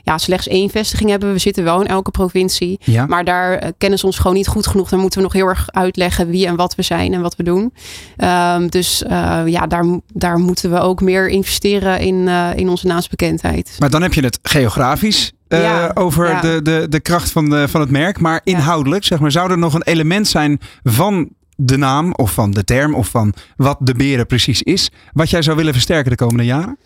ja, 0.02 0.18
slechts 0.18 0.48
één 0.48 0.70
vestiging 0.70 1.10
hebben. 1.10 1.32
We 1.32 1.38
zitten 1.38 1.64
wel 1.64 1.80
in 1.80 1.86
elke 1.86 2.10
provincie. 2.10 2.78
Ja. 2.84 3.06
Maar 3.06 3.24
daar 3.24 3.72
kennen 3.78 3.98
ze 3.98 4.06
ons 4.06 4.18
gewoon 4.18 4.36
niet 4.36 4.46
goed 4.46 4.66
genoeg. 4.66 4.88
Dan 4.88 5.00
moeten 5.00 5.18
we 5.18 5.24
nog 5.24 5.34
heel 5.34 5.46
erg 5.46 5.66
uitleggen 5.70 6.28
wie 6.28 6.46
en 6.46 6.56
wat 6.56 6.74
we 6.74 6.82
zijn 6.82 7.12
en 7.12 7.20
wat 7.20 7.36
we 7.36 7.42
doen. 7.42 7.72
Ehm, 8.16 8.66
dus 8.66 9.02
ja, 9.46 9.66
daar, 9.66 10.00
daar 10.12 10.38
moeten 10.38 10.70
we 10.70 10.80
ook 10.80 11.00
meer 11.00 11.28
investeren 11.28 12.00
in, 12.00 12.28
in 12.56 12.68
onze 12.68 12.86
naamsbekendheid. 12.86 13.76
Maar 13.78 13.90
dan 13.90 14.02
heb 14.02 14.14
je 14.14 14.20
het 14.24 14.38
geografisch 14.42 15.33
eh, 15.48 15.88
over 15.94 16.28
ja. 16.28 16.40
De, 16.40 16.62
de, 16.62 16.86
de 16.88 17.00
kracht 17.00 17.30
van, 17.30 17.50
de, 17.50 17.68
van 17.68 17.80
het 17.80 17.90
merk. 17.90 18.20
Maar 18.20 18.40
inhoudelijk, 18.44 19.04
zeg 19.04 19.20
maar, 19.20 19.30
zou 19.30 19.50
er 19.50 19.58
nog 19.58 19.74
een 19.74 19.82
element 19.82 20.28
zijn 20.28 20.60
van 20.82 21.28
de 21.56 21.76
naam 21.76 22.12
of 22.12 22.32
van 22.32 22.50
de 22.50 22.64
term 22.64 22.94
of 22.94 23.08
van 23.08 23.34
wat 23.56 23.76
de 23.80 23.94
beren 23.94 24.26
precies 24.26 24.62
is, 24.62 24.90
wat 25.12 25.30
jij 25.30 25.42
zou 25.42 25.56
willen 25.56 25.72
versterken 25.72 26.10
de 26.10 26.16
komende 26.16 26.44
jaren? 26.44 26.78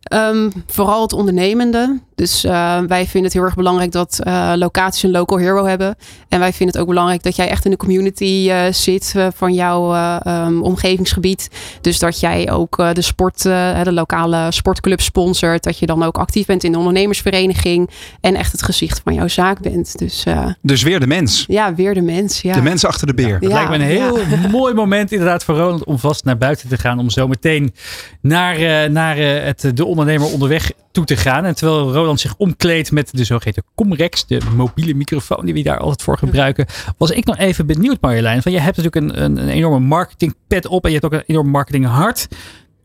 Ehm, 0.00 0.50
vooral 0.66 1.02
het 1.02 1.12
ondernemende. 1.12 2.00
Dus 2.14 2.44
eh, 2.44 2.78
wij 2.86 3.02
vinden 3.02 3.22
het 3.24 3.32
heel 3.32 3.42
erg 3.42 3.54
belangrijk 3.54 3.92
dat 3.92 4.18
eh, 4.22 4.52
locaties 4.56 5.02
een 5.02 5.10
local 5.10 5.38
hero 5.38 5.64
hebben. 5.66 5.96
En 6.28 6.38
wij 6.38 6.52
vinden 6.52 6.68
het 6.68 6.78
ook 6.78 6.88
belangrijk 6.88 7.22
dat 7.22 7.36
jij 7.36 7.48
echt 7.48 7.64
in 7.64 7.70
de 7.70 7.76
community 7.76 8.46
eh, 8.50 8.72
zit 8.72 9.14
van 9.34 9.52
jouw 9.54 9.94
eh, 9.94 10.16
ehm, 10.22 10.60
omgevingsgebied. 10.62 11.48
Dus 11.80 11.98
dat 11.98 12.20
jij 12.20 12.50
ook 12.50 12.78
eh, 12.78 12.92
de 12.92 13.02
sport, 13.02 13.44
eh, 13.46 13.82
de 13.82 13.92
lokale 13.92 14.46
sportclub 14.50 15.00
sponsort. 15.00 15.62
Dat 15.62 15.78
je 15.78 15.86
dan 15.86 16.02
ook 16.02 16.18
actief 16.18 16.46
bent 16.46 16.64
in 16.64 16.72
de 16.72 16.78
ondernemersvereniging. 16.78 17.90
En 18.20 18.34
echt 18.34 18.52
het 18.52 18.62
gezicht 18.62 19.00
van 19.04 19.14
jouw 19.14 19.28
zaak 19.28 19.60
bent. 19.60 19.98
Dus 19.98 20.24
eh, 20.24 20.46
Dus 20.62 20.82
weer 20.82 21.00
de 21.00 21.06
mens. 21.06 21.44
ja, 21.48 21.74
weer 21.74 21.94
de 21.94 22.02
mens. 22.02 22.40
Ja. 22.40 22.52
De 22.54 22.62
mens 22.62 22.84
achter 22.84 23.06
de 23.06 23.14
beer. 23.14 23.40
Dat 23.40 23.50
Ja, 23.50 23.54
lijkt 23.56 23.70
me 23.70 23.74
een 23.74 23.80
heel 23.80 24.18
ja. 24.18 24.48
mooi 24.58 24.74
moment 24.74 25.12
inderdaad 25.12 25.44
voor 25.44 25.56
Ronald 25.56 25.84
om 25.84 25.98
vast 25.98 26.24
naar 26.24 26.38
buiten 26.38 26.68
te 26.68 26.78
gaan. 26.78 26.98
Om 26.98 27.10
zo 27.10 27.28
meteen 27.28 27.74
naar, 28.20 28.56
eh, 28.56 28.90
naar 28.90 29.16
eh, 29.18 29.44
het, 29.44 29.70
de 29.76 29.84
ondernemer 29.90 30.32
onderweg 30.32 30.72
toe 30.92 31.04
te 31.04 31.16
gaan. 31.16 31.44
En 31.44 31.54
terwijl 31.54 31.92
Roland 31.92 32.20
zich 32.20 32.34
omkleedt 32.36 32.92
met 32.92 33.16
de 33.16 33.24
zogeheten 33.24 33.64
Comrex, 33.74 34.26
de 34.26 34.40
mobiele 34.56 34.94
microfoon 34.94 35.44
die 35.44 35.54
we 35.54 35.62
daar 35.62 35.78
altijd 35.78 36.02
voor 36.02 36.18
gebruiken, 36.18 36.66
was 36.96 37.10
ik 37.10 37.24
nog 37.24 37.38
even 37.38 37.66
benieuwd 37.66 38.00
Marjolein. 38.00 38.42
Van, 38.42 38.52
je 38.52 38.60
hebt 38.60 38.76
natuurlijk 38.76 39.12
een, 39.12 39.22
een, 39.24 39.36
een 39.36 39.48
enorme 39.48 39.78
marketingpad 39.78 40.66
op 40.66 40.84
en 40.84 40.90
je 40.90 40.98
hebt 40.98 41.14
ook 41.14 41.20
een 41.20 41.26
enorm 41.26 41.48
marketinghart. 41.48 42.28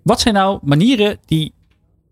Wat 0.04 0.22
zijn 0.22 0.34
nou 0.34 0.60
manieren 0.64 1.18
die 1.26 1.54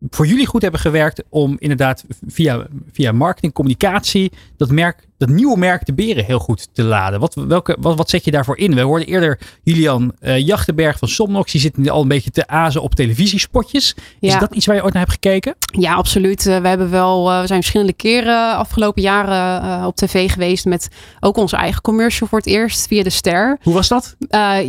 voor 0.10 0.28
jullie 0.28 0.46
goed 0.46 0.62
hebben 0.62 0.80
gewerkt 0.80 1.24
om 1.30 1.56
inderdaad 1.60 2.06
via, 2.28 2.68
via 2.92 3.12
marketing, 3.12 3.54
communicatie, 3.54 4.32
dat 4.58 4.72
merk, 4.72 5.08
dat 5.26 5.36
nieuwe 5.36 5.58
merk 5.58 5.86
de 5.86 5.94
beren 5.94 6.26
heel 6.26 6.40
goed 6.40 6.68
te 6.74 6.84
laden? 6.84 7.20
Wat, 7.20 7.36
welke, 7.36 7.78
wat, 7.80 7.98
wat 7.98 8.10
zet 8.10 8.26
je 8.26 8.32
daarvoor 8.32 8.58
in? 8.58 8.76
We 8.76 8.82
hoorden 8.82 9.08
eerder 9.08 9.40
Julian 9.64 10.14
eh, 10.20 10.46
Jachtenberg 10.46 10.98
van 10.98 11.08
Somnox, 11.08 11.52
die 11.52 11.62
zit 11.62 11.78
nu 11.78 11.88
al 11.88 12.02
een 12.02 12.08
beetje 12.08 12.32
te 12.32 12.48
azen 12.48 12.82
op 12.82 12.96
televisiespotjes. 12.96 13.96
Is 14.20 14.40
dat 14.40 14.54
iets 14.56 14.66
waar 14.66 14.76
je 14.76 14.84
ooit 14.84 14.94
naar 14.94 15.02
hebt 15.02 15.14
gekeken? 15.14 15.56
Ja, 15.80 15.94
absoluut. 15.94 16.46
Eh, 16.48 16.58
we 16.58 16.68
hebben 16.68 16.90
wel, 16.90 17.32
eh, 17.32 17.42
we 17.42 17.48
zijn 17.48 17.60
verschillende 17.60 17.94
keren 17.94 18.56
afgelopen 18.56 19.02
jaren 19.02 19.86
op 19.86 19.96
tv 19.96 20.32
geweest 20.32 20.66
met 20.66 20.88
ook 21.20 21.38
onze 21.38 21.56
eigen 21.56 21.82
commercial 21.82 22.28
voor 22.28 22.38
het 22.38 22.48
eerst 22.48 22.88
via 22.88 23.04
de 23.04 23.10
Ster. 23.10 23.58
Hoe 23.62 23.74
was 23.74 23.88
dat? 23.88 24.16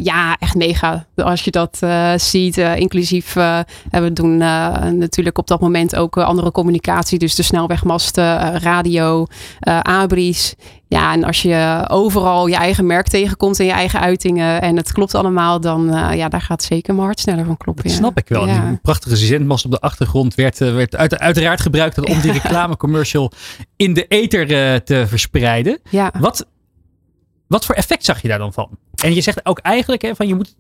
Ja, 0.03 0.37
echt 0.39 0.55
mega. 0.55 1.07
Als 1.17 1.43
je 1.45 1.51
dat 1.51 1.79
ziet, 2.17 2.57
inclusief 2.57 3.33
we 3.91 4.13
doen 4.13 4.37
natuurlijk 4.37 5.39
op 5.39 5.47
dat 5.47 5.61
moment 5.61 5.97
ook 5.97 6.17
andere 6.17 6.51
communicatie, 6.51 7.19
dus 7.19 7.35
de 7.35 7.43
snelwegmasten, 7.43 8.59
radio, 8.61 9.27
eh 9.61 9.79
Ja, 10.89 11.13
en 11.13 11.25
als 11.25 11.43
je 11.43 11.85
overal 11.89 12.47
je 12.47 12.57
eigen 12.57 12.87
merk 12.87 13.09
tegenkomt 13.09 13.59
en 13.59 13.67
je 13.67 13.73
eigen 13.73 14.01
uitingen 14.01 14.63
en 14.63 14.77
het 14.77 14.93
klopt 14.93 15.15
allemaal, 15.15 15.61
dan 15.61 15.95
eh, 15.95 16.17
ja, 16.17 16.29
daar 16.29 16.41
gaat 16.41 16.63
zeker 16.63 16.95
mijn 16.95 17.07
hart 17.07 17.21
sneller 17.21 17.45
van 17.45 17.57
kloppen. 17.57 17.85
Dat 17.85 17.93
ja. 17.93 17.99
snap 17.99 18.19
ik 18.19 18.29
wel. 18.29 18.47
Ja. 18.47 18.69
Die 18.69 18.79
prachtige 18.83 19.17
zendmast 19.17 19.65
op 19.65 19.71
de 19.71 19.81
achtergrond 19.81 20.35
werd, 20.35 20.61
eh, 20.61 20.75
werd 20.75 20.97
uit, 20.97 21.19
uiteraard 21.19 21.61
gebruikt 21.61 22.09
om 22.09 22.21
die 22.21 22.33
reclamecommercial 22.43 23.33
in 23.77 23.95
de 23.95 24.07
ether 24.07 24.73
eh, 24.73 24.81
te 24.81 25.05
verspreiden. 25.07 25.79
Ja. 25.91 26.13
Wat, 26.19 26.47
wat 27.47 27.65
voor 27.65 27.75
effect 27.75 28.05
zag 28.05 28.23
je 28.23 28.29
daar 28.29 28.39
dan 28.39 28.53
van? 28.53 28.69
En 29.03 29.15
je 29.15 29.21
zegt 29.21 29.47
ook 29.47 29.59
eigenlijk 29.59 30.03
hè, 30.03 30.15
van 30.15 30.27
je 30.27 30.35
moet 30.35 30.55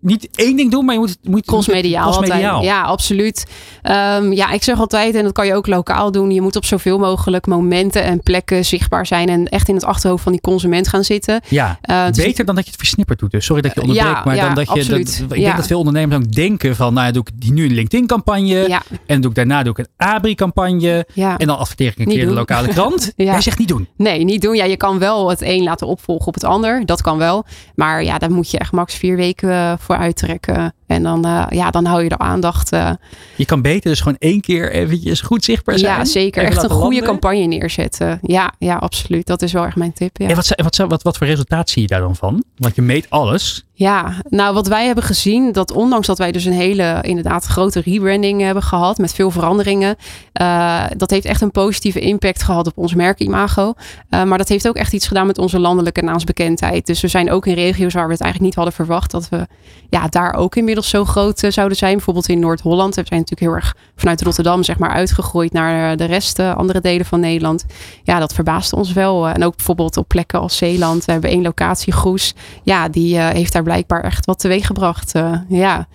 niet 0.00 0.28
één 0.34 0.56
ding 0.56 0.70
doen, 0.70 0.84
maar 0.84 0.94
je 0.94 1.00
moet, 1.00 1.18
moet 1.22 1.46
Crossmediaal, 1.46 2.12
altijd. 2.12 2.40
Ja, 2.62 2.82
absoluut. 2.82 3.46
Ehm, 3.82 4.32
ja, 4.32 4.50
ik 4.50 4.62
zeg 4.62 4.78
altijd, 4.78 5.14
en 5.14 5.24
dat 5.24 5.32
kan 5.32 5.46
je 5.46 5.54
ook 5.54 5.66
lokaal 5.66 6.12
doen. 6.12 6.30
Je 6.30 6.40
moet 6.40 6.56
op 6.56 6.64
zoveel 6.64 6.98
mogelijk 6.98 7.46
momenten 7.46 8.02
en 8.02 8.20
plekken 8.22 8.64
zichtbaar 8.64 9.06
zijn. 9.06 9.28
En 9.28 9.46
echt 9.48 9.68
in 9.68 9.74
het 9.74 9.84
achterhoofd 9.84 10.22
van 10.22 10.32
die 10.32 10.40
consument 10.40 10.88
gaan 10.88 11.04
zitten. 11.04 11.40
Ja, 11.48 11.78
Eh, 11.82 12.04
beter 12.10 12.44
dan 12.44 12.54
dat 12.54 12.64
je 12.64 12.70
het 12.70 12.80
versnipperd 12.80 13.18
doet. 13.18 13.30
Dus 13.30 13.44
sorry 13.44 13.62
dat 13.62 13.74
je 13.74 13.80
onderbreekt, 13.80 14.16
Ja, 14.16 14.22
maar 14.24 14.36
ja, 14.36 14.46
dan 14.46 14.54
dat 14.54 14.72
je. 14.74 14.88
Dat, 14.88 14.98
ik 15.36 15.42
denk 15.42 15.56
dat 15.56 15.66
veel 15.66 15.78
ondernemers 15.78 16.16
ook 16.24 16.32
denken 16.32 16.76
van, 16.76 16.94
nou 16.94 17.06
ja, 17.06 17.12
doe 17.12 17.22
ik 17.26 17.40
die 17.40 17.52
nu 17.52 17.64
een 17.64 17.72
LinkedIn-campagne. 17.74 18.68
Ja, 18.68 18.82
En 19.06 19.20
doe 19.20 19.30
ik 19.30 19.36
daarna 19.36 19.62
doe 19.62 19.72
ik 19.72 19.78
een 19.78 19.88
Abri-campagne. 20.06 21.06
ja. 21.14 21.38
En 21.38 21.46
dan 21.46 21.58
adverteer 21.58 21.86
ik 21.86 21.98
een 21.98 22.06
Niet 22.08 22.16
keer 22.16 22.26
de 22.26 22.32
lokale 22.32 22.68
krant. 22.68 23.12
Ja. 23.20 23.24
Jij 23.32 23.40
zegt 23.40 23.58
niet 23.58 23.68
doen. 23.68 23.88
Nee, 23.96 24.24
niet 24.24 24.42
doen. 24.42 24.54
Ja, 24.56 24.64
je 24.64 24.76
kan 24.76 24.98
wel 24.98 25.30
het 25.30 25.40
een 25.42 25.62
laten 25.62 25.86
opvolgen 25.86 26.26
op 26.26 26.34
het 26.34 26.44
ander. 26.44 26.86
Dat 26.86 27.02
kan 27.02 27.18
wel. 27.18 27.44
Maar 27.74 28.04
ja, 28.04 28.18
daar 28.18 28.30
moet 28.30 28.50
je 28.50 28.58
echt 28.58 28.72
max 28.72 28.94
vier 28.94 29.16
weken 29.16 29.50
eh, 29.50 29.72
voor 29.90 29.98
uittrekken. 29.98 30.74
En 30.90 31.02
dan, 31.02 31.24
eh, 31.24 31.46
ja, 31.50 31.70
dan 31.70 31.84
hou 31.84 32.02
je 32.02 32.08
de 32.08 32.18
aandacht. 32.18 32.72
eh, 32.72 32.90
Je 33.36 33.44
kan 33.44 33.62
beter 33.62 33.90
dus 33.90 34.00
gewoon 34.00 34.16
één 34.18 34.40
keer 34.40 34.72
eventjes 34.72 35.20
goed 35.20 35.44
zichtbaar 35.44 35.78
zijn. 35.78 35.96
ja, 35.98 36.04
zeker. 36.04 36.42
Even 36.42 36.54
Echt 36.54 36.62
een 36.64 36.70
goede 36.70 36.84
landen. 36.84 37.02
campagne 37.04 37.44
neerzetten. 37.46 38.18
Ja, 38.22 38.52
ja, 38.58 38.76
absoluut. 38.76 39.26
Dat 39.26 39.42
is 39.42 39.52
wel 39.52 39.64
echt 39.64 39.76
mijn 39.76 39.92
tip. 39.92 40.16
Ja. 40.18 40.28
En 40.28 40.34
wat, 40.34 40.52
wat, 40.56 40.76
wat, 40.76 41.02
wat 41.02 41.16
voor 41.16 41.26
resultaat 41.26 41.70
zie 41.70 41.82
je 41.82 41.88
daar 41.88 42.00
dan 42.00 42.16
van? 42.16 42.44
Want 42.56 42.74
je 42.74 42.82
meet 42.82 43.10
alles. 43.10 43.64
Ja, 43.72 44.12
nou 44.28 44.54
wat 44.54 44.66
wij 44.66 44.86
hebben 44.86 45.04
gezien, 45.04 45.52
dat 45.52 45.72
ondanks 45.72 46.06
dat 46.06 46.18
wij 46.18 46.32
dus 46.32 46.44
een 46.44 46.52
hele 46.52 46.98
inderdaad 47.02 47.44
grote 47.44 47.80
rebranding 47.80 48.40
hebben 48.40 48.62
gehad 48.62 48.98
met 48.98 49.14
veel 49.14 49.30
veranderingen, 49.30 49.96
eh, 50.32 50.84
dat 50.96 51.10
heeft 51.10 51.24
echt 51.24 51.40
een 51.40 51.50
positieve 51.50 52.00
impact 52.00 52.42
gehad 52.42 52.66
op 52.66 52.78
ons 52.78 52.94
merkimago. 52.94 53.74
Eh 54.08 54.22
maar 54.22 54.38
dat 54.38 54.48
heeft 54.48 54.68
ook 54.68 54.76
echt 54.76 54.92
iets 54.92 55.06
gedaan 55.06 55.26
met 55.26 55.38
onze 55.38 55.58
landelijke 55.58 56.02
naamsbekendheid. 56.02 56.86
Dus 56.86 57.00
we 57.00 57.08
zijn 57.08 57.30
ook 57.30 57.46
in 57.46 57.54
regio's 57.54 57.92
waar 57.94 58.06
we 58.06 58.12
het 58.12 58.20
eigenlijk 58.20 58.40
niet 58.54 58.64
hadden 58.64 58.74
verwacht 58.86 59.10
dat 59.10 59.28
we 59.28 59.46
ja, 59.88 60.06
daar 60.08 60.34
ook 60.34 60.56
inmiddels 60.56 60.79
zo 60.84 61.04
groot 61.04 61.42
eh, 61.42 61.50
zouden 61.50 61.76
zijn. 61.76 61.94
Bijvoorbeeld 61.94 62.28
in 62.28 62.38
Noord-Holland. 62.38 62.94
We 62.94 63.02
zijn 63.04 63.20
natuurlijk 63.20 63.50
heel 63.50 63.60
erg 63.60 63.76
vanuit 63.96 64.22
Rotterdam 64.22 64.62
zeg 64.62 64.78
maar 64.78 64.90
uitgegroeid 64.90 65.52
naar 65.52 65.90
eh, 65.90 65.96
de 65.96 66.04
rest, 66.04 66.38
eh, 66.38 66.56
andere 66.56 66.80
delen 66.80 67.06
van 67.06 67.20
Nederland. 67.20 67.64
Ja, 68.02 68.18
dat 68.18 68.34
verbaasde 68.34 68.76
ons 68.76 68.92
wel. 68.92 69.28
En 69.28 69.44
ook 69.44 69.56
bijvoorbeeld 69.56 69.96
op 69.96 70.08
plekken 70.08 70.40
als 70.40 70.56
Zeeland. 70.56 71.04
We 71.04 71.12
hebben 71.12 71.30
één 71.30 71.42
locatie, 71.42 71.92
Goes. 71.92 72.34
Ja, 72.62 72.88
die 72.88 73.18
heeft 73.18 73.52
daar 73.52 73.62
blijkbaar 73.62 74.02
echt 74.02 74.26
wat 74.26 74.38
teweeg 74.38 74.66
gebracht. 74.66 75.12
ja. 75.48 75.88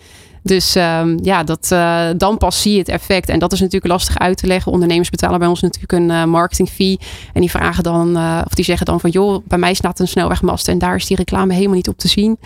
Dus 0.46 0.76
ehm, 0.76 1.18
ja, 1.22 1.44
dat, 1.44 1.72
eh, 1.72 2.08
dan 2.18 2.38
pas 2.38 2.62
zie 2.62 2.72
je 2.72 2.78
het 2.80 2.90
effect. 2.90 3.30
En 3.30 3.40
dat 3.40 3.54
is 3.54 3.60
natuurlijk 3.60 3.92
lastig 3.92 4.20
uit 4.20 4.38
te 4.38 4.48
leggen. 4.48 4.72
Ondernemers 4.72 5.10
betalen 5.10 5.40
bij 5.40 5.48
ons 5.48 5.62
natuurlijk 5.62 5.92
een 5.92 6.12
eh, 6.12 6.24
marketing 6.24 6.70
fee. 6.70 7.00
En 7.34 7.42
die 7.42 7.50
vragen 7.50 7.84
dan, 7.84 8.18
eh, 8.18 8.42
of 8.46 8.54
die 8.54 8.66
zeggen 8.66 8.86
dan 8.86 9.00
van 9.00 9.10
joh, 9.10 9.46
bij 9.48 9.58
mij 9.58 9.74
staat 9.74 10.00
een 10.00 10.08
snelwegmast 10.08 10.68
en 10.68 10.78
daar 10.78 10.96
is 10.96 11.06
die 11.06 11.18
reclame 11.18 11.54
helemaal 11.54 11.76
niet 11.76 11.88
op 11.88 11.98
te 11.98 12.08
zien. 12.08 12.40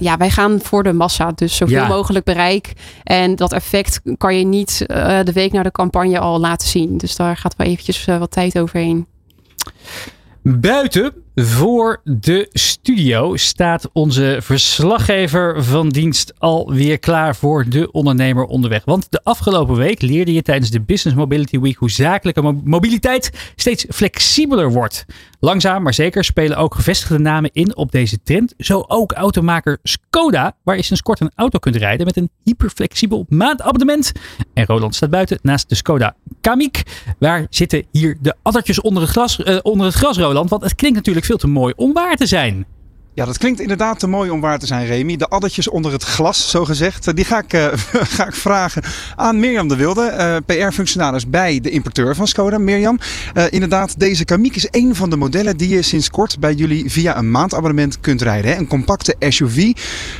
Ja, 0.00 0.16
wij 0.16 0.30
gaan 0.30 0.60
voor 0.62 0.82
de 0.82 0.92
massa. 0.92 1.32
Dus 1.34 1.56
zoveel 1.56 1.76
Ja. 1.76 1.86
mogelijk 1.88 2.24
bereik. 2.24 2.72
En 3.04 3.36
dat 3.36 3.52
effect 3.52 4.00
kan 4.16 4.38
je 4.38 4.44
niet 4.44 4.84
de 5.24 5.32
week 5.34 5.52
na 5.52 5.62
de 5.62 5.70
campagne 5.70 6.18
al 6.18 6.40
laten 6.40 6.68
zien. 6.68 6.98
Dus 6.98 7.16
daar 7.16 7.36
gaat 7.36 7.56
wel 7.56 7.66
eventjes 7.66 8.04
wat 8.04 8.30
tijd 8.30 8.58
overheen. 8.58 9.06
Buiten 10.42 11.12
voor 11.44 12.00
de 12.04 12.48
studio 12.52 13.36
staat 13.36 13.90
onze 13.92 14.38
verslaggever 14.42 15.64
van 15.64 15.88
dienst 15.88 16.32
alweer 16.38 16.98
klaar 16.98 17.36
voor 17.36 17.68
de 17.68 17.92
ondernemer 17.92 18.44
onderweg. 18.44 18.84
Want 18.84 19.06
de 19.10 19.20
afgelopen 19.24 19.76
week 19.76 20.02
leerde 20.02 20.32
je 20.32 20.42
tijdens 20.42 20.70
de 20.70 20.80
Business 20.80 21.16
Mobility 21.18 21.58
Week 21.58 21.76
hoe 21.76 21.90
zakelijke 21.90 22.42
mo- 22.42 22.60
mobiliteit 22.64 23.52
steeds 23.56 23.86
flexibeler 23.88 24.72
wordt. 24.72 25.04
Langzaam 25.40 25.82
maar 25.82 25.94
zeker 25.94 26.24
spelen 26.24 26.56
ook 26.56 26.74
gevestigde 26.74 27.18
namen 27.18 27.50
in 27.52 27.76
op 27.76 27.92
deze 27.92 28.22
trend. 28.22 28.54
Zo 28.58 28.84
ook 28.86 29.12
automaker 29.12 29.78
Skoda, 29.82 30.56
waar 30.62 30.76
je 30.76 30.82
sinds 30.82 31.02
kort 31.02 31.20
een 31.20 31.32
auto 31.34 31.58
kunt 31.58 31.76
rijden 31.76 32.06
met 32.06 32.16
een 32.16 32.30
hyperflexibel 32.44 33.26
maandabonnement. 33.28 34.12
En 34.54 34.66
Roland 34.66 34.94
staat 34.94 35.10
buiten 35.10 35.38
naast 35.42 35.68
de 35.68 35.74
Skoda 35.74 36.16
Kamiq. 36.36 36.82
Waar 37.18 37.46
zitten 37.50 37.84
hier 37.92 38.16
de 38.20 38.34
addertjes 38.42 38.80
onder 38.80 39.02
het, 39.02 39.10
gras, 39.10 39.42
eh, 39.42 39.58
onder 39.62 39.86
het 39.86 39.94
gras, 39.94 40.18
Roland? 40.18 40.50
Want 40.50 40.62
het 40.62 40.74
klinkt 40.74 40.96
natuurlijk 40.96 41.26
veel 41.26 41.36
te 41.36 41.46
mooi 41.46 41.72
om 41.76 41.92
waar 41.92 42.16
te 42.16 42.26
zijn. 42.26 42.66
Ja, 43.14 43.24
dat 43.24 43.38
klinkt 43.38 43.60
inderdaad 43.60 43.98
te 43.98 44.06
mooi 44.06 44.30
om 44.30 44.40
waar 44.40 44.58
te 44.58 44.66
zijn, 44.66 44.86
Remy. 44.86 45.16
De 45.16 45.28
addertjes 45.28 45.68
onder 45.68 45.92
het 45.92 46.02
glas, 46.02 46.50
zo 46.50 46.64
gezegd. 46.64 47.16
Die 47.16 47.24
ga 47.24 47.38
ik, 47.38 47.52
eh, 47.52 47.66
ga 48.16 48.26
ik 48.26 48.34
vragen 48.34 48.82
aan 49.16 49.40
Mirjam 49.40 49.68
de 49.68 49.76
Wilde, 49.76 50.02
eh, 50.02 50.36
PR-functionaris 50.46 51.30
bij 51.30 51.60
de 51.60 51.70
importeur 51.70 52.14
van 52.14 52.26
Skoda. 52.26 52.58
Mirjam, 52.58 52.98
eh, 53.34 53.44
inderdaad, 53.50 53.98
deze 53.98 54.24
Kamiq 54.32 54.54
is 54.54 54.68
een 54.70 54.94
van 54.94 55.10
de 55.10 55.16
modellen 55.16 55.56
die 55.56 55.68
je 55.68 55.82
sinds 55.82 56.10
kort 56.10 56.40
bij 56.40 56.54
jullie 56.54 56.90
via 56.90 57.16
een 57.16 57.30
maandabonnement 57.30 58.00
kunt 58.00 58.22
rijden. 58.22 58.50
Hè? 58.50 58.56
Een 58.56 58.66
compacte 58.66 59.16
SUV. 59.18 59.72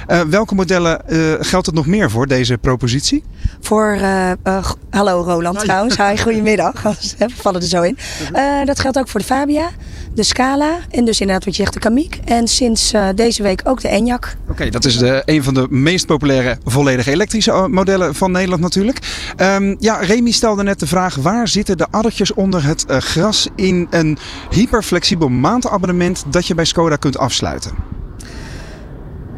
Eh, 0.06 0.20
welke 0.20 0.54
modellen 0.54 1.08
eh, 1.08 1.18
geldt 1.40 1.66
het 1.66 1.74
nog 1.74 1.86
meer 1.86 2.10
voor, 2.10 2.26
deze 2.26 2.58
propositie? 2.58 3.24
Voor, 3.60 3.92
eh, 3.92 4.30
eh, 4.30 4.70
hallo 4.90 5.22
Roland 5.22 5.58
trouwens, 5.58 5.96
hi, 5.96 6.16
goedemiddag. 6.22 6.82
We 7.18 7.28
vallen 7.28 7.60
er 7.60 7.66
zo 7.66 7.82
in. 7.82 7.98
Eh, 8.32 8.64
dat 8.64 8.80
geldt 8.80 8.98
ook 8.98 9.08
voor 9.08 9.20
de 9.20 9.26
Fabia, 9.26 9.70
de 10.14 10.22
Scala 10.22 10.78
en 10.90 11.04
dus 11.04 11.20
inderdaad 11.20 11.44
wat 11.44 11.56
je 11.56 11.62
zegt 11.62 11.82
de 11.82 11.90
Kamiq. 11.90 12.24
En 12.24 12.48
sinds 12.48 12.79
eh, 12.92 13.08
deze 13.14 13.42
week 13.42 13.60
ook 13.64 13.80
de 13.80 13.88
Enyaq. 13.88 14.50
Oké, 14.50 14.68
dat 14.70 14.84
is 14.84 14.98
de, 14.98 15.22
een 15.24 15.42
van 15.42 15.54
de 15.54 15.66
meest 15.70 16.06
populaire 16.06 16.58
volledig 16.64 17.06
elektrische 17.06 17.50
eh, 17.50 17.66
modellen 17.66 18.14
van 18.14 18.30
Nederland 18.30 18.60
natuurlijk. 18.60 18.98
Ehm, 19.36 19.76
ja, 19.78 19.96
Remy 19.96 20.30
stelde 20.30 20.62
net 20.62 20.80
de 20.80 20.86
vraag, 20.86 21.14
waar 21.14 21.48
zitten 21.48 21.76
de 21.76 21.86
addertjes 21.90 22.34
onder 22.34 22.64
het 22.64 22.84
eh, 22.84 22.96
gras 22.96 23.48
in 23.54 23.86
een 23.90 24.18
hyperflexibel 24.50 25.28
maandabonnement 25.28 26.24
dat 26.28 26.46
je 26.46 26.54
bij 26.54 26.64
Skoda 26.64 26.96
kunt 26.96 27.18
afsluiten? 27.18 27.99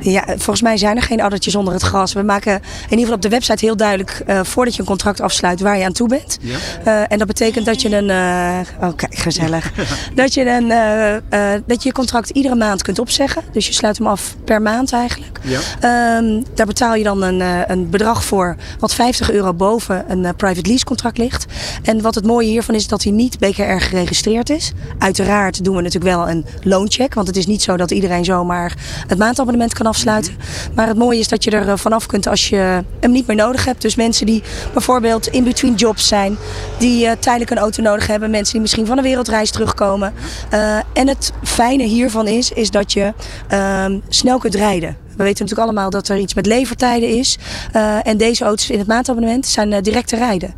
Ja, 0.02 0.24
volgens 0.26 0.62
mij 0.62 0.76
zijn 0.76 0.96
er 0.96 1.02
geen 1.02 1.20
addertjes 1.20 1.54
onder 1.54 1.72
het 1.72 1.82
gras. 1.82 2.12
We 2.12 2.22
maken 2.22 2.52
in 2.54 2.60
ieder 2.82 2.98
geval 2.98 3.14
op 3.14 3.22
de 3.22 3.28
website 3.28 3.64
heel 3.64 3.76
duidelijk 3.76 4.22
eh, 4.26 4.40
voordat 4.42 4.74
je 4.74 4.80
een 4.80 4.86
contract 4.86 5.20
afsluit 5.20 5.60
waar 5.60 5.78
je 5.78 5.84
aan 5.84 5.92
toe 5.92 6.08
bent. 6.08 6.38
Ja. 6.40 6.56
Eh, 6.84 7.12
en 7.12 7.18
dat 7.18 7.26
betekent 7.26 7.66
dat 7.66 7.82
je 7.82 7.96
een. 7.96 8.10
eh 8.10 8.88
oh, 8.88 8.96
kijk, 8.96 9.14
gezellig. 9.14 9.72
dat, 10.14 10.34
je 10.34 10.48
een, 10.48 10.68
dat 11.66 11.82
je 11.82 11.88
je 11.88 11.94
contract 11.94 12.30
iedere 12.30 12.54
maand 12.54 12.82
kunt 12.82 12.98
opzeggen. 12.98 13.42
Dus 13.52 13.66
je 13.66 13.72
sluit 13.72 13.98
hem 13.98 14.06
af 14.06 14.36
per 14.44 14.62
maand 14.62 14.92
eigenlijk. 14.92 15.38
Ja. 15.42 15.58
Ehm, 15.80 16.42
daar 16.54 16.66
betaal 16.66 16.94
je 16.94 17.04
dan 17.04 17.22
een, 17.22 17.70
een 17.70 17.90
bedrag 17.90 18.24
voor 18.24 18.56
wat 18.78 18.94
50 18.94 19.30
euro 19.30 19.54
boven 19.54 20.04
een 20.08 20.36
private 20.36 20.68
lease 20.68 20.84
contract 20.84 21.18
ligt. 21.18 21.46
En 21.82 22.00
wat 22.00 22.14
het 22.14 22.26
mooie 22.26 22.48
hiervan 22.48 22.74
is 22.74 22.86
dat 22.86 23.02
hij 23.02 23.12
niet 23.12 23.38
BKR 23.38 23.62
geregistreerd 23.78 24.50
is. 24.50 24.72
Uiteraard 24.98 25.64
doen 25.64 25.76
we 25.76 25.82
natuurlijk 25.82 26.14
wel 26.14 26.28
een 26.28 26.46
looncheck. 26.62 27.14
Want 27.14 27.26
het 27.26 27.36
is 27.36 27.46
niet 27.46 27.62
zo 27.62 27.76
dat 27.76 27.90
iedereen 27.90 28.24
zomaar 28.24 28.76
het 29.06 29.18
maandabonnement 29.18 29.74
kan 29.74 29.86
afsluiten. 29.92 30.36
Maar 30.74 30.86
het 30.86 30.98
mooie 30.98 31.18
is 31.18 31.28
dat 31.28 31.44
je 31.44 31.50
er 31.50 31.68
eh, 31.68 31.76
vanaf 31.76 32.06
kunt 32.06 32.26
als 32.26 32.48
je 32.48 32.82
hem 33.00 33.10
niet 33.10 33.26
meer 33.26 33.36
nodig 33.36 33.64
hebt. 33.64 33.82
Dus 33.82 33.94
mensen 33.94 34.26
die 34.26 34.42
bijvoorbeeld 34.72 35.26
in 35.26 35.44
between 35.44 35.74
jobs 35.74 36.08
zijn. 36.08 36.36
Die 36.78 37.06
eh, 37.06 37.12
tijdelijk 37.18 37.50
een 37.50 37.58
auto 37.58 37.82
nodig 37.82 38.06
hebben. 38.06 38.30
Mensen 38.30 38.52
die 38.52 38.60
misschien 38.60 38.86
van 38.86 38.98
een 38.98 39.04
wereldreis 39.04 39.50
terugkomen. 39.50 40.12
Eh, 40.50 40.76
en 40.92 41.08
het 41.08 41.32
fijne 41.42 41.84
hiervan 41.84 42.26
is, 42.26 42.50
is 42.52 42.70
dat 42.70 42.92
je 42.92 43.12
ehm, 43.48 43.98
snel 44.08 44.38
kunt 44.38 44.54
rijden. 44.54 44.96
We 45.22 45.28
weten 45.28 45.44
natuurlijk 45.44 45.70
allemaal 45.70 45.90
dat 45.90 46.08
er 46.08 46.18
iets 46.18 46.34
met 46.34 46.46
levertijden 46.46 47.08
is. 47.08 47.38
Eh, 47.72 48.06
en 48.06 48.16
deze 48.16 48.44
auto's 48.44 48.70
in 48.70 48.78
het 48.78 48.86
maandabonnement 48.86 49.46
zijn 49.46 49.72
eh, 49.72 49.82
direct 49.82 50.08
te 50.08 50.16
rijden. 50.16 50.54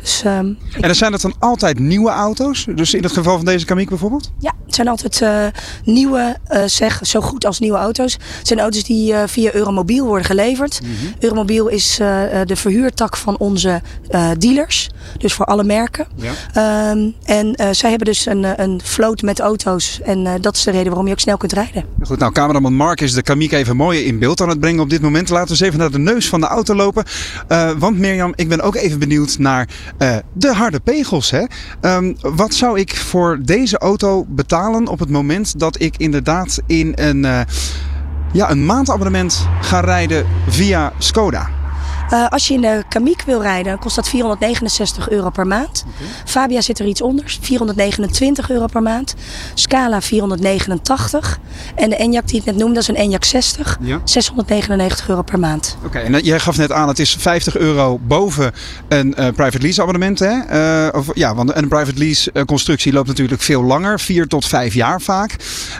Dus 0.00 0.22
ehm, 0.24 0.46
En 0.72 0.80
dan 0.80 0.94
zijn 0.94 1.12
het 1.12 1.22
dan 1.22 1.34
altijd 1.38 1.78
nieuwe 1.78 2.10
auto's? 2.10 2.66
Dus 2.74 2.94
in 2.94 3.02
het 3.02 3.12
geval 3.12 3.36
van 3.36 3.44
deze 3.44 3.66
Kamiq 3.66 3.88
bijvoorbeeld? 3.88 4.30
ja, 4.38 4.54
het 4.68 4.74
zijn 4.74 4.88
altijd 4.88 5.22
eh, 5.22 5.46
nieuwe, 5.84 6.36
zeg 6.66 7.00
zo 7.02 7.20
goed 7.20 7.46
als 7.46 7.58
nieuwe 7.58 7.78
auto's. 7.78 8.12
Het 8.12 8.46
zijn 8.46 8.60
auto's 8.60 8.84
die 8.84 9.14
via 9.26 9.54
Euromobiel 9.54 10.06
worden 10.06 10.26
geleverd. 10.26 10.80
Euromobiel 11.18 11.68
is 11.68 11.98
eh, 11.98 12.40
eh, 12.40 12.46
de 12.46 12.56
verhuurtak 12.56 13.16
van 13.16 13.38
onze 13.38 13.82
dealers. 14.38 14.90
Dus 15.18 15.32
voor 15.32 15.44
alle 15.44 15.64
merken. 15.64 16.06
Ja. 16.14 16.32
Ehm, 16.52 17.10
en 17.24 17.74
zij 17.74 17.90
hebben 17.90 18.06
dus 18.06 18.26
een, 18.26 18.62
een 18.62 18.80
vloot 18.84 19.22
met 19.22 19.40
auto's. 19.40 20.00
En 20.04 20.40
dat 20.40 20.56
is 20.56 20.62
de 20.62 20.70
reden 20.70 20.86
waarom 20.86 21.06
je 21.06 21.12
ook 21.12 21.20
snel 21.20 21.36
kunt 21.36 21.52
rijden. 21.52 21.84
Goed, 22.02 22.18
nou 22.18 22.32
cameraman 22.32 22.74
Mark 22.74 23.00
is 23.00 23.12
de 23.12 23.22
Kamiq 23.22 23.52
even 23.52 23.76
mooi 23.76 24.04
in 24.08 24.18
beeld 24.18 24.40
aan 24.40 24.48
het 24.48 24.60
brengen 24.60 24.80
op 24.80 24.90
dit 24.90 25.00
moment. 25.00 25.28
Laten 25.28 25.46
we 25.46 25.52
eens 25.52 25.60
even 25.60 25.78
naar 25.78 25.90
de 25.90 25.98
neus 25.98 26.28
van 26.28 26.40
de 26.40 26.46
auto 26.46 26.74
lopen. 26.74 27.04
Eh, 27.48 27.70
want 27.78 27.98
Mirjam, 27.98 28.32
ik 28.34 28.48
ben 28.48 28.60
ook 28.60 28.74
even 28.74 28.98
benieuwd 28.98 29.38
naar 29.38 29.68
eh, 29.98 30.16
de 30.32 30.54
harde 30.54 30.80
pegels. 30.80 31.30
Hè? 31.30 31.44
Ehm, 31.80 32.14
wat 32.20 32.54
zou 32.54 32.78
ik 32.78 32.96
voor 32.96 33.38
deze 33.42 33.78
auto 33.78 34.24
betalen 34.28 34.86
op 34.86 34.98
het 34.98 35.10
moment 35.10 35.58
dat 35.58 35.80
ik 35.80 35.96
inderdaad 35.96 36.60
in 36.66 36.92
een, 36.94 37.24
eh, 37.24 37.40
ja, 38.32 38.50
een 38.50 38.66
maandabonnement 38.66 39.46
ga 39.60 39.80
rijden 39.80 40.26
via 40.48 40.92
Skoda? 40.98 41.57
Eh, 42.10 42.28
als 42.28 42.48
je 42.48 42.54
in 42.54 42.60
de 42.60 42.84
Kamiq 42.88 43.24
wil 43.26 43.42
rijden, 43.42 43.78
kost 43.78 43.96
dat 43.96 44.08
469 44.08 45.10
euro 45.10 45.30
per 45.30 45.46
maand. 45.46 45.84
Fabia 46.24 46.60
zit 46.60 46.78
er 46.78 46.86
iets 46.86 47.02
onder, 47.02 47.38
429 47.40 48.50
euro 48.50 48.66
per 48.66 48.82
maand. 48.82 49.14
Scala 49.54 50.00
489. 50.00 51.38
En 51.74 51.90
de 51.90 51.96
Enyaq 51.96 52.24
die 52.24 52.38
ik 52.40 52.44
net 52.44 52.56
noemde, 52.56 52.74
dat 52.74 52.82
is 52.82 52.88
een 52.88 53.10
Enyaq 53.10 53.26
60. 53.26 53.78
Ja. 53.80 54.00
699 54.04 55.08
euro 55.08 55.22
per 55.22 55.38
maand. 55.38 55.76
Oké, 55.84 55.98
en 55.98 56.18
jij 56.22 56.40
gaf 56.40 56.56
net 56.56 56.72
aan, 56.72 56.88
het 56.88 56.98
is 56.98 57.16
50 57.18 57.56
euro 57.56 57.98
boven 57.98 58.52
een 58.88 59.14
eh, 59.14 59.26
private 59.32 59.58
lease 59.58 59.80
abonnement. 59.82 60.18
Hè? 60.18 60.38
Eh, 60.40 60.98
of, 60.98 61.06
ja, 61.14 61.34
want 61.34 61.56
een 61.56 61.68
private 61.68 61.98
lease 61.98 62.32
eh, 62.32 62.42
constructie 62.42 62.92
loopt 62.92 63.08
natuurlijk 63.08 63.42
veel 63.42 63.62
langer, 63.62 64.00
vier 64.00 64.26
tot 64.26 64.46
vijf 64.46 64.74
jaar 64.74 65.00
vaak. 65.00 65.36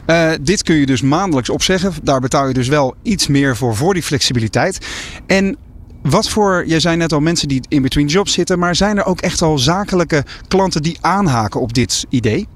Eh, 0.07 0.31
dit 0.41 0.63
kun 0.63 0.77
je 0.77 0.87
dus 0.87 1.03
maandelijks 1.03 1.51
opzeggen. 1.51 1.93
Daar 2.03 2.21
betaal 2.21 2.47
je 2.47 2.55
dus 2.55 2.69
wel 2.69 2.95
iets 3.03 3.27
meer 3.27 3.57
voor, 3.57 3.77
voor 3.77 3.95
die 3.95 4.03
flexibiliteit. 4.03 4.79
En 5.27 5.57
wat 6.11 6.29
voor, 6.29 6.65
jij 6.67 6.81
zei 6.81 6.97
net 6.97 7.13
al 7.13 7.21
mensen 7.21 7.49
die 7.49 7.63
in 7.69 7.83
between 7.83 8.07
jobs 8.07 8.33
zitten, 8.33 8.59
maar 8.59 8.75
zijn 8.75 8.99
er 8.99 9.05
ook 9.05 9.21
echt 9.21 9.43
al 9.43 9.59
zakelijke 9.59 10.25
klanten 10.49 10.83
die 10.83 10.99
aanhaken 11.01 11.61
op 11.61 11.75
dit 11.75 12.07
idee? 12.09 12.49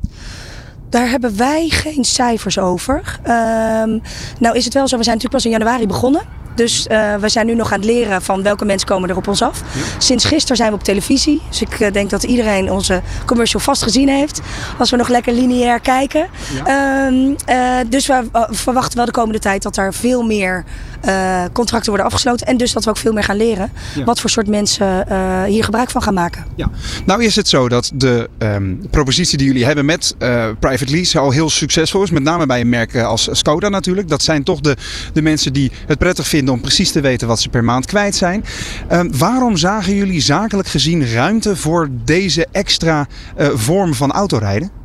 Daar 0.91 1.09
hebben 1.09 1.37
wij 1.37 1.69
geen 1.69 2.05
cijfers 2.05 2.59
over. 2.59 3.21
Ehm, 3.23 3.99
nou 4.39 4.57
is 4.57 4.65
het 4.65 4.75
wel 4.75 4.89
zo, 4.89 4.97
we 4.97 5.05
zijn 5.05 5.17
natuurlijk 5.17 5.31
pas 5.31 5.45
in 5.45 5.51
januari 5.51 5.87
begonnen. 5.87 6.23
Dus 6.55 6.87
eh, 6.87 7.15
we 7.15 7.29
zijn 7.29 7.47
nu 7.47 7.55
nog 7.55 7.73
aan 7.73 7.79
het 7.79 7.89
leren 7.89 8.23
van 8.23 8.43
welke 8.43 8.65
mensen 8.65 8.89
komen 8.89 9.09
er 9.09 9.17
op 9.17 9.29
ons 9.29 9.43
af. 9.43 9.63
Sinds 9.99 10.25
gisteren 10.25 10.57
zijn 10.57 10.71
we 10.71 10.77
op 10.77 10.85
televisie. 10.85 11.43
Dus 11.49 11.63
ik 11.63 11.81
eh, 11.81 11.93
denk 11.93 12.11
dat 12.11 12.23
iedereen 12.23 12.71
onze 12.71 13.03
commercial 13.27 13.61
vast 13.61 13.83
gezien 13.83 14.09
heeft. 14.09 14.41
Als 14.79 14.91
we 14.91 14.97
nog 14.97 15.09
lekker 15.09 15.33
lineair 15.33 15.81
kijken. 15.81 16.29
Ehm, 16.65 17.35
eh, 17.45 17.77
dus 17.89 18.07
we 18.07 18.25
verwachten 18.51 18.97
wel 18.97 19.07
de 19.07 19.13
komende 19.13 19.39
tijd 19.39 19.63
dat 19.63 19.77
er 19.77 19.95
veel 19.95 20.23
meer 20.23 20.65
eh, 21.03 21.45
contracten 21.53 21.89
worden 21.89 22.07
afgesloten. 22.07 22.47
En 22.47 22.57
dus 22.57 22.73
dat 22.73 22.85
we 22.85 22.91
ook 22.91 22.97
veel 22.97 23.13
meer 23.13 23.25
gaan 23.25 23.37
leren. 23.37 23.73
Ja. 23.95 24.05
Wat 24.05 24.21
voor 24.21 24.31
soort 24.31 24.47
mensen 24.47 25.09
eh, 25.09 25.43
hier 25.43 25.65
gebruik 25.65 25.91
van 25.91 26.03
gaan 26.03 26.15
maken. 26.15 26.45
Ja, 26.55 26.71
nou 27.07 27.25
is 27.25 27.37
het 27.37 27.49
zo 27.49 27.69
dat 27.69 27.91
de 27.95 28.31
ehm, 28.39 28.75
propositie 28.91 29.39
die 29.39 29.47
jullie 29.47 29.65
hebben 29.65 29.85
met 29.85 30.15
eh, 30.19 30.47
private 30.59 30.93
lease 30.93 31.19
al 31.19 31.31
heel 31.31 31.51
succesvol 31.51 32.03
is. 32.03 32.11
Met 32.11 32.23
name 32.23 32.47
bij 32.47 32.61
een 32.61 32.69
merk 32.69 32.97
als 32.97 33.29
Skoda 33.33 33.69
natuurlijk. 33.69 34.09
Dat 34.09 34.23
zijn 34.23 34.43
toch 34.43 34.61
de, 34.61 34.77
de 35.13 35.23
mensen 35.23 35.53
die 35.53 35.73
het 35.87 35.99
prettig 35.99 36.29
vinden 36.29 36.55
om 36.55 36.61
precies 36.61 36.93
te 36.93 37.01
weten 37.01 37.29
wat 37.29 37.41
ze 37.41 37.49
per 37.49 37.65
maand 37.65 37.87
kwijt 37.87 38.15
zijn. 38.15 38.45
Ehm, 38.89 39.11
waarom 39.19 39.57
zagen 39.57 39.95
jullie 39.95 40.21
zakelijk 40.21 40.69
gezien 40.69 41.13
ruimte 41.13 41.57
voor 41.57 41.89
deze 42.05 42.47
extra 42.53 43.07
vorm 43.55 43.95
van 43.95 44.13
autorijden? 44.13 44.82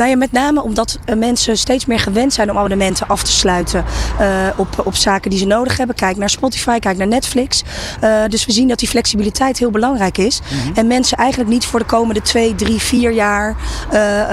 Nou 0.00 0.12
ja, 0.12 0.18
met 0.18 0.32
name 0.32 0.62
omdat 0.62 0.98
eh, 1.04 1.16
mensen 1.16 1.58
steeds 1.58 1.86
meer 1.86 1.98
gewend 1.98 2.32
zijn 2.32 2.50
om 2.50 2.56
abonnementen 2.56 3.08
af 3.08 3.22
te 3.22 3.30
sluiten 3.30 3.84
eh, 4.18 4.46
op, 4.56 4.82
op 4.84 4.94
zaken 4.94 5.30
die 5.30 5.38
ze 5.38 5.46
nodig 5.46 5.76
hebben. 5.76 5.96
Kijk 5.96 6.16
naar 6.16 6.30
Spotify, 6.30 6.78
kijk 6.78 6.96
naar 6.96 7.06
Netflix. 7.06 7.62
Eh, 8.00 8.24
dus 8.28 8.46
we 8.46 8.52
zien 8.52 8.68
dat 8.68 8.78
die 8.78 8.88
flexibiliteit 8.88 9.58
heel 9.58 9.70
belangrijk 9.70 10.18
is. 10.18 10.40
En 10.74 10.86
mensen 10.86 11.16
eigenlijk 11.16 11.50
niet 11.50 11.64
voor 11.64 11.78
de 11.78 11.84
komende 11.84 12.22
twee, 12.22 12.54
drie, 12.54 12.80
vier 12.80 13.12
jaar 13.12 13.56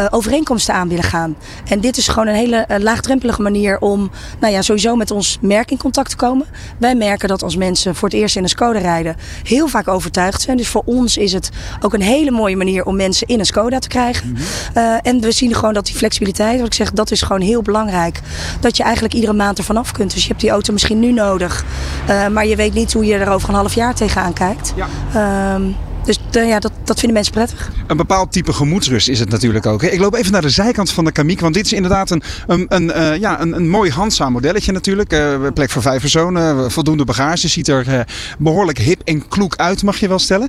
overeenkomsten 0.09 0.73
aan 0.73 0.87
willen 0.87 1.03
gaan. 1.03 1.35
En 1.69 1.79
dit 1.79 1.97
is 1.97 2.07
gewoon 2.07 2.27
een 2.27 2.35
hele 2.35 2.65
laagdrempelige 2.77 3.41
manier 3.41 3.79
om 3.79 4.11
nou 4.39 4.53
ja, 4.53 4.61
sowieso 4.61 4.95
met 4.95 5.11
ons 5.11 5.37
merk 5.41 5.71
in 5.71 5.77
contact 5.77 6.09
te 6.09 6.15
komen. 6.15 6.45
Wij 6.77 6.95
merken 6.95 7.27
dat 7.27 7.43
als 7.43 7.55
mensen 7.55 7.95
voor 7.95 8.09
het 8.09 8.17
eerst 8.17 8.35
in 8.35 8.43
een 8.43 8.49
Skoda 8.49 8.79
rijden, 8.79 9.15
heel 9.43 9.67
vaak 9.67 9.87
overtuigd 9.87 10.41
zijn. 10.41 10.57
Dus 10.57 10.67
voor 10.67 10.83
ons 10.85 11.17
is 11.17 11.33
het 11.33 11.49
ook 11.81 11.93
een 11.93 12.01
hele 12.01 12.31
mooie 12.31 12.55
manier 12.55 12.85
om 12.85 12.95
mensen 12.95 13.27
in 13.27 13.39
een 13.39 13.45
Skoda 13.45 13.79
te 13.79 13.87
krijgen. 13.87 14.37
Eh, 14.73 14.95
en 15.01 15.19
we 15.19 15.31
zien 15.31 15.55
gewoon 15.57 15.73
dat 15.73 15.85
die 15.85 15.95
flexibiliteit, 15.95 16.57
wat 16.57 16.67
ik 16.67 16.73
zeg, 16.73 16.91
dat 16.91 17.11
is 17.11 17.21
gewoon 17.21 17.41
heel 17.41 17.61
belangrijk. 17.61 18.19
Dat 18.59 18.77
je 18.77 18.83
eigenlijk 18.83 19.13
iedere 19.13 19.33
maand 19.33 19.57
ervan 19.57 19.77
af 19.77 19.91
kunt. 19.91 20.13
Dus 20.13 20.21
je 20.21 20.27
hebt 20.27 20.41
die 20.41 20.49
auto 20.49 20.73
misschien 20.73 20.99
nu 20.99 21.11
nodig, 21.11 21.65
eh, 22.07 22.27
maar 22.27 22.47
je 22.47 22.55
weet 22.55 22.73
niet 22.73 22.93
hoe 22.93 23.05
je 23.05 23.15
er 23.15 23.29
over 23.29 23.49
een 23.49 23.55
half 23.55 23.73
jaar 23.73 23.95
tegenaan 23.95 24.33
kijkt. 24.33 24.73
Ja. 24.75 24.87
Ehm, 25.13 25.63
dus 26.07 26.19
eh, 26.31 26.47
ja, 26.47 26.59
dat, 26.59 26.71
dat 26.83 26.97
vinden 26.99 27.13
mensen 27.13 27.33
prettig. 27.33 27.71
Een 27.87 27.97
bepaald 27.97 28.31
type 28.31 28.53
gemoedsrust 28.53 29.07
is 29.07 29.19
het 29.19 29.29
natuurlijk 29.29 29.65
ook. 29.65 29.81
hè. 29.81 29.87
Ik 29.87 29.99
loop 29.99 30.15
even 30.15 30.31
naar 30.31 30.41
de 30.41 30.49
zijkant 30.49 30.91
van 30.91 31.05
de 31.05 31.11
Kamiq, 31.11 31.39
want 31.39 31.53
dit 31.53 31.65
is 31.65 31.73
inderdaad 31.73 32.09
een, 32.09 32.21
een, 32.47 32.65
een, 32.69 32.91
eh, 32.91 33.17
ja, 33.17 33.41
een, 33.41 33.53
een 33.53 33.69
mooi 33.69 33.91
handzaam 33.91 34.31
modelletje 34.31 34.71
natuurlijk. 34.71 35.09
Plek 35.53 35.69
voor 35.69 35.81
vijf 35.81 36.01
personen, 36.01 36.71
voldoende 36.71 37.05
bagage. 37.05 37.47
Ziet 37.47 37.67
er 37.67 37.87
eh, 37.87 37.99
behoorlijk 38.39 38.77
hip 38.77 39.01
en 39.03 39.27
kloek 39.27 39.55
uit, 39.55 39.83
mag 39.83 39.97
je 39.97 40.07
wel 40.07 40.19
stellen. 40.19 40.47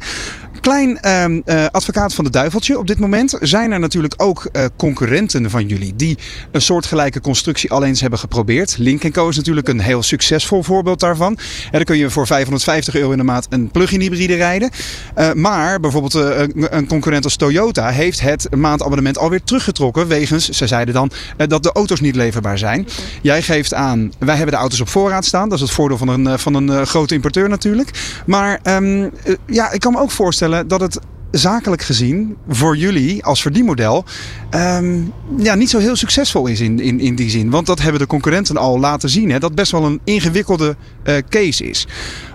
Klein 0.61 1.01
ehm, 1.01 1.41
eh, 1.45 1.67
advocaat 1.71 2.15
van 2.15 2.25
de 2.25 2.31
duiveltje 2.31 2.79
op 2.79 2.87
dit 2.87 2.99
moment. 2.99 3.37
Zijn 3.41 3.73
er 3.73 3.81
natuurlijk 3.81 4.15
ook 4.17 4.45
eh, 4.45 4.65
concurrenten 4.77 5.51
van 5.51 5.67
jullie 5.67 5.97
die 5.97 6.19
een 6.51 6.63
soortgelijke 6.63 7.21
constructie 7.21 7.71
al 7.71 7.85
eens 7.85 8.01
hebben 8.01 8.19
geprobeerd. 8.19 8.79
Link 8.79 9.13
Co 9.13 9.29
is 9.29 9.37
natuurlijk 9.37 9.69
een 9.69 9.81
heel 9.81 10.03
succesvol 10.03 10.63
voorbeeld 10.63 11.01
daarvan. 11.01 11.39
En 11.65 11.71
dan 11.71 11.85
kun 11.85 11.97
je 11.97 12.11
voor 12.11 12.27
550 12.27 12.95
euro 12.95 13.11
in 13.11 13.19
de 13.19 13.25
maand 13.25 13.47
een 13.51 13.71
plug-in 13.71 14.01
hybride 14.01 14.35
rijden. 14.35 14.71
Eh, 15.15 15.33
maar 15.33 15.81
bijvoorbeeld 15.81 16.15
een, 16.15 16.87
concurrent 16.87 17.25
als 17.25 17.37
Toyota 17.37 17.89
heeft 17.89 18.21
het 18.21 18.55
maandabonnement 18.57 19.19
alweer 19.19 19.43
teruggetrokken. 19.43 20.09
Wegens, 20.09 20.49
ze 20.49 20.67
zeiden 20.67 20.95
dan, 20.95 21.11
dat 21.47 21.63
de 21.63 21.73
auto's 21.73 22.01
niet 22.01 22.17
leverbaar 22.17 22.59
zijn. 22.59 22.89
Jij 23.23 23.43
geeft 23.43 23.75
aan, 23.75 24.13
wij 24.19 24.37
hebben 24.37 24.55
de 24.55 24.61
auto's 24.61 24.81
op 24.81 24.89
voorraad 24.89 25.25
staan. 25.25 25.49
Dat 25.49 25.59
is 25.59 25.65
het 25.65 25.75
voordeel 25.75 25.99
van 25.99 26.09
een, 26.09 26.39
van 26.39 26.55
een 26.55 26.87
grote 26.87 27.15
importeur 27.15 27.49
natuurlijk. 27.49 27.91
Maar 28.27 28.59
ehm, 28.63 29.09
eh, 29.25 29.35
ja, 29.47 29.71
ik 29.71 29.81
kan 29.81 29.93
me 29.93 29.99
ook 29.99 30.11
voorstellen 30.11 30.48
dat 30.67 30.81
het 30.81 30.99
zakelijk 31.31 31.83
gezien 31.83 32.37
voor 32.49 32.77
jullie 32.77 33.25
als 33.25 33.43
verdienmodel 33.43 34.05
ehm, 34.51 35.01
ja, 35.37 35.55
niet 35.55 35.71
zo 35.71 35.79
heel 35.79 35.97
succesvol 35.97 36.47
is 36.47 36.61
in, 36.61 36.81
in, 36.81 37.01
in 37.01 37.15
die 37.15 37.31
zin. 37.31 37.51
Want 37.51 37.67
dat 37.67 37.81
hebben 37.81 38.01
de 38.01 38.07
concurrenten 38.07 38.57
al 38.57 38.81
laten 38.81 39.09
zien. 39.09 39.31
Hè, 39.31 39.39
dat 39.39 39.55
best 39.55 39.73
wel 39.73 39.85
een 39.85 40.01
ingewikkelde 40.05 40.77
eh, 41.03 41.15
case 41.29 41.65
is. 41.65 41.87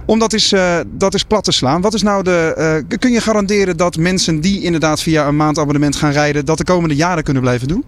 Om 0.06 0.20
dat 0.20 0.34
is, 0.34 0.52
eh, 0.52 0.80
dat 0.88 1.14
is 1.14 1.24
plat 1.24 1.44
te 1.44 1.52
slaan. 1.52 1.82
Wat 1.82 1.94
is 1.94 2.02
nou 2.02 2.24
de. 2.24 2.54
eh, 2.90 2.98
kun 3.00 3.12
je 3.12 3.22
garanderen 3.22 3.78
dat 3.78 3.98
mensen 3.98 4.42
die 4.42 4.62
inderdaad 4.62 5.02
via 5.02 5.28
een 5.28 5.36
maandabonnement 5.36 5.96
gaan 5.96 6.12
rijden, 6.12 6.46
dat 6.46 6.58
de 6.58 6.64
komende 6.64 6.96
jaren 6.96 7.24
kunnen 7.24 7.42
blijven 7.42 7.68
doen? 7.68 7.84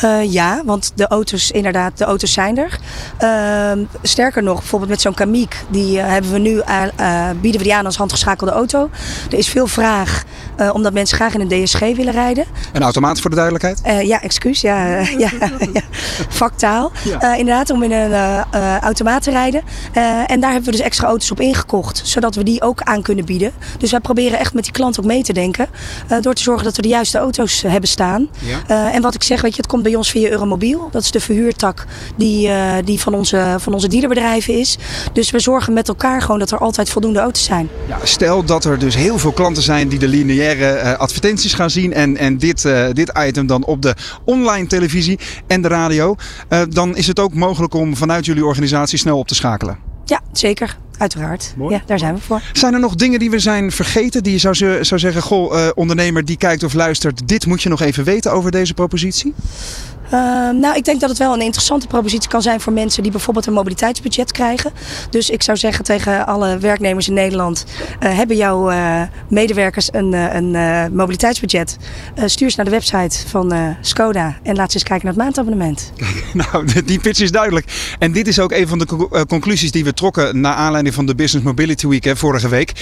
Eh, 0.00 0.32
ja, 0.32 0.62
want 0.64 0.92
de 0.94 1.06
auto's, 1.06 1.50
inderdaad, 1.50 1.98
de 1.98 2.04
auto's 2.04 2.32
zijn 2.32 2.58
er. 2.58 2.78
Ehm, 3.18 3.84
sterker 4.02 4.42
nog, 4.42 4.58
bijvoorbeeld 4.58 4.90
met 4.90 5.00
zo'n 5.00 5.14
Kamiek, 5.14 5.56
die 5.68 6.00
eh, 6.00 6.08
hebben 6.08 6.32
we 6.32 6.38
nu 6.38 6.62
aan, 6.64 6.90
eh, 6.96 7.30
bieden 7.40 7.60
we 7.60 7.66
die 7.66 7.74
aan 7.74 7.86
als 7.86 7.96
handgeschakelde 7.96 8.52
auto. 8.52 8.90
Er 9.30 9.38
is 9.38 9.48
veel 9.48 9.66
vraag, 9.66 10.24
omdat 10.72 10.92
mensen 10.92 11.16
graag 11.16 11.34
in 11.34 11.40
een 11.40 11.64
DSG 11.64 11.78
willen 11.78 12.12
rijden. 12.12 12.44
Een 12.72 12.82
automaat 12.82 13.20
voor 13.20 13.30
de 13.30 13.36
duidelijkheid. 13.36 14.06
Ja, 14.06 14.22
excuus, 14.22 14.60
ja, 14.60 14.98
ja, 15.24 15.30
ja, 15.72 15.82
vaktaal. 16.28 16.92
Inderdaad, 17.36 17.70
om 17.70 17.82
in 17.82 17.92
een 17.92 18.44
automaat 18.80 19.22
te 19.22 19.30
rijden. 19.30 19.62
En 20.26 20.40
daar 20.40 20.52
hebben 20.52 20.70
we 20.70 20.76
dus 20.76 20.86
extra 20.86 21.06
auto's 21.06 21.30
op 21.30 21.40
ingekocht, 21.40 22.00
zodat 22.04 22.34
we 22.34 22.42
die 22.42 22.62
ook 22.62 22.82
aan 22.82 23.02
kunnen 23.02 23.24
bieden. 23.24 23.52
Dus 23.78 23.90
wij 23.90 24.00
proberen 24.00 24.38
echt 24.38 24.54
met 24.54 24.64
die 24.64 24.72
klant 24.72 24.98
ook 24.98 25.04
mee 25.04 25.22
te 25.22 25.32
denken, 25.32 25.68
door 26.20 26.34
te 26.34 26.42
zorgen 26.42 26.64
dat 26.64 26.76
we 26.76 26.82
de 26.82 26.88
juiste 26.88 27.18
auto's 27.18 27.62
hebben 27.62 27.88
staan. 27.88 28.28
En 28.66 29.02
wat 29.02 29.14
ik 29.14 29.22
zeg, 29.22 29.40
weet 29.40 29.54
je, 29.54 29.60
het 29.60 29.70
komt 29.70 29.82
bij 29.82 29.89
ons 29.96 30.10
via 30.10 30.30
Euromobiel. 30.30 30.88
Dat 30.90 31.02
is 31.02 31.10
de 31.10 31.20
verhuurtak 31.20 31.86
die, 32.16 32.48
eh, 32.48 32.72
die 32.84 33.00
van, 33.00 33.14
onze, 33.14 33.56
van 33.58 33.72
onze 33.72 33.88
dealerbedrijven 33.88 34.58
is. 34.58 34.78
Dus 35.12 35.30
we 35.30 35.38
zorgen 35.40 35.72
met 35.72 35.88
elkaar 35.88 36.22
gewoon 36.22 36.38
dat 36.38 36.50
er 36.50 36.58
altijd 36.58 36.90
voldoende 36.90 37.18
auto's 37.18 37.44
zijn. 37.44 37.68
Ja, 37.88 37.98
stel 38.02 38.44
dat 38.44 38.64
er 38.64 38.78
dus 38.78 38.96
heel 38.96 39.18
veel 39.18 39.32
klanten 39.32 39.62
zijn 39.62 39.88
die 39.88 39.98
de 39.98 40.08
lineaire 40.08 40.66
eh, 40.66 40.98
advertenties 40.98 41.54
gaan 41.54 41.70
zien 41.70 41.92
en, 41.92 42.16
en 42.16 42.38
dit, 42.38 42.64
eh, 42.64 42.86
dit 42.92 43.12
item 43.26 43.46
dan 43.46 43.64
op 43.64 43.82
de 43.82 43.94
online 44.24 44.66
televisie 44.66 45.18
en 45.46 45.62
de 45.62 45.68
radio. 45.68 46.16
dan 46.68 46.96
is 46.96 47.06
het 47.06 47.18
ook 47.18 47.34
mogelijk 47.34 47.74
om 47.74 47.96
vanuit 47.96 48.24
jullie 48.24 48.44
organisatie 48.44 48.98
snel 48.98 49.18
op 49.18 49.28
te 49.28 49.34
schakelen. 49.34 49.78
Ja, 50.04 50.20
zeker. 50.32 50.76
Uiteraard. 51.00 51.54
Ja, 51.68 51.82
daar 51.86 51.98
zijn 51.98 52.14
we 52.14 52.20
voor. 52.20 52.42
Zijn 52.52 52.74
er 52.74 52.80
nog 52.80 52.94
dingen 52.94 53.18
die 53.18 53.30
we 53.30 53.38
zijn 53.38 53.72
vergeten 53.72 54.22
die 54.22 54.32
je 54.32 54.38
zou, 54.38 54.54
ze- 54.54 54.78
zou 54.80 55.00
zeggen, 55.00 55.22
goh, 55.22 55.58
eh, 55.58 55.68
ondernemer 55.74 56.24
die 56.24 56.36
kijkt 56.36 56.62
of 56.62 56.72
luistert, 56.74 57.28
dit 57.28 57.46
moet 57.46 57.62
je 57.62 57.68
nog 57.68 57.80
even 57.80 58.04
weten 58.04 58.32
over 58.32 58.50
deze 58.50 58.74
propositie? 58.74 59.34
Ehm, 60.10 60.58
nou, 60.58 60.76
ik 60.76 60.84
denk 60.84 61.00
dat 61.00 61.08
het 61.08 61.18
wel 61.18 61.34
een 61.34 61.40
interessante 61.40 61.86
propositie 61.86 62.30
kan 62.30 62.42
zijn 62.42 62.60
voor 62.60 62.72
mensen 62.72 63.02
die 63.02 63.12
bijvoorbeeld 63.12 63.46
een 63.46 63.52
mobiliteitsbudget 63.52 64.32
krijgen. 64.32 64.72
Dus 65.10 65.30
ik 65.30 65.42
zou 65.42 65.56
zeggen 65.56 65.84
tegen 65.84 66.26
alle 66.26 66.58
werknemers 66.58 67.08
in 67.08 67.14
Nederland: 67.14 67.64
eh, 68.00 68.16
hebben 68.16 68.36
jouw 68.36 68.70
eh, 68.70 69.02
medewerkers 69.28 69.88
een, 69.92 70.14
eh, 70.14 70.34
een 70.34 70.50
mobiliteitsbudget? 70.94 71.76
Stuur 72.24 72.50
ze 72.50 72.56
naar 72.56 72.64
de 72.64 72.70
website 72.70 73.28
van 73.28 73.76
Skoda 73.80 74.38
en 74.42 74.56
laat 74.56 74.70
ze 74.70 74.78
eens 74.78 74.88
kijken 74.88 75.06
naar 75.06 75.14
het 75.14 75.22
maandabonnement. 75.22 75.92
Nou, 76.32 76.82
die 76.84 77.00
pitch 77.00 77.20
is 77.20 77.30
duidelijk. 77.30 77.94
En 77.98 78.12
dit 78.12 78.28
is 78.28 78.38
ook 78.38 78.52
een 78.52 78.68
van 78.68 78.78
de 78.78 78.86
co- 78.86 79.24
conclusies 79.28 79.70
die 79.70 79.84
we 79.84 79.92
trokken 79.92 80.40
naar 80.40 80.54
aanleiding 80.54 80.94
van 80.94 81.06
de 81.06 81.14
Business 81.14 81.46
Mobility 81.46 81.86
Week 81.86 82.16
vorige 82.16 82.48
week. 82.48 82.72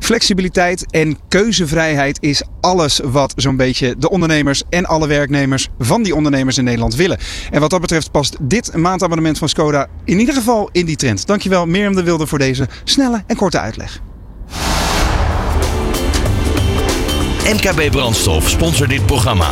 Flexibiliteit 0.00 0.86
en 0.90 1.18
keuzevrijheid 1.28 2.18
is 2.20 2.42
alles 2.60 3.00
wat 3.04 3.32
zo'n 3.36 3.56
beetje 3.56 3.94
de 3.98 4.10
ondernemers 4.10 4.62
en 4.70 4.86
alle 4.86 5.06
werknemers 5.06 5.68
van 5.78 6.02
die 6.02 6.14
ondernemers 6.14 6.58
in 6.58 6.64
Nederland 6.64 6.77
willen. 6.94 7.18
En 7.50 7.60
wat 7.60 7.70
dat 7.70 7.80
betreft 7.80 8.10
past 8.10 8.36
dit 8.40 8.76
maandabonnement 8.76 9.38
van 9.38 9.48
Skoda 9.48 9.86
in 10.04 10.18
ieder 10.18 10.34
geval 10.34 10.68
in 10.72 10.86
die 10.86 10.96
trend. 10.96 11.26
Dankjewel 11.26 11.66
Mirjam 11.66 11.94
de 11.94 12.02
Wilde 12.02 12.26
voor 12.26 12.38
deze 12.38 12.68
snelle 12.84 13.22
en 13.26 13.36
korte 13.36 13.58
uitleg. 13.58 14.00
MKB 17.44 17.90
Brandstof 17.90 18.48
sponsort 18.48 18.90
dit 18.90 19.06
programma. 19.06 19.50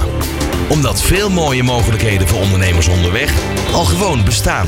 Omdat 0.68 1.02
veel 1.02 1.30
mooie 1.30 1.62
mogelijkheden 1.62 2.28
voor 2.28 2.40
ondernemers 2.40 2.88
onderweg 2.88 3.34
al 3.72 3.84
gewoon 3.84 4.24
bestaan. 4.24 4.66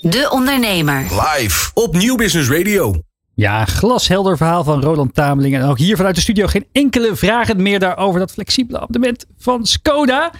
De 0.00 0.28
Ondernemer. 0.30 1.00
Live 1.00 1.70
op 1.74 1.96
Nieuw 1.96 2.16
Business 2.16 2.50
Radio. 2.50 3.05
Ja, 3.36 3.64
glashelder 3.64 4.36
verhaal 4.36 4.64
van 4.64 4.82
Roland 4.82 5.14
Tameling. 5.14 5.54
En 5.54 5.62
ook 5.62 5.78
hier 5.78 5.96
vanuit 5.96 6.14
de 6.14 6.20
studio 6.20 6.46
geen 6.46 6.66
enkele 6.72 7.16
vragen 7.16 7.62
meer 7.62 7.78
daarover 7.78 8.20
dat 8.20 8.32
flexibele 8.32 8.80
abonnement 8.80 9.26
van 9.38 9.66
Skoda. 9.66 10.32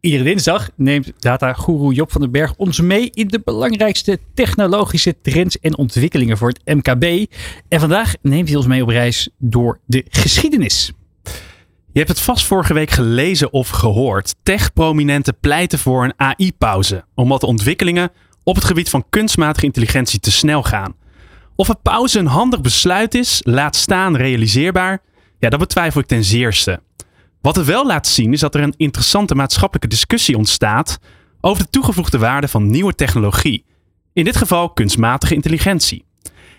Iedere 0.00 0.24
dinsdag 0.24 0.70
neemt 0.76 1.12
datagoeroe 1.18 1.94
Job 1.94 2.12
van 2.12 2.20
den 2.20 2.30
Berg 2.30 2.54
ons 2.56 2.80
mee 2.80 3.10
in 3.10 3.28
de 3.28 3.40
belangrijkste 3.44 4.18
technologische 4.34 5.20
trends 5.22 5.58
en 5.58 5.76
ontwikkelingen 5.76 6.38
voor 6.38 6.48
het 6.48 6.74
MKB. 6.74 7.34
En 7.68 7.80
vandaag 7.80 8.14
neemt 8.22 8.48
hij 8.48 8.56
ons 8.56 8.66
mee 8.66 8.82
op 8.82 8.88
reis 8.88 9.28
door 9.38 9.80
de 9.86 10.04
geschiedenis. 10.08 10.92
Je 11.92 11.98
hebt 11.98 12.08
het 12.08 12.20
vast 12.20 12.46
vorige 12.46 12.74
week 12.74 12.90
gelezen 12.90 13.52
of 13.52 13.68
gehoord. 13.68 14.34
Tech-prominenten 14.42 15.36
pleiten 15.40 15.78
voor 15.78 16.04
een 16.04 16.14
AI-pauze, 16.16 17.04
omdat 17.14 17.40
de 17.40 17.46
ontwikkelingen 17.46 18.10
op 18.42 18.54
het 18.54 18.64
gebied 18.64 18.90
van 18.90 19.04
kunstmatige 19.10 19.66
intelligentie 19.66 20.20
te 20.20 20.32
snel 20.32 20.62
gaan. 20.62 20.94
Of 21.60 21.68
een 21.68 21.82
pauze 21.82 22.18
een 22.18 22.26
handig 22.26 22.60
besluit 22.60 23.14
is, 23.14 23.40
laat 23.44 23.76
staan 23.76 24.16
realiseerbaar, 24.16 25.02
ja, 25.38 25.48
dat 25.48 25.58
betwijfel 25.58 26.00
ik 26.00 26.06
ten 26.06 26.24
zeerste. 26.24 26.80
Wat 27.40 27.56
het 27.56 27.66
wel 27.66 27.86
laat 27.86 28.06
zien 28.06 28.32
is 28.32 28.40
dat 28.40 28.54
er 28.54 28.62
een 28.62 28.74
interessante 28.76 29.34
maatschappelijke 29.34 29.88
discussie 29.88 30.36
ontstaat 30.36 30.98
over 31.40 31.62
de 31.62 31.70
toegevoegde 31.70 32.18
waarde 32.18 32.48
van 32.48 32.70
nieuwe 32.70 32.94
technologie. 32.94 33.64
In 34.12 34.24
dit 34.24 34.36
geval 34.36 34.70
kunstmatige 34.70 35.34
intelligentie. 35.34 36.04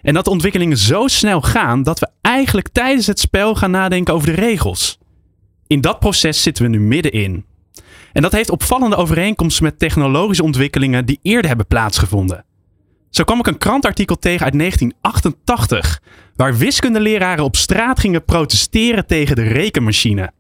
En 0.02 0.14
dat 0.14 0.26
de 0.26 0.32
ontwikkelingen 0.32 0.78
zo 0.78 1.08
snel 1.08 1.42
gaan 1.42 1.84
dat 1.84 2.00
we 2.00 2.08
eigenlijk 2.22 2.68
tijdens 2.70 3.08
het 3.08 3.20
spel 3.20 3.56
gaan 3.56 3.72
nadenken 3.72 4.14
over 4.14 4.28
de 4.28 4.42
regels. 4.42 4.98
In 5.68 5.82
dat 5.82 6.00
proces 6.00 6.44
zitten 6.44 6.64
we 6.64 6.70
nu 6.70 6.80
middenin. 6.80 7.46
En 8.14 8.22
dat 8.22 8.32
heeft 8.32 8.50
opvallende 8.50 8.96
overeenkomsten 8.96 9.64
met 9.64 9.80
technologische 9.80 10.44
ontwikkelingen 10.44 11.06
die 11.06 11.20
eerder 11.22 11.48
hebben 11.48 11.68
plaatsgevonden. 11.68 12.46
Zo 13.12 13.24
kwam 13.24 13.40
ik 13.40 13.48
een 13.48 13.58
krantartikel 13.58 14.20
tegen 14.20 14.46
uit 14.46 14.58
1988, 14.58 16.02
waar 16.36 16.58
wiskundeleraren 16.58 17.44
op 17.44 17.56
straat 17.56 18.00
gingen 18.00 18.26
protesteren 18.26 19.08
tegen 19.08 19.36
de 19.36 19.42
rekenmachine. 19.42 20.32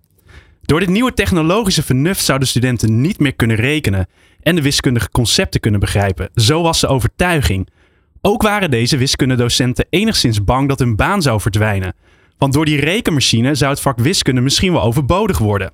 Door 0.62 0.80
dit 0.80 0.90
nieuwe 0.90 1.14
technologische 1.14 1.84
vernuft 1.84 2.24
zouden 2.24 2.48
studenten 2.48 3.02
niet 3.02 3.20
meer 3.20 3.36
kunnen 3.36 3.58
rekenen 3.58 4.08
en 4.42 4.56
de 4.56 4.62
wiskundige 4.62 5.10
concepten 5.10 5.60
kunnen 5.60 5.80
begrijpen. 5.80 6.30
Zo 6.34 6.62
was 6.62 6.80
de 6.80 6.88
overtuiging. 6.88 7.70
Ook 8.22 8.42
waren 8.42 8.72
deze 8.72 8.98
wiskundedocenten 8.98 9.86
enigszins 9.90 10.44
bang 10.44 10.68
dat 10.68 10.80
hun 10.80 10.96
baan 10.96 11.22
zou 11.22 11.42
verdwijnen. 11.42 11.96
Want 12.38 12.54
door 12.54 12.66
die 12.66 12.80
rekenmachine 12.80 13.56
zou 13.56 13.72
het 13.72 13.82
vak 13.82 14.00
wiskunde 14.00 14.42
misschien 14.42 14.72
wel 14.72 14.82
overbodig 14.82 15.38
worden. 15.38 15.72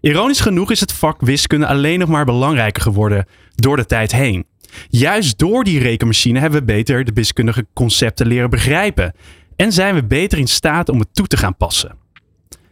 Ironisch 0.00 0.40
genoeg 0.40 0.70
is 0.70 0.80
het 0.80 0.92
vak 0.92 1.20
wiskunde 1.20 1.66
alleen 1.66 1.98
nog 1.98 2.08
maar 2.08 2.24
belangrijker 2.24 2.82
geworden 2.82 3.26
door 3.54 3.76
de 3.76 3.86
tijd 3.86 4.12
heen. 4.12 4.46
Juist 4.88 5.38
door 5.38 5.64
die 5.64 5.78
rekenmachine 5.78 6.38
hebben 6.38 6.58
we 6.58 6.64
beter 6.64 7.04
de 7.04 7.12
wiskundige 7.14 7.66
concepten 7.74 8.26
leren 8.26 8.50
begrijpen 8.50 9.14
en 9.56 9.72
zijn 9.72 9.94
we 9.94 10.04
beter 10.04 10.38
in 10.38 10.48
staat 10.48 10.88
om 10.88 10.98
het 10.98 11.08
toe 11.12 11.26
te 11.26 11.36
gaan 11.36 11.56
passen. 11.56 11.98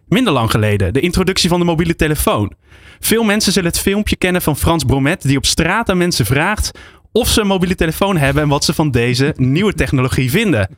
Minder 0.09 0.33
lang 0.33 0.51
geleden, 0.51 0.93
de 0.93 1.01
introductie 1.01 1.49
van 1.49 1.59
de 1.59 1.65
mobiele 1.65 1.97
telefoon. 1.97 2.53
Veel 3.01 3.23
mensen 3.23 3.53
zullen 3.53 3.71
het 3.71 3.81
filmpje 3.81 4.17
kennen 4.17 4.43
van 4.43 4.57
Frans 4.57 4.85
Bromet 4.85 5.23
die 5.23 5.37
op 5.37 5.47
straat 5.47 5.91
aan 5.91 5.97
mensen 5.97 6.27
vraagt 6.27 6.79
of 7.13 7.29
ze 7.29 7.41
een 7.41 7.47
mobiele 7.47 7.75
telefoon 7.75 8.17
hebben 8.17 8.43
en 8.43 8.49
wat 8.49 8.65
ze 8.65 8.75
van 8.75 8.91
deze 8.91 9.35
nieuwe 9.37 9.75
technologie 9.75 10.31
vinden. 10.31 10.77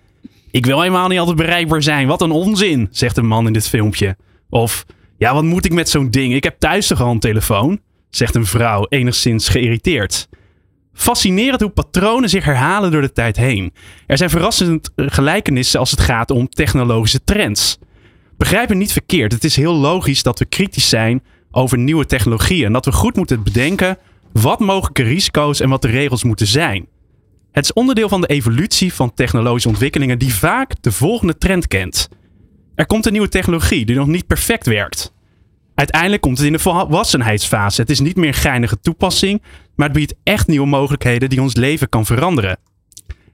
Ik 0.51 0.67
wil 0.67 0.81
helemaal 0.81 1.09
niet 1.09 1.19
altijd 1.19 1.37
bereikbaar 1.37 1.83
zijn. 1.83 2.07
Wat 2.07 2.23
een 2.23 2.31
onzin, 2.31 2.89
zegt 2.91 3.17
een 3.17 3.27
man 3.27 3.47
in 3.47 3.53
dit 3.53 3.69
filmpje. 3.69 4.17
Of, 4.49 4.85
ja, 5.19 5.35
wat 5.35 5.45
moet 5.45 5.65
ik 5.65 5.73
met 5.73 5.89
zo'n 5.89 6.11
ding? 6.11 6.35
Ik 6.35 6.45
heb 6.45 6.59
thuis 6.59 6.87
toch 6.87 7.01
al 7.01 7.11
een 7.11 7.19
telefoon? 7.19 7.81
Zegt 8.11 8.35
een 8.35 8.47
vrouw, 8.47 8.87
enigszins 8.89 9.49
geïrriteerd. 9.49 10.29
Fascinerend 10.93 11.61
hoe 11.61 11.71
patronen 11.71 12.29
zich 12.29 12.45
herhalen 12.45 12.91
door 12.91 13.01
de 13.01 13.13
tijd 13.13 13.37
heen. 13.37 13.73
Er 14.07 14.17
zijn 14.17 14.31
verrassend 14.31 14.91
gelijkenissen 14.97 15.81
als 15.81 15.91
het 15.91 16.01
gaat 16.01 16.31
om 16.31 16.49
technologische 16.49 17.25
trends. 17.25 17.79
Begrijp 18.37 18.69
me 18.69 18.75
niet 18.75 18.93
verkeerd, 18.93 19.33
het 19.33 19.45
is 19.45 19.57
heel 19.57 19.75
logisch 19.75 20.23
dat 20.23 20.39
we 20.39 20.45
kritisch 20.45 20.89
zijn 20.89 21.23
over 21.51 21.79
nieuwe 21.79 22.07
technologieën 22.07 22.67
en 22.67 22.73
dat 22.73 22.85
we 22.85 22.93
goed 22.93 23.17
moeten 23.17 23.43
bedenken 23.43 23.99
wat 24.33 24.59
mogelijke 24.59 25.03
risico's 25.03 25.61
en 25.61 25.69
wat 25.69 25.83
de 25.83 25.89
regels 25.89 26.25
moeten 26.25 26.47
zijn. 26.47 26.87
Het 27.53 27.65
is 27.65 27.73
onderdeel 27.73 28.09
van 28.09 28.21
de 28.21 28.27
evolutie 28.27 28.95
van 28.95 29.15
technologische 29.15 29.69
ontwikkelingen 29.69 30.19
die 30.19 30.35
vaak 30.35 30.83
de 30.83 30.93
volgende 30.93 31.39
trend 31.39 31.67
kent. 31.67 32.09
Er 32.75 32.87
komt 32.87 33.07
een 33.07 33.13
nieuwe 33.13 33.29
technologie 33.29 33.87
die 33.87 33.97
nog 33.97 34.07
niet 34.07 34.27
perfect 34.27 34.67
werkt. 34.67 35.13
Uiteindelijk 35.81 36.23
komt 36.23 36.39
het 36.39 36.47
in 36.47 36.53
de 36.53 36.59
volwassenheidsfase. 36.59 37.81
Het 37.81 37.91
is 37.91 38.01
niet 38.01 38.17
meer 38.17 38.35
geinige 38.35 38.81
toepassing, 38.81 39.43
maar 39.75 39.89
het 39.89 39.97
biedt 39.97 40.15
echt 40.23 40.47
nieuwe 40.47 40.67
mogelijkheden 40.67 41.29
die 41.29 41.43
ons 41.43 41.57
leven 41.57 41.89
kan 41.89 42.07
veranderen. 42.07 42.59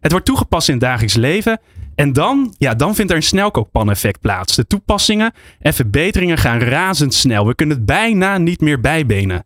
Het 0.00 0.10
wordt 0.10 0.26
toegepast 0.26 0.68
in 0.68 0.74
het 0.74 0.82
dagelijks 0.82 1.14
leven 1.14 1.60
en 1.94 2.12
dan, 2.12 2.54
ja, 2.58 2.74
dan 2.74 2.94
vindt 2.94 3.10
er 3.10 3.16
een 3.16 3.22
snelkookpan-effect 3.22 4.20
plaats. 4.20 4.56
De 4.56 4.66
toepassingen 4.66 5.32
en 5.60 5.74
verbeteringen 5.74 6.38
gaan 6.38 6.58
razendsnel. 6.58 7.46
We 7.46 7.54
kunnen 7.54 7.76
het 7.76 7.86
bijna 7.86 8.38
niet 8.38 8.60
meer 8.60 8.80
bijbenen. 8.80 9.44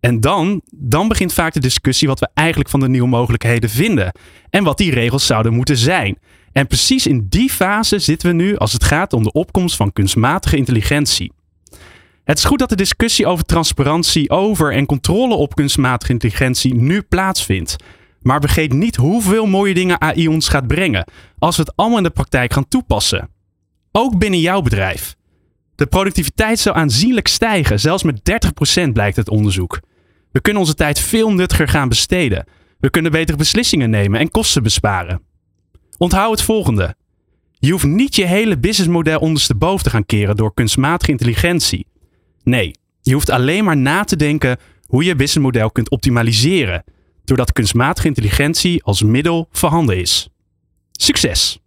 En 0.00 0.20
dan, 0.20 0.60
dan 0.70 1.08
begint 1.08 1.32
vaak 1.32 1.52
de 1.52 1.60
discussie 1.60 2.08
wat 2.08 2.20
we 2.20 2.28
eigenlijk 2.34 2.70
van 2.70 2.80
de 2.80 2.88
nieuwe 2.88 3.08
mogelijkheden 3.08 3.70
vinden. 3.70 4.12
En 4.50 4.64
wat 4.64 4.78
die 4.78 4.90
regels 4.90 5.26
zouden 5.26 5.54
moeten 5.54 5.76
zijn. 5.76 6.18
En 6.52 6.66
precies 6.66 7.06
in 7.06 7.26
die 7.28 7.50
fase 7.50 7.98
zitten 7.98 8.28
we 8.28 8.34
nu 8.34 8.56
als 8.56 8.72
het 8.72 8.84
gaat 8.84 9.12
om 9.12 9.22
de 9.22 9.32
opkomst 9.32 9.76
van 9.76 9.92
kunstmatige 9.92 10.56
intelligentie. 10.56 11.36
Het 12.28 12.38
is 12.38 12.44
goed 12.44 12.58
dat 12.58 12.68
de 12.68 12.76
discussie 12.76 13.26
over 13.26 13.44
transparantie 13.44 14.30
over 14.30 14.72
en 14.72 14.86
controle 14.86 15.34
op 15.34 15.54
kunstmatige 15.54 16.12
intelligentie 16.12 16.74
nu 16.74 17.02
plaatsvindt. 17.02 17.76
Maar 18.22 18.40
vergeet 18.40 18.72
niet 18.72 18.96
hoeveel 18.96 19.46
mooie 19.46 19.74
dingen 19.74 20.00
AI 20.00 20.28
ons 20.28 20.48
gaat 20.48 20.66
brengen 20.66 21.10
als 21.38 21.56
we 21.56 21.62
het 21.62 21.76
allemaal 21.76 21.96
in 21.96 22.02
de 22.02 22.10
praktijk 22.10 22.52
gaan 22.52 22.68
toepassen. 22.68 23.28
Ook 23.92 24.18
binnen 24.18 24.40
jouw 24.40 24.60
bedrijf. 24.60 25.16
De 25.74 25.86
productiviteit 25.86 26.58
zal 26.58 26.72
aanzienlijk 26.72 27.28
stijgen, 27.28 27.80
zelfs 27.80 28.02
met 28.02 28.20
30% 28.88 28.92
blijkt 28.92 29.16
het 29.16 29.28
onderzoek. 29.28 29.80
We 30.32 30.40
kunnen 30.40 30.62
onze 30.62 30.74
tijd 30.74 30.98
veel 30.98 31.32
nuttiger 31.32 31.68
gaan 31.68 31.88
besteden. 31.88 32.46
We 32.78 32.90
kunnen 32.90 33.12
betere 33.12 33.38
beslissingen 33.38 33.90
nemen 33.90 34.20
en 34.20 34.30
kosten 34.30 34.62
besparen. 34.62 35.22
Onthoud 35.98 36.30
het 36.30 36.42
volgende. 36.42 36.94
Je 37.58 37.70
hoeft 37.70 37.86
niet 37.86 38.14
je 38.16 38.26
hele 38.26 38.58
businessmodel 38.58 39.18
ondersteboven 39.18 39.84
te 39.84 39.90
gaan 39.90 40.06
keren 40.06 40.36
door 40.36 40.54
kunstmatige 40.54 41.10
intelligentie. 41.10 41.86
Nee, 42.48 42.74
je 43.02 43.12
hoeft 43.12 43.30
alleen 43.30 43.64
maar 43.64 43.76
na 43.76 44.04
te 44.04 44.16
denken 44.16 44.58
hoe 44.86 45.04
je 45.04 45.16
businessmodel 45.16 45.70
kunt 45.70 45.90
optimaliseren, 45.90 46.84
doordat 47.24 47.52
kunstmatige 47.52 48.06
intelligentie 48.06 48.82
als 48.82 49.02
middel 49.02 49.48
voorhanden 49.52 49.96
is. 49.96 50.28
Succes! 50.92 51.58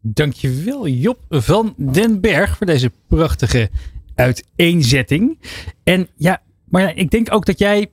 Dankjewel 0.00 0.88
Job 0.88 1.18
van 1.28 1.74
den 1.76 2.20
Berg 2.20 2.56
voor 2.56 2.66
deze 2.66 2.92
prachtige 3.06 3.70
uiteenzetting. 4.14 5.38
En 5.84 6.08
ja, 6.16 6.42
maar 6.64 6.96
ik 6.96 7.10
denk 7.10 7.32
ook 7.32 7.46
dat 7.46 7.58
jij 7.58 7.90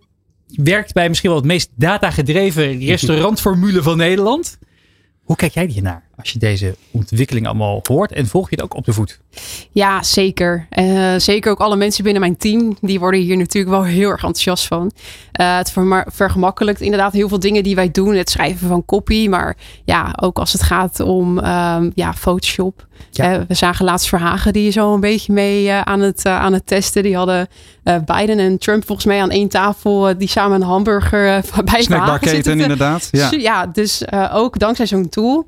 werkt 0.48 0.94
bij 0.94 1.08
misschien 1.08 1.30
wel 1.30 1.40
het 1.40 1.48
meest 1.48 1.70
datagedreven 1.76 2.80
restaurantformule 2.80 3.84
van 3.84 3.98
Nederland. 3.98 4.60
Hoe 5.24 5.36
kijk 5.36 5.54
jij 5.54 5.66
hiernaar 5.66 6.07
als 6.18 6.32
je 6.32 6.40
deze 6.40 6.76
ontwikkeling 6.92 7.46
allemaal 7.46 7.80
hoort 7.84 8.12
en 8.12 8.28
volg 8.28 8.50
je 8.50 8.56
het 8.56 8.64
ook 8.64 8.76
op 8.76 8.86
de 8.86 8.94
voet? 8.94 9.20
Ja, 9.72 10.04
zeker. 10.04 10.68
Uh, 10.80 11.14
zeker 11.18 11.52
ook 11.52 11.60
alle 11.60 11.76
mensen 11.76 12.04
binnen 12.04 12.22
mijn 12.22 12.38
team, 12.38 12.78
die 12.82 13.00
worden 13.00 13.20
hier 13.20 13.38
natuurlijk 13.38 13.74
wel 13.76 13.84
heel 13.84 14.10
erg 14.10 14.24
enthousiast 14.24 14.68
van. 14.68 14.92
Uh, 15.42 15.58
het 15.58 15.74
vergemakkelijkt 16.08 16.82
inderdaad 16.82 17.14
heel 17.14 17.28
veel 17.28 17.40
dingen 17.40 17.64
die 17.64 17.76
wij 17.76 17.92
doen. 17.92 18.16
Het 18.16 18.30
schrijven 18.30 18.68
van 18.68 18.86
copy, 18.86 19.28
maar 19.28 19.58
ja, 19.86 20.16
ook 20.22 20.40
als 20.40 20.52
het 20.52 20.62
gaat 20.62 21.00
om 21.00 21.38
um, 21.38 21.92
ja, 21.96 22.14
Photoshop. 22.14 22.86
Ja. 23.12 23.34
Uh, 23.34 23.42
we 23.48 23.54
zagen 23.54 23.86
laatst 23.86 24.08
Verhagen, 24.08 24.54
die 24.54 24.72
zo 24.72 24.94
een 24.94 25.00
beetje 25.00 25.34
mee 25.34 25.72
aan, 25.72 26.00
het, 26.00 26.26
aan 26.26 26.54
het 26.54 26.68
testen. 26.68 27.04
Die 27.04 27.16
hadden 27.16 27.48
Biden 27.84 28.40
en 28.40 28.58
Trump 28.58 28.86
volgens 28.86 29.08
mij 29.08 29.22
aan 29.22 29.30
één 29.30 29.50
tafel, 29.50 30.18
die 30.18 30.28
samen 30.28 30.62
een 30.62 30.68
hamburger 30.68 31.44
bij 31.72 31.84
Verhagen 31.84 32.30
zitten. 32.30 32.60
inderdaad. 32.60 33.08
Ja, 33.12 33.30
ja 33.32 33.66
dus 33.66 34.04
ook 34.32 34.60
dankzij 34.60 34.86
zo'n 34.86 35.10
tool. 35.10 35.46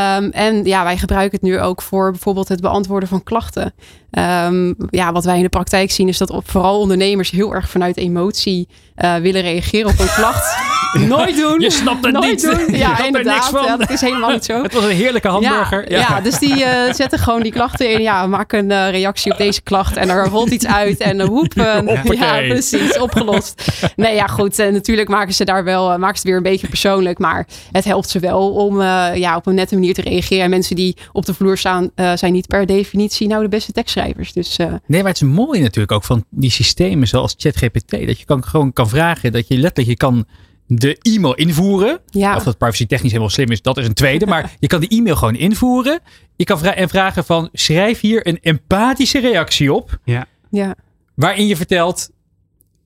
Um, 0.00 0.30
en 0.30 0.64
ja, 0.64 0.84
wij 0.84 0.98
gebruiken 0.98 1.38
het 1.40 1.48
nu 1.48 1.60
ook 1.60 1.82
voor 1.82 2.10
bijvoorbeeld 2.10 2.48
het 2.48 2.60
beantwoorden 2.60 3.08
van 3.08 3.22
klachten. 3.22 3.72
Um, 4.10 4.74
ja, 4.90 5.12
wat 5.12 5.24
wij 5.24 5.36
in 5.36 5.42
de 5.42 5.48
praktijk 5.48 5.90
zien 5.90 6.08
is 6.08 6.18
dat 6.18 6.40
vooral 6.44 6.80
ondernemers 6.80 7.30
heel 7.30 7.54
erg 7.54 7.68
vanuit 7.70 7.96
emotie 7.96 8.68
uh, 8.96 9.16
willen 9.16 9.42
reageren 9.42 9.90
op 9.90 9.98
een 9.98 10.14
klacht. 10.14 10.56
Nooit 11.08 11.36
doen. 11.36 11.60
Je 11.60 11.70
snapt 11.70 12.04
het 12.04 12.14
Nooit 12.14 12.26
niet. 12.26 12.42
Doen. 12.42 12.76
Ja, 12.76 12.96
je 12.98 13.06
inderdaad. 13.06 13.50
Ja, 13.64 13.76
dat 13.76 13.90
is 13.90 14.00
helemaal 14.00 14.30
niet 14.30 14.44
zo. 14.44 14.62
Het 14.62 14.74
was 14.74 14.84
een 14.84 14.90
heerlijke 14.90 15.28
hamburger. 15.28 15.90
Ja, 15.90 15.98
ja. 15.98 16.06
ja 16.08 16.20
dus 16.20 16.38
die 16.38 16.56
uh, 16.56 16.92
zetten 16.92 17.18
gewoon 17.18 17.42
die 17.42 17.52
klachten 17.52 17.90
in. 17.90 18.02
Ja, 18.02 18.26
maak 18.26 18.52
een 18.52 18.70
uh, 18.70 18.90
reactie 18.90 19.32
op 19.32 19.38
deze 19.38 19.62
klacht. 19.62 19.96
En 19.96 20.08
er 20.08 20.26
rolt 20.26 20.50
iets 20.50 20.66
uit. 20.66 20.98
En 20.98 21.20
hoep. 21.20 21.52
ja, 22.20 22.38
precies. 22.48 22.98
Opgelost. 22.98 23.72
Nee, 23.96 24.14
ja, 24.14 24.26
goed. 24.26 24.58
En 24.58 24.72
natuurlijk 24.72 25.08
maken 25.08 25.34
ze 25.34 25.44
daar 25.44 25.64
wel 25.64 25.98
maken 25.98 26.00
ze 26.00 26.20
het 26.20 26.22
weer 26.22 26.36
een 26.36 26.42
beetje 26.42 26.68
persoonlijk. 26.68 27.18
Maar 27.18 27.46
het 27.72 27.84
helpt 27.84 28.08
ze 28.08 28.18
wel 28.18 28.50
om 28.50 28.82
ja, 29.14 29.36
op 29.36 29.46
een 29.46 29.54
nette 29.54 29.74
manier 29.74 29.94
te 29.94 30.02
reageren. 30.02 30.44
En 30.44 30.50
mensen 30.50 30.76
die 30.76 30.96
op 31.12 31.26
de 31.26 31.34
vloer 31.34 31.58
staan, 31.58 31.90
zijn 32.14 32.32
niet 32.32 32.46
per 32.46 32.66
definitie 32.66 33.28
nou 33.28 33.42
de 33.42 33.48
beste 33.48 33.72
tekstschrijvers. 33.72 34.32
Dus, 34.32 34.56
nee, 34.56 35.02
maar 35.02 35.12
het 35.12 35.22
is 35.22 35.28
mooi 35.28 35.60
natuurlijk 35.60 35.92
ook 35.92 36.04
van 36.04 36.24
die 36.30 36.50
systemen 36.50 37.08
zoals 37.08 37.34
ChatGPT. 37.38 37.90
Dat 37.90 38.18
je 38.18 38.24
kan, 38.24 38.44
gewoon 38.44 38.72
kan 38.72 38.88
vragen. 38.88 39.32
Dat 39.32 39.48
je 39.48 39.56
letterlijk 39.56 39.88
je 39.88 39.96
kan 39.96 40.26
de 40.72 40.98
e-mail 40.98 41.34
invoeren. 41.34 42.00
Ja. 42.06 42.36
Of 42.36 42.42
dat 42.42 42.58
privacy 42.58 42.86
technisch 42.86 43.10
helemaal 43.10 43.32
slim 43.32 43.50
is, 43.50 43.62
dat 43.62 43.76
is 43.76 43.86
een 43.86 43.94
tweede. 43.94 44.26
Maar 44.26 44.52
je 44.58 44.66
kan 44.66 44.80
die 44.80 44.88
e-mail 44.88 45.16
gewoon 45.16 45.36
invoeren. 45.36 46.00
Je 46.36 46.44
kan 46.44 46.58
vra 46.58 46.74
en 46.74 46.88
vragen 46.88 47.24
van 47.24 47.48
schrijf 47.52 48.00
hier 48.00 48.26
een 48.26 48.38
empathische 48.40 49.20
reactie 49.20 49.72
op. 49.72 49.98
Ja. 50.04 50.26
ja. 50.50 50.74
Waarin 51.14 51.46
je 51.46 51.56
vertelt, 51.56 52.10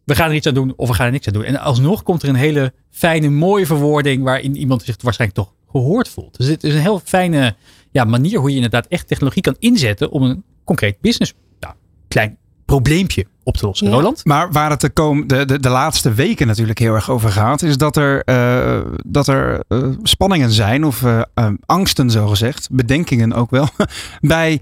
we 0.04 0.14
gaan 0.14 0.28
er 0.28 0.34
iets 0.34 0.46
aan 0.46 0.54
doen 0.54 0.72
of 0.76 0.88
we 0.88 0.94
gaan 0.94 1.06
er 1.06 1.12
niks 1.12 1.26
aan 1.26 1.32
doen. 1.32 1.44
En 1.44 1.60
alsnog 1.60 2.02
komt 2.02 2.22
er 2.22 2.28
een 2.28 2.34
hele 2.34 2.72
fijne, 2.90 3.28
mooie 3.28 3.66
verwoording 3.66 4.22
waarin 4.22 4.56
iemand 4.56 4.82
zich 4.82 4.96
waarschijnlijk 5.00 5.40
toch 5.40 5.54
gehoord 5.70 6.08
voelt. 6.08 6.36
Dus 6.36 6.46
dit 6.46 6.64
is 6.64 6.74
een 6.74 6.80
heel 6.80 7.00
fijne 7.04 7.56
ja, 7.90 8.04
manier 8.04 8.38
hoe 8.38 8.48
je 8.48 8.54
inderdaad 8.54 8.86
echt 8.86 9.08
technologie 9.08 9.42
kan 9.42 9.56
inzetten 9.58 10.10
om 10.10 10.22
een 10.22 10.44
concreet 10.64 11.00
business, 11.00 11.34
nou, 11.60 11.74
klein 12.08 12.38
probleempje 12.64 13.26
op 13.44 13.56
te 13.56 13.66
lossen. 13.66 13.86
Ja. 13.86 13.92
Roland? 13.92 14.24
Maar 14.24 14.52
waar 14.52 14.70
het 14.70 14.80
de, 14.80 14.90
kom, 14.90 15.26
de, 15.26 15.44
de, 15.44 15.60
de 15.60 15.68
laatste 15.68 16.12
weken 16.12 16.46
natuurlijk 16.46 16.78
heel 16.78 16.94
erg 16.94 17.10
over 17.10 17.30
gaat, 17.30 17.62
is 17.62 17.76
dat 17.76 17.96
er, 17.96 18.22
uh, 18.24 18.90
dat 19.06 19.26
er 19.26 19.64
uh, 19.68 19.88
spanningen 20.02 20.50
zijn, 20.50 20.84
of 20.84 21.02
uh, 21.02 21.22
angsten 21.66 22.10
zogezegd, 22.10 22.68
bedenkingen 22.70 23.32
ook 23.32 23.50
wel, 23.50 23.68
bij 24.20 24.60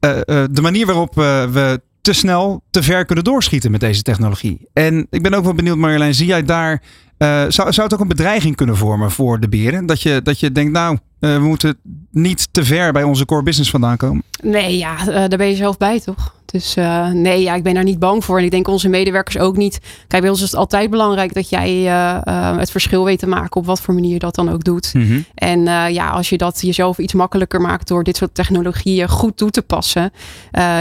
de 0.00 0.60
manier 0.62 0.86
waarop 0.86 1.14
we 1.14 1.80
te 2.00 2.12
snel 2.12 2.62
te 2.70 2.82
ver 2.82 3.04
kunnen 3.04 3.24
doorschieten 3.24 3.70
met 3.70 3.80
deze 3.80 4.02
technologie. 4.02 4.68
En 4.72 5.06
ik 5.10 5.22
ben 5.22 5.34
ook 5.34 5.44
wel 5.44 5.54
benieuwd, 5.54 5.76
Marjolein, 5.76 6.14
zie 6.14 6.26
jij 6.26 6.42
daar, 6.42 6.82
zou, 7.18 7.50
zou 7.72 7.82
het 7.82 7.94
ook 7.94 8.00
een 8.00 8.08
bedreiging 8.08 8.56
kunnen 8.56 8.76
vormen 8.76 9.10
voor 9.10 9.40
de 9.40 9.48
beren? 9.48 9.86
Dat 9.86 10.02
je, 10.02 10.22
dat 10.22 10.40
je 10.40 10.52
denkt, 10.52 10.72
nou, 10.72 10.98
we 11.18 11.38
moeten 11.40 11.76
niet 12.10 12.48
te 12.50 12.64
ver 12.64 12.92
bij 12.92 13.02
onze 13.02 13.24
core 13.24 13.42
business 13.42 13.70
vandaan 13.70 13.96
komen? 13.96 14.22
Nee, 14.42 14.78
ja, 14.78 15.04
daar 15.04 15.38
ben 15.38 15.48
je 15.48 15.56
zelf 15.56 15.76
bij, 15.76 16.00
toch? 16.00 16.36
Dus 16.52 16.76
uh, 16.76 17.10
nee, 17.10 17.42
ja, 17.42 17.54
ik 17.54 17.62
ben 17.62 17.74
daar 17.74 17.84
niet 17.84 17.98
bang 17.98 18.24
voor. 18.24 18.38
En 18.38 18.44
ik 18.44 18.50
denk 18.50 18.68
onze 18.68 18.88
medewerkers 18.88 19.38
ook 19.38 19.56
niet. 19.56 19.80
Kijk, 20.06 20.22
bij 20.22 20.30
ons 20.30 20.42
is 20.42 20.50
het 20.50 20.60
altijd 20.60 20.90
belangrijk 20.90 21.34
dat 21.34 21.48
jij 21.48 21.70
uh, 21.70 22.20
uh, 22.24 22.58
het 22.58 22.70
verschil 22.70 23.04
weet 23.04 23.18
te 23.18 23.26
maken 23.26 23.56
op 23.56 23.66
wat 23.66 23.80
voor 23.80 23.94
manier 23.94 24.12
je 24.12 24.18
dat 24.18 24.34
dan 24.34 24.50
ook 24.50 24.64
doet. 24.64 24.94
Mm 24.94 25.06
-hmm. 25.06 25.24
En 25.34 25.62
ja, 25.92 26.10
als 26.10 26.28
je 26.28 26.36
dat 26.36 26.60
jezelf 26.60 26.98
iets 26.98 27.12
makkelijker 27.12 27.60
maakt 27.60 27.88
door 27.88 28.04
dit 28.04 28.16
soort 28.16 28.34
technologieën 28.34 29.08
goed 29.08 29.36
toe 29.36 29.50
te 29.50 29.62
passen. 29.62 30.12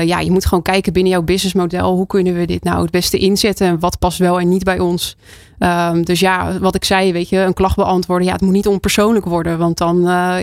ja, 0.03 0.19
je 0.19 0.31
moet 0.31 0.45
gewoon 0.45 0.63
kijken 0.63 0.93
binnen 0.93 1.11
jouw 1.11 1.21
businessmodel. 1.21 1.95
Hoe 1.95 2.07
kunnen 2.07 2.33
we 2.33 2.45
dit 2.45 2.63
nou 2.63 2.81
het 2.81 2.91
beste 2.91 3.17
inzetten? 3.17 3.67
En 3.67 3.79
wat 3.79 3.99
past 3.99 4.17
wel 4.17 4.39
en 4.39 4.49
niet 4.49 4.63
bij 4.63 4.79
ons? 4.79 5.17
Um, 5.59 6.05
dus 6.05 6.19
ja, 6.19 6.59
wat 6.59 6.75
ik 6.75 6.83
zei, 6.83 7.11
weet 7.11 7.29
je, 7.29 7.37
een 7.37 7.53
klacht 7.53 7.75
beantwoorden. 7.75 8.27
Ja, 8.27 8.33
het 8.33 8.41
moet 8.41 8.51
niet 8.51 8.67
onpersoonlijk 8.67 9.25
worden. 9.25 9.57
Want 9.57 9.77
dan 9.77 10.01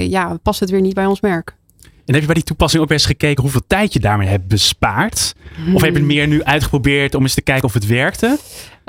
ja, 0.09 0.39
past 0.43 0.61
het 0.61 0.71
weer 0.71 0.81
niet 0.81 0.95
bij 0.95 1.07
ons 1.07 1.21
merk. 1.21 1.57
En 2.07 2.13
heb 2.13 2.21
je 2.21 2.27
bij 2.27 2.35
die 2.35 2.45
toepassing 2.45 2.83
ook 2.83 2.91
eens 2.91 3.07
gekeken 3.07 3.43
hoeveel 3.43 3.63
tijd 3.67 3.93
je 3.93 4.01
daarmee 4.01 4.29
hebt 4.29 4.49
bespaard? 4.49 5.35
Hmm. 5.55 5.75
Of 5.75 5.83
heb 5.83 5.93
je 5.93 5.99
het 5.99 6.07
meer 6.07 6.27
nu 6.27 6.43
uitgeprobeerd 6.43 7.15
om 7.15 7.23
eens 7.23 7.35
te 7.35 7.43
kijken 7.43 7.65
of 7.65 7.75
het 7.75 7.87
werkte? 7.87 8.39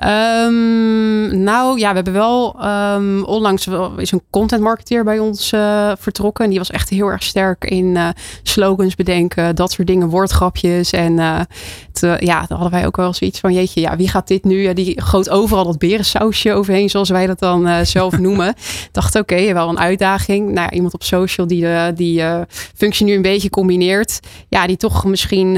Um, 0.03 1.43
nou 1.43 1.79
ja, 1.79 1.89
we 1.89 1.95
hebben 1.95 2.13
wel 2.13 2.55
um, 2.65 3.23
onlangs 3.23 3.67
is 3.97 4.11
een 4.11 4.21
content 4.29 4.61
marketeer 4.61 5.03
bij 5.03 5.19
ons 5.19 5.51
uh, 5.53 5.91
vertrokken. 5.97 6.43
En 6.43 6.49
die 6.49 6.59
was 6.59 6.71
echt 6.71 6.89
heel 6.89 7.07
erg 7.07 7.23
sterk 7.23 7.65
in 7.65 7.85
uh, 7.85 8.09
slogans 8.43 8.95
bedenken, 8.95 9.55
dat 9.55 9.71
soort 9.71 9.87
dingen, 9.87 10.09
woordgrapjes. 10.09 10.91
En 10.91 11.17
uh, 11.17 11.39
te, 11.91 12.17
ja, 12.19 12.45
dan 12.47 12.57
hadden 12.57 12.79
wij 12.79 12.85
ook 12.85 12.95
wel 12.95 13.13
zoiets 13.13 13.39
van, 13.39 13.53
jeetje, 13.53 13.81
ja, 13.81 13.95
wie 13.95 14.09
gaat 14.09 14.27
dit 14.27 14.43
nu? 14.43 14.61
Ja, 14.61 14.73
die 14.73 15.01
goot 15.01 15.29
overal 15.29 15.63
dat 15.63 15.77
berensausje 15.77 16.53
overheen, 16.53 16.89
zoals 16.89 17.09
wij 17.09 17.27
dat 17.27 17.39
dan 17.39 17.85
zelf 17.85 18.17
noemen. 18.27 18.53
Dacht, 18.91 19.15
oké, 19.15 19.33
okay, 19.33 19.53
wel 19.53 19.69
een 19.69 19.79
uitdaging. 19.79 20.45
Nou 20.45 20.67
ja, 20.69 20.71
iemand 20.71 20.93
op 20.93 21.03
social 21.03 21.47
die 21.47 21.93
die 21.93 22.23
functie 22.75 23.05
nu 23.05 23.13
een 23.13 23.21
beetje 23.21 23.49
combineert. 23.49 24.19
Ja, 24.49 24.67
die 24.67 24.77
toch 24.77 25.05
misschien, 25.05 25.53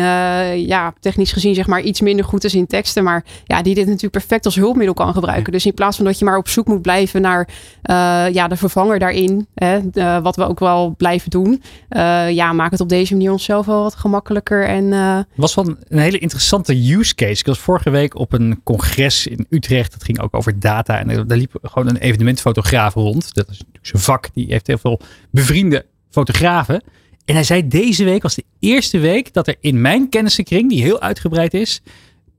ja, 0.56 0.94
technisch 1.00 1.32
gezien 1.32 1.56
zeg 1.56 1.68
maar 1.68 1.82
iets 1.82 2.02
minder 2.02 2.26
goed 2.26 2.44
is 2.44 2.56
in 2.56 2.68
teksten. 2.68 3.04
Maar 3.04 3.26
ja, 3.46 3.62
die 3.62 3.74
dit 3.74 3.86
natuurlijk 3.86 4.12
perfect 4.12 4.26
perfect 4.28 4.46
als 4.46 4.56
hulpmiddel 4.56 4.94
kan 4.94 5.14
gebruiken. 5.14 5.52
Dus 5.52 5.66
in 5.66 5.74
plaats 5.74 5.96
van 5.96 6.06
dat 6.06 6.20
je 6.20 6.26
maar 6.26 6.38
op 6.38 6.48
zoek 6.48 6.68
moet 6.68 6.82
blijven 6.82 7.22
naar 7.22 7.50
eh, 7.82 7.96
ja, 8.34 8.48
de 8.48 8.56
vervanger 8.56 9.00
daarin, 9.00 9.48
hè, 9.54 9.80
wat 10.22 10.36
we 10.36 10.48
ook 10.48 10.60
wel 10.60 10.96
blijven 10.98 11.30
doen, 11.30 11.62
eh, 11.90 12.30
ja, 12.30 12.54
maak 12.54 12.72
het 12.72 12.80
op 12.80 12.90
deze 12.90 13.14
manier 13.14 13.32
onszelf 13.32 13.66
wel 13.66 13.84
wat 13.84 13.96
gemakkelijker. 13.96 14.66
En 14.66 14.94
eh, 14.94 15.20
was 15.36 15.56
wel 15.56 15.76
een, 15.88 16.00
hele 16.00 16.18
interessante 16.18 16.92
use 16.94 17.16
case. 17.16 17.40
Ik 17.40 17.46
was 17.46 17.60
vorige 17.60 17.90
week 17.90 18.16
op 18.16 18.34
een 18.34 18.62
congres 18.64 19.28
in 19.28 19.46
Utrecht. 19.50 19.92
Dat 19.92 20.04
ging 20.04 20.20
ook 20.20 20.36
over 20.36 20.60
data. 20.60 21.00
En 21.00 21.28
daar 21.28 21.38
liep 21.38 21.58
gewoon 21.62 21.88
een 21.88 21.98
evenementfotograaf 21.98 22.94
rond. 22.94 23.34
Dat 23.34 23.50
is 23.50 23.58
natuurlijk 23.58 23.88
zijn 23.88 24.02
vak. 24.02 24.30
Die 24.34 24.46
heeft 24.50 24.68
heel 24.68 24.78
veel 24.78 25.00
bevriende 25.32 25.86
fotografen. 26.10 26.84
En 27.26 27.34
hij 27.34 27.44
zei 27.44 27.68
deze 27.68 28.04
week 28.04 28.22
was 28.22 28.36
de 28.36 28.46
eerste 28.60 29.00
week 29.00 29.34
dat 29.34 29.48
er 29.48 29.56
in 29.60 29.82
mijn 29.82 30.10
kennissenkring, 30.10 30.70
die 30.70 30.82
heel 30.82 31.02
uitgebreid 31.02 31.54
is, 31.54 31.82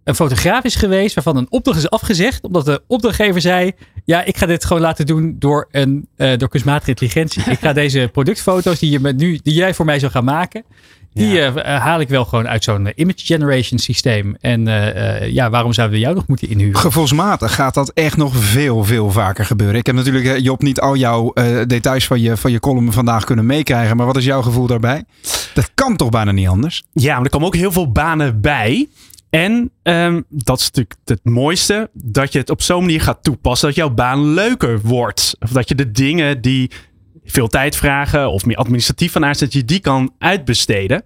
een 0.08 0.14
fotograaf 0.14 0.64
is 0.64 0.74
geweest 0.74 1.14
waarvan 1.14 1.36
een 1.36 1.46
opdracht 1.50 1.78
is 1.78 1.90
afgezegd. 1.90 2.44
Omdat 2.44 2.64
de 2.64 2.82
opdrachtgever 2.86 3.40
zei, 3.40 3.72
ja, 4.04 4.24
ik 4.24 4.36
ga 4.36 4.46
dit 4.46 4.64
gewoon 4.64 4.82
laten 4.82 5.06
doen 5.06 5.36
door, 5.38 5.68
een, 5.70 6.08
eh, 6.16 6.36
door 6.36 6.48
kunstmatige 6.48 6.90
intelligentie. 6.90 7.42
Ik 7.50 7.58
ga 7.58 7.72
deze 7.82 8.08
productfoto's 8.12 8.78
die, 8.78 8.90
je 8.90 9.00
met 9.00 9.16
nu, 9.16 9.40
die 9.42 9.54
jij 9.54 9.74
voor 9.74 9.84
mij 9.84 9.98
zou 9.98 10.12
gaan 10.12 10.24
maken, 10.24 10.64
die 11.18 11.40
eh, 11.40 11.46
eh, 11.46 11.82
haal 11.82 12.00
ik 12.00 12.08
wel 12.08 12.24
gewoon 12.24 12.48
uit 12.48 12.64
zo'n 12.64 12.92
image 12.94 13.24
generation 13.24 13.78
systeem. 13.78 14.36
En 14.40 14.68
eh, 14.68 15.22
eh, 15.22 15.32
ja, 15.32 15.50
waarom 15.50 15.72
zouden 15.72 15.96
we 15.96 16.02
jou 16.02 16.14
nog 16.14 16.26
moeten 16.26 16.48
inhuren? 16.48 16.80
Gevoelsmatig 16.80 17.54
gaat 17.54 17.74
dat 17.74 17.90
echt 17.94 18.16
nog 18.16 18.36
veel, 18.36 18.84
veel 18.84 19.10
vaker 19.10 19.44
gebeuren. 19.44 19.78
Ik 19.78 19.86
heb 19.86 19.94
natuurlijk, 19.94 20.40
Job, 20.40 20.62
niet 20.62 20.80
al 20.80 20.96
jouw 20.96 21.32
eh, 21.32 21.60
details 21.66 22.06
van 22.06 22.20
je, 22.20 22.36
van 22.36 22.50
je 22.50 22.60
column 22.60 22.92
vandaag 22.92 23.24
kunnen 23.24 23.46
meekrijgen. 23.46 23.96
Maar 23.96 24.06
wat 24.06 24.16
is 24.16 24.24
jouw 24.24 24.42
gevoel 24.42 24.66
daarbij? 24.66 25.04
Dat 25.54 25.70
kan 25.74 25.96
toch 25.96 26.08
bijna 26.08 26.30
niet 26.32 26.48
anders? 26.48 26.82
Ja, 26.92 27.14
maar 27.14 27.24
er 27.24 27.30
komen 27.30 27.46
ook 27.46 27.56
heel 27.56 27.72
veel 27.72 27.92
banen 27.92 28.40
bij. 28.40 28.88
En 29.30 29.70
ehm, 29.82 30.22
dat 30.28 30.58
is 30.58 30.64
natuurlijk 30.64 30.94
het 31.04 31.24
mooiste, 31.24 31.90
dat 31.92 32.32
je 32.32 32.38
het 32.38 32.50
op 32.50 32.62
zo'n 32.62 32.80
manier 32.80 33.00
gaat 33.00 33.22
toepassen 33.22 33.68
dat 33.68 33.76
jouw 33.76 33.90
baan 33.90 34.34
leuker 34.34 34.80
wordt. 34.80 35.36
Of 35.40 35.50
dat 35.50 35.68
je 35.68 35.74
de 35.74 35.90
dingen 35.90 36.40
die 36.40 36.70
veel 37.24 37.48
tijd 37.48 37.76
vragen 37.76 38.30
of 38.30 38.46
meer 38.46 38.56
administratief 38.56 39.12
van 39.12 39.24
aard, 39.24 39.38
dat 39.38 39.52
je 39.52 39.64
die 39.64 39.80
kan 39.80 40.14
uitbesteden. 40.18 41.04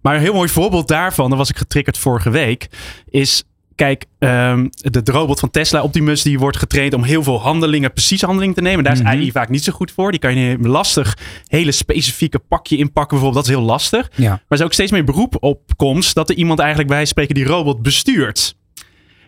Maar 0.00 0.14
een 0.14 0.20
heel 0.20 0.34
mooi 0.34 0.48
voorbeeld 0.48 0.88
daarvan, 0.88 1.28
daar 1.28 1.38
was 1.38 1.50
ik 1.50 1.56
getriggerd 1.56 1.98
vorige 1.98 2.30
week, 2.30 2.68
is 3.08 3.44
Kijk, 3.78 4.04
ehm, 4.18 4.66
de, 4.70 5.02
de 5.02 5.12
robot 5.12 5.40
van 5.40 5.50
Tesla, 5.50 5.82
Optimus, 5.82 6.22
die 6.22 6.38
wordt 6.38 6.56
getraind 6.56 6.94
om 6.94 7.02
heel 7.02 7.22
veel 7.22 7.40
handelingen, 7.40 7.92
precies 7.92 8.22
handelingen 8.22 8.54
te 8.54 8.60
nemen. 8.60 8.84
Daar 8.84 8.92
is 8.92 8.98
Mhm. 9.02 9.08
AI 9.08 9.32
vaak 9.32 9.48
niet 9.48 9.64
zo 9.64 9.72
goed 9.72 9.92
voor. 9.92 10.10
Die 10.10 10.20
kan 10.20 10.36
je 10.36 10.58
lastig 10.60 11.16
hele 11.46 11.72
specifieke 11.72 12.38
pakje 12.38 12.76
inpakken, 12.76 13.18
bijvoorbeeld. 13.18 13.44
Dat 13.44 13.54
is 13.54 13.60
heel 13.60 13.70
lastig. 13.70 14.10
Ja. 14.14 14.28
Maar 14.28 14.40
er 14.48 14.56
is 14.56 14.62
ook 14.62 14.72
steeds 14.72 14.90
meer 14.90 15.04
beroep 15.04 15.36
op 15.40 15.60
komst 15.76 16.14
dat 16.14 16.30
er 16.30 16.36
iemand 16.36 16.58
eigenlijk 16.58 16.88
bij 16.88 17.04
spreken 17.04 17.34
die 17.34 17.44
robot 17.44 17.82
bestuurt. 17.82 18.56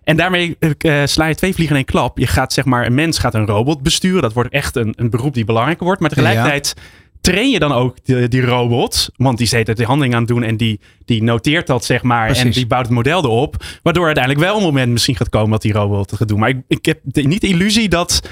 En 0.05 0.17
daarmee 0.17 0.57
eh, 0.59 1.03
sla 1.05 1.27
je 1.27 1.35
twee 1.35 1.55
vliegen 1.55 1.77
in 1.77 1.83
één 1.83 1.93
klap. 1.93 2.19
Je 2.19 2.27
gaat 2.27 2.53
zeg 2.53 2.65
maar, 2.65 2.87
een 2.87 2.95
mens 2.95 3.19
gaat 3.19 3.35
een 3.35 3.47
robot 3.47 3.83
besturen. 3.83 4.23
Dat 4.23 4.33
wordt 4.33 4.53
echt 4.53 4.77
een, 4.77 4.93
een 4.97 5.11
beroep 5.11 5.35
die 5.35 5.45
belangrijker 5.45 5.85
wordt. 5.85 6.01
Maar 6.01 6.11
tegelijkertijd 6.11 6.75
train 7.21 7.51
je 7.51 7.59
dan 7.59 7.73
ook 7.73 7.97
die, 8.05 8.29
die 8.29 8.43
robot. 8.43 9.11
Want 9.17 9.37
die 9.37 9.45
is 9.45 9.51
de 9.51 9.57
hele 9.57 9.65
tijd 9.67 9.79
die 9.79 9.87
handeling 9.87 10.15
aan 10.15 10.21
het 10.21 10.31
doen. 10.31 10.43
En 10.43 10.57
die, 10.57 10.81
die 11.11 11.23
noteert 11.23 11.67
dat 11.67 11.85
zeg 11.85 12.03
maar. 12.03 12.31
En 12.31 12.51
die 12.51 12.67
bouwt 12.67 12.85
het 12.85 12.95
model 12.95 13.25
erop. 13.25 13.65
Waardoor 13.83 14.05
uiteindelijk 14.07 14.45
wel 14.45 14.57
een 14.57 14.63
moment 14.63 14.93
misschien 14.93 15.17
gaat 15.17 15.29
komen 15.29 15.51
dat 15.51 15.63
die 15.63 15.73
robot 15.73 16.11
het 16.11 16.19
gaat 16.19 16.29
doen. 16.29 16.39
Maar 16.39 16.49
ik, 16.49 16.57
ik 16.69 16.85
heb 16.87 16.99
de- 17.03 17.23
niet 17.23 17.41
de 17.41 17.47
illusie 17.47 17.89
dat... 17.89 18.29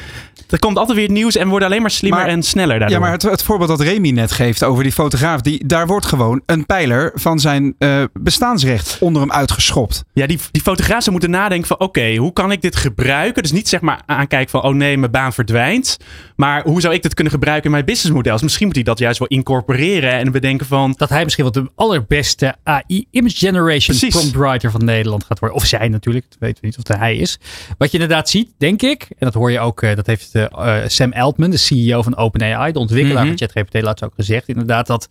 Er 0.50 0.58
komt 0.58 0.76
altijd 0.78 0.96
weer 0.96 1.06
het 1.06 1.16
nieuws 1.16 1.36
en 1.36 1.42
we 1.44 1.50
worden 1.50 1.68
alleen 1.68 1.80
maar 1.80 1.90
slimmer 1.90 2.20
Maar- 2.20 2.28
en 2.28 2.42
sneller 2.42 2.78
daardoor. 2.78 2.96
Ja, 2.96 3.02
maar 3.02 3.12
het, 3.12 3.22
het 3.22 3.42
voorbeeld 3.42 3.68
dat 3.68 3.80
Remy 3.80 4.10
net 4.10 4.32
geeft 4.32 4.64
over 4.64 4.82
die 4.82 4.92
fotograaf, 4.92 5.40
die, 5.40 5.66
daar 5.66 5.86
wordt 5.86 6.06
gewoon 6.06 6.42
een 6.46 6.66
pijler 6.66 7.12
van 7.14 7.38
zijn 7.38 7.74
eh, 7.78 8.02
bestaansrecht 8.12 8.96
onder 9.00 9.22
hem 9.22 9.32
uitgeschopt. 9.32 10.04
Ja, 10.12 10.26
die, 10.26 10.38
die 10.50 10.62
fotografen 10.62 11.12
moeten 11.12 11.30
nadenken 11.30 11.66
van 11.68 11.78
oké, 11.80 12.16
hoe 12.16 12.32
kan 12.32 12.52
ik 12.52 12.62
dit 12.62 12.76
gebruiken? 12.76 13.42
Dus 13.42 13.52
niet 13.52 13.68
zeg 13.68 13.80
maar 13.80 14.02
aankijken 14.06 14.50
van 14.50 14.62
oh 14.62 14.74
nee, 14.74 14.96
mijn 14.98 15.10
baan 15.10 15.32
verdwijnt. 15.32 15.96
Maar 16.36 16.62
hoe 16.62 16.80
zou 16.80 16.94
ik 16.94 17.02
dit 17.02 17.14
kunnen 17.14 17.32
gebruiken 17.32 17.64
in 17.64 17.70
mijn 17.70 17.84
businessmodel? 17.84 18.32
Dus 18.32 18.42
misschien 18.42 18.66
moet 18.66 18.74
hij 18.74 18.84
dat 18.84 18.98
juist 18.98 19.18
wel 19.18 19.28
incorporeren 19.28 20.12
en 20.12 20.32
bedenken 20.32 20.66
van... 20.66 20.94
Dat 20.96 21.08
hij 21.08 21.24
misschien 21.24 21.44
wel 21.44 21.62
de 21.64 21.70
allerbeste 21.74 22.54
AI 22.68 23.06
image 23.10 23.36
generation 23.36 23.96
Precies. 23.96 24.14
prompt 24.14 24.36
writer 24.36 24.70
van 24.70 24.84
Nederland 24.84 25.24
gaat 25.24 25.38
worden. 25.38 25.58
Of 25.58 25.64
zij 25.66 25.88
natuurlijk, 25.88 26.26
dat 26.28 26.38
weten 26.38 26.60
we 26.60 26.66
niet 26.66 26.78
of 26.78 26.88
het 26.88 26.98
hij 26.98 27.16
is. 27.16 27.38
Wat 27.78 27.90
je 27.90 27.98
inderdaad 27.98 28.28
ziet, 28.28 28.50
denk 28.58 28.82
ik, 28.82 29.02
en 29.02 29.16
dat 29.18 29.34
hoor 29.34 29.50
je 29.50 29.60
ook, 29.60 29.82
eh, 29.82 29.96
dat 29.96 30.06
heeft 30.06 30.34
eh, 30.34 30.44
eh, 30.82 30.88
Sam 30.88 31.12
Altman, 31.12 31.50
de 31.50 31.56
CEO 31.56 32.02
van 32.02 32.16
OpenAI, 32.16 32.72
de 32.72 32.78
ontwikkelaar 32.78 33.24
Mhm. 33.26 33.36
van 33.36 33.48
ChatGPT, 33.48 33.82
laatst 33.82 34.04
ook 34.04 34.14
gezegd. 34.14 34.48
Inderdaad 34.48 34.86
dat 34.86 35.08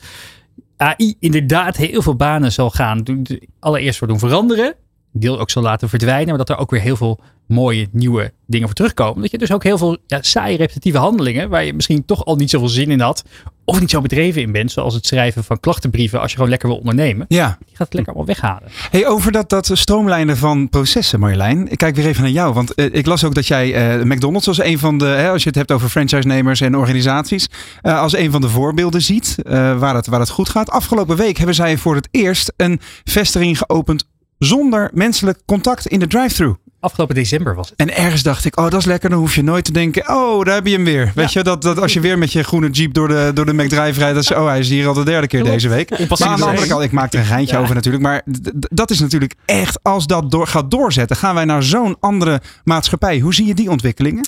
AI 0.77 1.15
inderdaad 1.19 1.77
heel 1.77 2.01
veel 2.01 2.15
banen 2.15 2.51
zal 2.51 2.69
gaan 2.69 3.03
allereerst 3.59 3.97
voor 3.97 4.07
doen 4.07 4.19
veranderen. 4.19 4.75
Deel 5.19 5.39
ook 5.39 5.49
zal 5.49 5.63
laten 5.63 5.89
verdwijnen, 5.89 6.27
maar 6.27 6.37
dat 6.37 6.49
er 6.49 6.57
ook 6.57 6.71
weer 6.71 6.81
heel 6.81 6.95
veel 6.95 7.19
mooie 7.47 7.87
nieuwe 7.91 8.33
dingen 8.45 8.67
voor 8.67 8.75
terugkomen. 8.75 9.21
Dat 9.21 9.31
je 9.31 9.37
dus 9.37 9.51
ook 9.51 9.63
heel 9.63 9.77
veel 9.77 9.97
ja, 10.07 10.21
saaie 10.21 10.57
repetitieve 10.57 10.97
handelingen, 10.97 11.49
waar 11.49 11.65
je 11.65 11.73
misschien 11.73 12.05
toch 12.05 12.25
al 12.25 12.35
niet 12.35 12.49
zoveel 12.49 12.67
zin 12.67 12.91
in 12.91 12.99
had, 12.99 13.23
of 13.65 13.79
niet 13.79 13.89
zo 13.89 14.01
bedreven 14.01 14.41
in 14.41 14.51
bent, 14.51 14.71
zoals 14.71 14.93
het 14.93 15.05
schrijven 15.05 15.43
van 15.43 15.59
klachtenbrieven 15.59 16.19
als 16.19 16.29
je 16.29 16.35
gewoon 16.35 16.51
lekker 16.51 16.69
wil 16.69 16.77
ondernemen. 16.77 17.25
Ja. 17.29 17.57
Die 17.65 17.75
gaat 17.75 17.85
het 17.85 17.93
lekker 17.93 18.13
allemaal 18.13 18.35
weghalen. 18.35 18.69
Hey, 18.91 19.07
over 19.07 19.31
dat, 19.31 19.49
dat 19.49 19.69
stroomlijnen 19.73 20.37
van 20.37 20.69
processen, 20.69 21.19
Marjolein. 21.19 21.71
Ik 21.71 21.77
kijk 21.77 21.95
weer 21.95 22.05
even 22.05 22.23
naar 22.23 22.31
jou. 22.31 22.53
Want 22.53 22.73
eh, 22.73 22.85
ik 22.91 23.05
las 23.05 23.23
ook 23.23 23.35
dat 23.35 23.47
jij 23.47 23.73
eh, 23.73 24.03
McDonald's 24.03 24.47
als 24.47 24.61
een 24.61 24.79
van 24.79 24.97
de, 24.97 25.05
hè, 25.05 25.29
als 25.29 25.41
je 25.43 25.49
het 25.49 25.57
hebt 25.57 25.71
over 25.71 25.89
franchise-nemers 25.89 26.61
en 26.61 26.77
organisaties, 26.77 27.47
eh, 27.81 27.99
als 27.99 28.15
een 28.15 28.31
van 28.31 28.41
de 28.41 28.49
voorbeelden 28.49 29.01
ziet 29.01 29.35
waar, 29.77 29.95
het, 29.95 30.07
waar 30.07 30.19
het 30.19 30.29
goed 30.29 30.49
gaat. 30.49 30.69
Afgelopen 30.69 31.17
week 31.17 31.37
hebben 31.37 31.55
zij 31.55 31.77
voor 31.77 31.95
het 31.95 32.07
eerst 32.11 32.53
een 32.57 32.79
vestiging 33.03 33.57
geopend 33.57 34.05
zonder 34.39 34.89
menselijk 34.93 35.39
contact 35.45 35.87
in 35.87 35.99
de 35.99 36.07
drive-thru. 36.07 36.55
Afgelopen 36.79 37.15
december 37.15 37.55
was 37.55 37.69
het. 37.69 37.79
En 37.79 37.95
ergens 37.97 38.23
dacht 38.23 38.45
ik, 38.45 38.59
oh, 38.59 38.69
dat 38.69 38.79
is 38.79 38.85
lekker. 38.85 39.09
Dan 39.09 39.19
hoef 39.19 39.35
je 39.35 39.43
nooit 39.43 39.65
te 39.65 39.71
denken, 39.71 40.09
oh, 40.09 40.45
daar 40.45 40.55
heb 40.55 40.65
je 40.67 40.73
hem 40.73 40.83
weer. 40.83 41.11
Weet 41.15 41.33
je, 41.33 41.43
dat, 41.43 41.61
dat 41.61 41.79
als 41.81 41.93
je 41.93 41.99
weer 41.99 42.17
met 42.17 42.31
je 42.31 42.43
groene 42.43 42.69
jeep 42.69 42.93
door 42.93 43.07
de, 43.07 43.31
door 43.33 43.45
de 43.45 43.53
McDrive 43.53 43.99
rijdt, 43.99 44.15
dat 44.15 44.23
is, 44.23 44.31
oh, 44.31 44.45
hij 44.45 44.59
is 44.59 44.69
hier 44.69 44.87
al 44.87 44.93
de 44.93 45.03
derde 45.03 45.27
keer 45.27 45.43
deze 45.43 45.69
week. 45.69 45.89
Maar 45.89 46.27
aan 46.27 46.37
de 46.37 46.45
andere 46.45 46.67
kant, 46.67 46.83
ik 46.83 46.91
maak 46.91 47.13
er 47.13 47.19
een 47.19 47.25
geintje 47.25 47.55
Ja. 47.55 47.61
over 47.61 47.75
natuurlijk. 47.75 48.03
Maar 48.03 48.21
dat 48.69 48.91
is 48.91 48.99
natuurlijk 48.99 49.35
echt, 49.45 49.79
als 49.83 50.07
dat 50.07 50.31
door, 50.31 50.47
gaat 50.47 50.71
doorzetten, 50.71 51.15
gaan 51.15 51.35
wij 51.35 51.45
naar 51.45 51.63
zo'n 51.63 51.97
andere 51.99 52.41
maatschappij. 52.63 53.19
Hoe 53.19 53.33
zie 53.33 53.45
je 53.45 53.53
die 53.53 53.69
ontwikkelingen? 53.69 54.27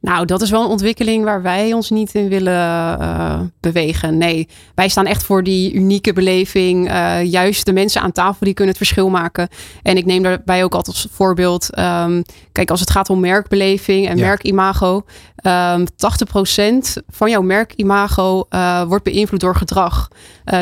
Nou, 0.00 0.24
dat 0.24 0.42
is 0.42 0.50
wel 0.50 0.62
een 0.62 0.68
ontwikkeling 0.70 1.24
waar 1.24 1.42
wij 1.42 1.72
ons 1.72 1.90
niet 1.90 2.14
in 2.14 2.28
willen 2.28 2.98
eh, 3.00 3.40
bewegen. 3.60 4.18
Nee, 4.18 4.48
wij 4.74 4.88
staan 4.88 5.06
echt 5.06 5.22
voor 5.22 5.42
die 5.42 5.72
unieke 5.72 6.12
beleving. 6.12 6.88
eh, 6.88 7.22
juist 7.24 7.66
de 7.66 7.72
mensen 7.72 8.00
aan 8.02 8.12
tafel 8.12 8.44
die 8.44 8.54
kunnen 8.54 8.74
het 8.74 8.82
verschil 8.84 9.08
maken. 9.08 9.48
En 9.82 9.96
ik 9.96 10.04
neem 10.06 10.22
daarbij 10.22 10.64
ook 10.64 10.74
altijd 10.74 10.96
als 10.96 11.08
voorbeeld. 11.10 11.74
ehm, 11.74 12.22
kijk, 12.52 12.70
als 12.70 12.80
het 12.80 12.90
gaat 12.90 13.10
om 13.10 13.20
merkbeleving 13.20 14.08
en 14.08 14.16
Ja. 14.16 14.26
merkimago. 14.26 15.04
ehm 15.36 15.84
80% 15.96 16.96
van 17.08 17.30
jouw 17.30 17.42
merkimago 17.42 18.44
eh 18.48 18.82
wordt 18.82 19.04
beïnvloed 19.04 19.40
door 19.40 19.56
gedrag. 19.56 20.08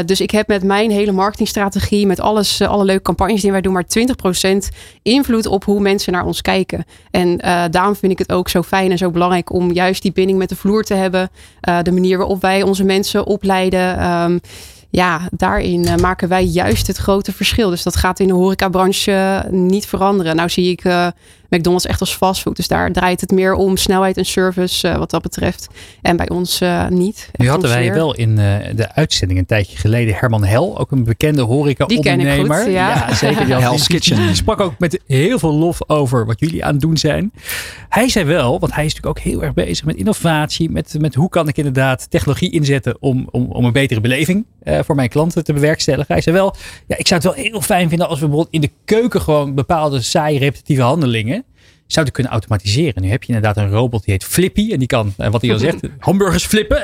Dus 0.04 0.20
ik 0.20 0.30
heb 0.30 0.48
met 0.48 0.62
mijn 0.62 0.90
hele 0.90 1.12
marketingstrategie, 1.12 2.06
met 2.06 2.20
alles, 2.20 2.60
alle 2.62 2.84
leuke 2.84 3.02
campagnes 3.02 3.40
die 3.42 3.50
wij 3.50 3.60
doen, 3.60 3.72
maar 3.72 3.86
20% 3.86 4.68
invloed 5.02 5.46
op 5.46 5.64
hoe 5.64 5.80
mensen 5.80 6.12
naar 6.12 6.24
ons 6.24 6.40
kijken. 6.42 6.84
En 7.10 7.36
daarom 7.70 7.96
vind 7.96 8.12
ik 8.12 8.18
het 8.18 8.32
ook 8.32 8.48
zo 8.48 8.62
fijn 8.62 8.90
en 8.90 8.98
zo 8.98 9.07
belangrijk 9.10 9.52
om 9.52 9.72
juist 9.72 10.02
die 10.02 10.12
binding 10.12 10.38
met 10.38 10.48
de 10.48 10.56
vloer 10.56 10.84
te 10.84 10.94
hebben. 10.94 11.30
Eh, 11.60 11.78
de 11.82 11.92
manier 11.92 12.18
waarop 12.18 12.40
wij 12.40 12.62
onze 12.62 12.84
mensen 12.84 13.26
opleiden. 13.26 13.98
Ehm, 13.98 14.38
ja, 14.90 15.20
daarin 15.30 15.84
eh, 15.84 15.96
maken 15.96 16.28
wij 16.28 16.44
juist 16.44 16.86
het 16.86 16.96
grote 16.96 17.32
verschil. 17.32 17.70
Dus 17.70 17.82
dat 17.82 17.96
gaat 17.96 18.20
in 18.20 18.26
de 18.26 18.34
horecabranche 18.34 19.12
eh, 19.12 19.50
niet 19.50 19.86
veranderen. 19.86 20.36
Nou 20.36 20.48
zie 20.48 20.70
ik 20.70 20.82
McDonald's 21.48 21.86
echt 21.86 22.00
als 22.00 22.14
fastfood. 22.14 22.56
Dus 22.56 22.68
daar 22.68 22.92
draait 22.92 23.20
het 23.20 23.30
meer 23.30 23.54
om 23.54 23.76
snelheid 23.76 24.16
en 24.16 24.24
service 24.24 24.88
eh, 24.88 24.96
wat 24.96 25.10
dat 25.10 25.22
betreft. 25.22 25.68
En 26.02 26.16
bij 26.16 26.28
ons 26.28 26.60
eh, 26.60 26.88
niet. 26.88 27.30
Nu 27.36 27.48
hadden 27.48 27.70
wij 27.70 27.92
wel 27.92 28.14
in 28.14 28.38
eh, 28.38 28.56
de 28.74 28.94
uitzending 28.94 29.38
een 29.38 29.46
tijdje 29.46 29.76
geleden 29.76 30.14
Herman 30.14 30.44
Hel, 30.44 30.78
ook 30.78 30.90
een 30.90 31.04
bekende 31.04 31.42
horeca-ondernemer. 31.42 32.36
Die 32.36 32.46
ken 32.46 32.56
ik 32.56 32.62
goed, 32.62 32.72
ja. 32.72 33.14
zeker. 33.14 33.46
Die, 33.46 33.54
Hell's 33.54 33.86
Kitchen. 33.86 34.16
die 34.16 34.34
sprak 34.34 34.60
ook 34.60 34.78
met 34.78 35.00
heel 35.06 35.38
veel 35.38 35.54
lof 35.54 35.78
over 35.86 36.26
wat 36.26 36.40
jullie 36.40 36.64
aan 36.64 36.72
het 36.72 36.80
doen 36.80 36.96
zijn. 36.96 37.32
Hij 37.88 38.08
zei 38.08 38.24
wel, 38.24 38.60
want 38.60 38.74
hij 38.74 38.84
is 38.84 38.94
natuurlijk 38.94 39.18
ook 39.18 39.24
heel 39.24 39.42
erg 39.42 39.54
bezig 39.54 39.84
met 39.84 39.96
innovatie, 39.96 40.70
met, 40.70 40.94
met 40.98 41.14
hoe 41.14 41.28
kan 41.28 41.48
ik 41.48 41.56
inderdaad 41.56 42.10
technologie 42.10 42.50
inzetten 42.50 42.96
om, 43.00 43.28
om, 43.30 43.50
om 43.50 43.64
een 43.64 43.72
betere 43.72 44.00
beleving 44.00 44.46
eh, 44.62 44.78
voor 44.84 44.94
mijn 44.94 45.08
klanten 45.08 45.44
te 45.44 45.52
bewerkstelligen. 45.52 46.14
Hij 46.14 46.22
zei 46.22 46.36
wel, 46.36 46.54
ja, 46.86 46.96
ik 46.96 47.06
zou 47.06 47.20
het 47.20 47.34
wel 47.34 47.44
heel 47.44 47.60
fijn 47.60 47.88
vinden 47.88 48.08
als 48.08 48.20
we 48.20 48.26
bijvoorbeeld 48.26 48.54
in 48.54 48.60
de 48.60 48.70
keuken 48.84 49.20
gewoon 49.20 49.54
bepaalde 49.54 50.00
saai 50.00 50.38
repetitieve 50.38 50.82
handelingen 50.82 51.37
zouden 51.88 52.14
kunnen 52.14 52.32
automatiseren. 52.32 53.02
Nu 53.02 53.08
heb 53.10 53.22
je 53.22 53.32
inderdaad 53.32 53.56
een 53.64 53.70
robot 53.70 54.04
die 54.04 54.12
heet 54.12 54.24
Flippy. 54.24 54.72
En 54.72 54.78
die 54.78 54.88
kan, 54.88 55.12
eh, 55.16 55.30
wat 55.30 55.42
hij 55.42 55.52
al 55.52 55.58
zegt, 55.58 55.80
hamburgers 55.98 56.46
flippen. 56.46 56.82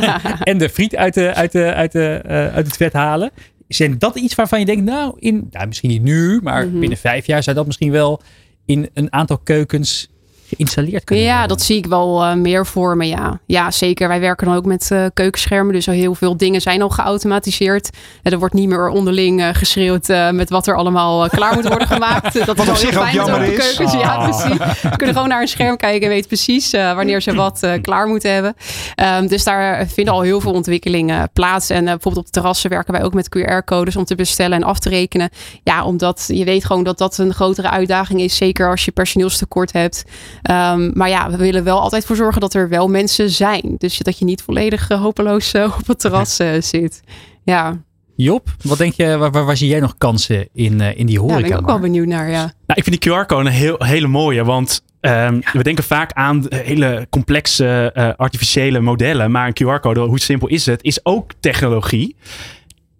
en 0.50 0.58
de 0.58 0.68
friet 0.68 0.96
uit, 0.96 1.14
de, 1.14 1.34
uit, 1.34 1.52
de, 1.52 1.74
uit, 1.74 1.92
de, 1.92 2.20
eh, 2.24 2.54
uit 2.54 2.66
het 2.66 2.76
vet 2.76 2.92
halen. 2.92 3.30
Zijn 3.68 3.98
dat 3.98 4.16
iets 4.16 4.34
waarvan 4.34 4.58
je 4.58 4.64
denkt, 4.66 4.84
nou, 4.84 5.14
in, 5.18 5.48
nou 5.50 5.66
misschien 5.66 5.90
niet 5.90 6.02
nu, 6.02 6.40
maar 6.42 6.66
Mhm. 6.66 6.78
binnen 6.78 6.98
vijf 6.98 7.26
jaar 7.26 7.42
zou 7.42 7.56
dat 7.56 7.66
misschien 7.66 7.90
wel 7.90 8.22
in 8.66 8.88
een 8.94 9.12
aantal 9.12 9.38
keukens 9.38 10.08
geïnstalleerd 10.56 11.04
kunnen 11.04 11.24
Ja, 11.24 11.30
worden. 11.38 11.56
dat 11.56 11.62
zie 11.66 11.76
ik 11.76 11.86
wel 11.86 12.22
eh, 12.24 12.34
meer 12.34 12.66
voor 12.66 12.96
me, 12.96 13.06
ja. 13.06 13.40
Ja, 13.46 13.70
zeker. 13.70 14.08
Wij 14.08 14.20
werken 14.20 14.46
dan 14.46 14.56
ook 14.56 14.64
met 14.64 14.90
eh, 14.90 15.04
keukenschermen. 15.14 15.72
Dus 15.74 15.88
al 15.88 15.94
heel 15.94 16.14
veel 16.14 16.36
dingen 16.36 16.60
zijn 16.60 16.82
al 16.82 16.88
geautomatiseerd. 16.88 17.90
En 18.22 18.32
er 18.32 18.38
wordt 18.38 18.54
niet 18.54 18.68
meer 18.68 18.88
onderling 18.88 19.40
eh, 19.42 19.48
geschreeuwd 19.52 20.08
met 20.32 20.50
wat 20.50 20.66
er 20.66 20.76
allemaal 20.76 21.28
klaar 21.28 21.54
moet 21.54 21.68
worden 21.68 21.88
gemaakt. 21.88 22.32
Dat 22.46 22.56
Wat 22.56 22.68
is 22.68 22.80
zich 22.80 22.90
heel 22.90 23.26
fijn 23.26 23.42
is. 23.52 23.56
keukens. 23.58 23.92
Ja, 23.92 24.14
Ah. 24.14 24.22
precies. 24.28 24.82
We 24.82 24.96
kunnen 24.96 25.14
gewoon 25.14 25.28
naar 25.28 25.40
een 25.40 25.48
scherm 25.48 25.76
kijken 25.76 26.02
en 26.02 26.08
weten 26.08 26.26
precies 26.28 26.70
wanneer 26.70 27.22
ze 27.22 27.34
wat 27.34 27.68
klaar 27.82 28.06
moeten 28.06 28.32
hebben. 28.32 28.54
Ehm, 28.94 29.26
dus 29.26 29.44
daar 29.44 29.86
vinden 29.86 30.14
al 30.14 30.20
heel 30.20 30.40
veel 30.40 30.52
ontwikkelingen 30.52 31.30
plaats. 31.32 31.70
En 31.70 31.84
bijvoorbeeld 31.84 32.16
op 32.16 32.24
de 32.24 32.30
terrassen 32.30 32.70
werken 32.70 32.92
wij 32.92 33.02
ook 33.04 33.14
met 33.14 33.28
QR-codes 33.28 33.96
om 33.96 34.04
te 34.04 34.14
bestellen 34.14 34.56
en 34.56 34.64
af 34.64 34.78
te 34.78 34.88
rekenen. 34.88 35.30
Ja, 35.62 35.84
omdat 35.84 36.24
je 36.26 36.44
weet 36.44 36.64
gewoon 36.64 36.84
dat 36.84 36.98
dat 36.98 37.18
een 37.18 37.34
grotere 37.34 37.70
uitdaging 37.70 38.20
is. 38.20 38.36
Zeker 38.36 38.70
als 38.70 38.84
je 38.84 38.90
personeelstekort 38.92 39.72
hebt. 39.72 40.04
Ehm, 40.44 40.90
maar 40.94 41.08
ja, 41.08 41.30
we 41.30 41.36
willen 41.36 41.64
wel 41.64 41.80
altijd 41.80 42.06
voor 42.06 42.16
zorgen 42.16 42.40
dat 42.40 42.54
er 42.54 42.68
wel 42.68 42.88
mensen 42.88 43.30
zijn. 43.30 43.74
Dus 43.78 43.98
dat 43.98 44.18
je 44.18 44.24
niet 44.24 44.42
volledig 44.42 44.90
eh, 44.90 45.00
hopeloos 45.00 45.52
eh, 45.52 45.74
op 45.78 45.86
het 45.86 46.00
terras 46.00 46.38
eh, 46.38 46.60
zit. 46.60 47.02
Ja, 47.44 47.78
Job, 48.16 48.48
wat 48.62 48.78
denk 48.78 48.94
je, 48.94 49.16
waar, 49.16 49.30
waar, 49.30 49.44
waar 49.44 49.56
zie 49.56 49.68
jij 49.68 49.80
nog 49.80 49.94
kansen 49.98 50.48
in, 50.52 50.80
eh, 50.80 50.98
in 50.98 51.06
die 51.06 51.20
ja 51.20 51.20
daar 51.20 51.30
horeca? 51.30 51.48
ben 51.48 51.50
ik 51.50 51.58
ook 51.58 51.66
wel 51.66 51.78
benieuwd 51.78 52.06
naar. 52.06 52.30
Ja. 52.30 52.40
Nou, 52.66 52.80
ik 52.80 52.84
vind 52.84 53.02
die 53.02 53.12
QR-code 53.12 53.44
een 53.44 53.54
heel, 53.54 53.76
hele 53.78 54.06
mooie, 54.06 54.44
want 54.44 54.82
ehm, 55.00 55.40
we 55.52 55.62
denken 55.62 55.84
vaak 55.84 56.12
aan 56.12 56.46
hele 56.48 57.06
complexe 57.10 57.90
eh, 57.94 58.08
artificiële 58.16 58.80
modellen, 58.80 59.30
maar 59.30 59.46
een 59.46 59.62
QR-code, 59.62 60.00
hoe 60.00 60.20
simpel 60.20 60.48
is 60.48 60.66
het, 60.66 60.82
is 60.82 61.04
ook 61.04 61.30
technologie. 61.40 62.16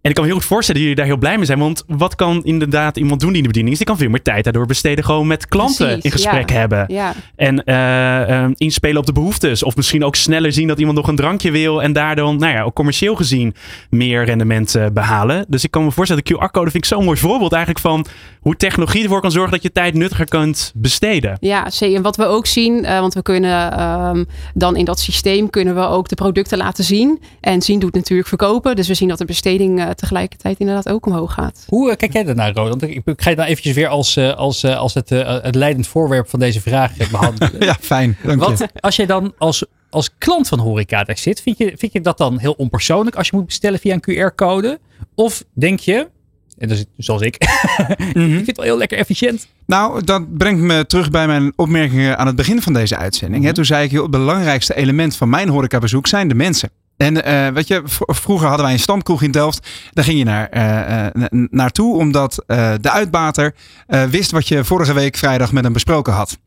En 0.05 0.11
ik 0.11 0.17
kan 0.17 0.25
me 0.25 0.31
heel 0.31 0.41
goed 0.41 0.49
voorstellen 0.49 0.81
dat 0.81 0.91
jullie 0.91 1.05
daar 1.05 1.13
heel 1.15 1.23
blij 1.23 1.37
mee 1.37 1.47
zijn, 1.47 1.59
want 1.59 1.85
wat 1.87 2.15
kan 2.15 2.45
inderdaad 2.45 2.97
iemand 2.97 3.21
doen 3.21 3.29
die 3.29 3.37
in 3.37 3.43
de 3.43 3.49
bediening 3.49 3.73
is? 3.73 3.79
Die 3.79 3.87
kan 3.87 3.97
veel 3.97 4.09
meer 4.09 4.23
tijd 4.23 4.45
daardoor 4.45 4.67
besteden, 4.67 5.05
gewoon 5.05 5.27
met 5.27 5.49
klanten 5.49 5.87
Precies, 5.87 6.05
in 6.05 6.11
gesprek 6.11 6.51
ja. 6.51 6.57
hebben. 6.57 6.85
Ja. 6.89 7.15
En 7.37 7.65
eh, 7.65 8.43
ehm, 8.43 8.53
inspelen 8.57 8.97
op 8.97 9.07
de 9.07 9.13
behoeftes. 9.13 9.63
Of 9.63 9.77
misschien 9.77 10.05
ook 10.05 10.17
sneller 10.17 10.53
zien 10.53 10.69
dat 10.69 10.79
iemand 10.79 10.97
nog 10.97 11.09
een 11.09 11.17
drankje 11.17 11.51
wil. 11.51 11.83
En 11.83 11.93
daardoor, 11.93 12.37
nou 12.37 12.53
ja, 12.53 12.63
ook 12.63 12.75
commercieel 12.75 13.15
gezien 13.15 13.55
meer 13.91 14.25
rendement 14.25 14.75
eh, 14.75 14.87
behalen. 14.93 15.45
Dus 15.49 15.65
ik 15.65 15.71
kan 15.71 15.85
me 15.85 15.91
voorstellen, 15.91 16.25
de 16.25 16.35
QR-code 16.35 16.71
vind 16.71 16.85
ik 16.85 16.85
zo'n 16.85 17.05
mooi 17.05 17.19
voorbeeld 17.19 17.53
eigenlijk 17.53 17.85
van 17.85 18.07
hoe 18.41 18.57
technologie 18.57 19.03
ervoor 19.03 19.21
kan 19.21 19.31
zorgen 19.31 19.53
dat 19.53 19.63
je 19.63 19.73
tijd 19.73 19.95
nuttiger 19.95 20.27
kunt 20.27 20.73
besteden. 20.75 21.37
Ja, 21.41 21.71
zeker. 21.71 21.97
En 21.97 22.03
wat 22.03 22.17
we 22.17 22.25
ook 22.25 22.47
zien, 22.47 22.85
eh, 22.85 23.01
want 23.01 23.15
we 23.15 23.23
kunnen 23.23 23.73
ehm, 23.73 24.25
dan 24.55 24.77
in 24.77 24.85
dat 24.85 25.01
systeem 25.01 25.51
kunnen 25.51 25.75
we 25.75 25.87
ook 25.87 26.09
de 26.09 26.15
producten 26.15 26.59
laten 26.59 26.85
zien. 26.85 27.21
En 27.41 27.63
zien 27.63 27.79
doet 27.79 27.95
natuurlijk 27.95 28.29
verkopen. 28.29 28.77
Dus 28.77 28.89
we 28.89 28.95
zien 28.95 29.09
dat 29.09 29.19
de 29.19 29.25
besteding 29.25 29.93
tegelijkertijd 29.95 30.59
inderdaad 30.59 30.88
ook 30.88 31.07
omhoog 31.07 31.32
gaat. 31.32 31.64
Hoe 31.68 31.90
eh, 31.90 31.97
kijk 31.97 32.12
jij 32.12 32.24
daarnaar, 32.24 32.53
Roland? 32.53 32.82
Ik, 32.82 33.03
ik 33.05 33.22
ga 33.22 33.30
je 33.30 33.36
dan 33.36 33.45
eventjes 33.45 33.74
weer 33.74 33.88
als, 33.88 34.16
eh, 34.16 34.34
als, 34.36 34.62
eh, 34.62 34.76
als 34.76 34.95
het, 34.95 35.11
eh, 35.11 35.42
het 35.42 35.55
leidend 35.55 35.86
voorwerp 35.86 36.28
van 36.28 36.38
deze 36.38 36.61
vraag 36.61 36.99
eh, 36.99 37.11
behandelen. 37.11 37.53
Ja, 37.64 37.76
fijn. 37.80 38.16
Dank 38.22 38.42
je. 38.42 38.49
Wat 38.49 38.66
als 38.80 38.97
jij 38.97 39.07
dan 39.07 39.34
als, 39.38 39.64
als 39.90 40.11
klant 40.18 40.49
van 40.49 40.59
Horeca 40.59 41.05
daar 41.05 41.18
zit, 41.18 41.40
vind 41.40 41.59
je, 41.59 41.72
vind 41.76 41.92
je 41.92 42.01
dat 42.01 42.18
dan 42.18 42.38
heel 42.38 42.53
onpersoonlijk 42.53 43.16
als 43.16 43.28
je 43.28 43.36
moet 43.36 43.47
bestellen 43.47 43.78
via 43.78 43.99
een 44.01 44.30
QR-code? 44.30 44.78
Of 45.14 45.45
denk 45.53 45.80
je, 45.80 46.09
en 46.59 46.68
dat 46.68 46.76
is 46.76 46.84
zoals 46.97 47.22
ik, 47.22 47.36
ik 47.99 48.12
vind 48.12 48.47
het 48.47 48.57
wel 48.57 48.66
heel 48.66 48.78
lekker 48.78 48.99
efficiënt. 48.99 49.47
Nou, 49.66 50.05
dat 50.05 50.36
brengt 50.36 50.61
me 50.61 50.86
terug 50.86 51.11
bij 51.11 51.26
mijn 51.26 51.53
opmerkingen 51.57 52.18
aan 52.18 52.26
het 52.26 52.36
begin 52.36 52.62
van 52.62 52.72
deze 52.72 52.97
uitzending. 52.97 53.45
Hè. 53.45 53.53
Toen 53.53 53.64
zei 53.64 53.84
ik, 53.84 53.90
joh, 53.90 54.03
het 54.03 54.11
belangrijkste 54.11 54.74
element 54.74 55.16
van 55.16 55.28
mijn 55.28 55.49
horecabezoek 55.49 56.07
zijn 56.07 56.28
de 56.28 56.34
mensen. 56.34 56.70
En 56.97 57.24
eh, 57.24 57.49
weet 57.49 57.68
je, 57.68 57.82
vroeger 58.07 58.47
hadden 58.47 58.64
wij 58.64 58.74
een 58.74 58.80
stamkroeg 58.80 59.22
in 59.22 59.30
Delft. 59.30 59.68
Daar 59.92 60.05
ging 60.05 60.18
je 60.18 60.24
naar, 60.24 60.49
eh, 60.49 61.07
eh, 61.07 61.12
naartoe 61.51 61.97
omdat 61.97 62.45
de 62.80 62.90
uitbater 62.90 63.55
wist 64.11 64.30
wat 64.30 64.49
je 64.49 64.64
vorige 64.64 64.92
week 64.92 65.16
vrijdag 65.16 65.53
met 65.53 65.64
hem 65.64 65.72
besproken 65.72 66.12
had. 66.12 66.38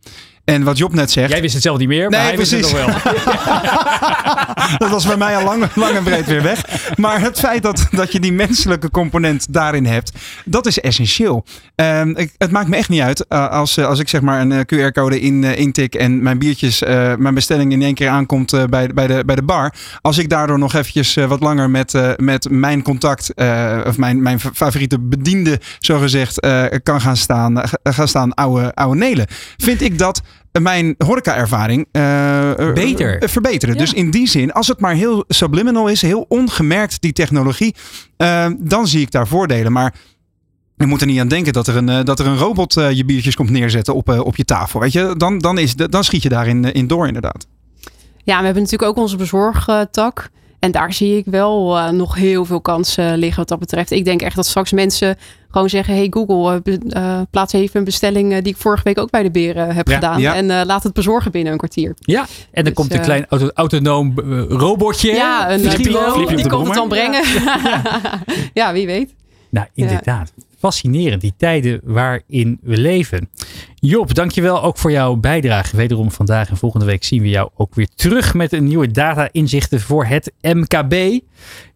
En 0.49 0.63
wat 0.63 0.77
Job 0.77 0.93
net 0.93 1.11
zegt. 1.11 1.31
Jij 1.31 1.41
wist 1.41 1.53
het 1.53 1.63
zelf 1.63 1.77
niet 1.77 1.87
meer, 1.87 2.09
maar 2.09 2.19
Nee, 2.19 2.27
hij 2.27 2.37
wist 2.37 2.51
het 2.51 2.61
nog 2.61 2.71
wel. 2.71 2.87
dat 4.77 4.89
was 4.89 5.05
bij 5.05 5.17
mij 5.17 5.37
al 5.37 5.43
lang, 5.43 5.75
lang 5.75 5.95
en 5.95 6.03
breed 6.03 6.25
weer 6.25 6.41
weg. 6.41 6.89
Maar 6.95 7.21
het 7.21 7.39
feit 7.39 7.63
dat, 7.63 7.87
dat 7.91 8.11
je 8.11 8.19
die 8.19 8.33
menselijke 8.33 8.91
component 8.91 9.53
daarin 9.53 9.85
hebt, 9.85 10.11
dat 10.45 10.65
is 10.65 10.79
essentieel. 10.79 11.45
Ehm, 11.75 12.09
ik, 12.09 12.33
het 12.37 12.51
maakt 12.51 12.67
me 12.67 12.75
echt 12.75 12.89
niet 12.89 13.01
uit 13.01 13.27
eh, 13.27 13.49
als, 13.49 13.77
eh, 13.77 13.85
als 13.85 13.99
ik 13.99 14.09
zeg 14.09 14.21
maar 14.21 14.41
een 14.41 14.51
eh, 14.51 14.59
QR-code 14.59 15.19
in, 15.19 15.43
intik 15.43 15.95
en 15.95 16.23
mijn 16.23 16.37
biertjes, 16.37 16.79
mijn 17.17 17.33
bestelling 17.33 17.71
in 17.71 17.81
één 17.81 17.93
keer 17.93 18.09
aankomt 18.09 18.69
bij, 18.69 18.87
bij, 18.87 19.07
de, 19.07 19.23
bij 19.25 19.35
de 19.35 19.43
bar. 19.43 19.73
Als 20.01 20.17
ik 20.17 20.29
daardoor 20.29 20.59
nog 20.59 20.73
eventjes 20.73 21.13
wat 21.13 21.39
langer 21.39 21.69
met, 21.69 21.93
met 22.17 22.49
mijn 22.49 22.81
contact 22.81 23.33
of 23.85 23.97
mijn, 23.97 24.21
mijn 24.21 24.39
favoriete 24.39 24.99
bediende, 24.99 25.59
zogezegd, 25.79 26.39
kan 26.83 27.01
gaan 27.01 27.17
staan, 27.17 27.61
gaan 27.83 28.07
staan 28.07 28.33
ouwe, 28.33 28.73
ouwe 28.73 28.95
nelen. 28.95 29.25
Vind 29.57 29.81
ik 29.81 29.97
dat 29.97 30.21
mijn 30.51 30.95
horeca-ervaring 30.97 31.87
eh, 31.91 32.59
eh, 32.59 32.73
Beter. 32.73 33.17
eh, 33.21 33.29
verbeteren. 33.29 33.75
Ja. 33.75 33.81
Dus 33.81 33.93
in 33.93 34.11
die 34.11 34.27
zin, 34.27 34.51
als 34.51 34.67
het 34.67 34.79
maar 34.79 34.93
heel 34.93 35.23
subliminal 35.27 35.87
is, 35.87 36.01
heel 36.01 36.25
ongemerkt 36.27 37.01
die 37.01 37.13
technologie, 37.13 37.75
dan 38.57 38.87
zie 38.87 39.01
ik 39.01 39.11
daar 39.11 39.27
voordelen. 39.27 39.71
Maar 39.71 39.93
je 40.75 40.85
moet 40.85 41.01
er 41.01 41.07
niet 41.07 41.19
aan 41.19 41.27
denken 41.27 41.53
dat 41.53 41.67
er 41.67 41.75
een, 41.75 42.05
dat 42.05 42.19
er 42.19 42.27
een 42.27 42.37
robot 42.37 42.73
je 42.73 43.05
biertjes 43.05 43.35
komt 43.35 43.49
neerzetten 43.49 43.95
op, 43.95 44.09
op 44.09 44.35
je 44.35 44.45
tafel. 44.45 44.79
Weet 44.79 44.93
je? 44.93 45.13
Dan, 45.17 45.37
dan, 45.37 45.57
is, 45.57 45.75
dan 45.75 46.03
schiet 46.03 46.23
je 46.23 46.29
daarin 46.29 46.71
in 46.71 46.87
door, 46.87 47.07
inderdaad. 47.07 47.47
Ja, 48.23 48.37
we 48.37 48.45
hebben 48.45 48.63
natuurlijk 48.63 48.91
ook 48.91 48.97
onze 48.97 49.17
bezorgtak. 49.17 50.29
En 50.59 50.71
daar 50.71 50.93
zie 50.93 51.17
ik 51.17 51.25
wel 51.25 51.77
eh, 51.77 51.89
nog 51.89 52.15
heel 52.15 52.45
veel 52.45 52.61
kansen 52.61 53.17
liggen 53.17 53.37
wat 53.37 53.47
dat 53.47 53.59
betreft. 53.59 53.91
Ik 53.91 54.05
denk 54.05 54.21
echt 54.21 54.35
dat 54.35 54.45
straks 54.45 54.71
mensen 54.71 55.15
gewoon 55.51 55.69
zeggen... 55.69 55.95
hey 55.95 56.07
Google, 56.09 56.61
eh, 56.63 56.73
eh, 56.89 57.21
plaats 57.31 57.53
even 57.53 57.79
een 57.79 57.85
bestelling 57.85 58.37
die 58.37 58.53
ik 58.53 58.57
vorige 58.57 58.83
week 58.83 58.97
ook 58.99 59.09
bij 59.09 59.23
de 59.23 59.31
beren 59.31 59.75
heb 59.75 59.87
Ja, 59.87 59.93
gedaan. 59.93 60.21
ja. 60.21 60.35
En 60.35 60.65
laat 60.65 60.83
het 60.83 60.93
bezorgen 60.93 61.31
binnen 61.31 61.51
een 61.51 61.57
kwartier. 61.57 61.93
Ja, 61.99 62.21
en 62.21 62.27
dan 62.51 62.63
Dus, 62.63 62.73
komt 62.73 62.93
een 62.93 63.01
klein 63.01 63.25
auto, 63.29 63.49
autonoom 63.53 64.19
robotje. 64.49 65.11
Ja, 65.11 65.51
een 65.51 65.69
op 65.69 65.75
die 66.35 66.47
komt 66.47 66.65
het 66.65 66.75
dan 66.75 66.87
brengen. 66.87 67.23
ja, 68.53 68.73
wie 68.73 68.85
weet. 68.85 69.13
Nou, 69.49 69.67
inderdaad. 69.73 70.33
Fascinerend, 70.57 71.21
die 71.21 71.33
tijden 71.37 71.79
waarin 71.83 72.59
we 72.61 72.77
leven. 72.77 73.29
Job, 73.75 74.13
dankjewel 74.13 74.63
ook 74.63 74.77
voor 74.77 74.91
jouw 74.91 75.15
bijdrage. 75.15 75.75
Wederom 75.75 76.11
vandaag 76.11 76.49
en 76.49 76.57
volgende 76.57 76.85
week 76.85 77.03
zien 77.03 77.21
we 77.21 77.29
jou 77.29 77.49
ook 77.55 77.75
weer 77.75 77.87
terug 77.95 78.33
met 78.33 78.53
een 78.53 78.63
nieuwe 78.63 78.91
data-inzichten 78.91 79.81
voor 79.81 80.05
het 80.05 80.31
MKB. 80.41 81.19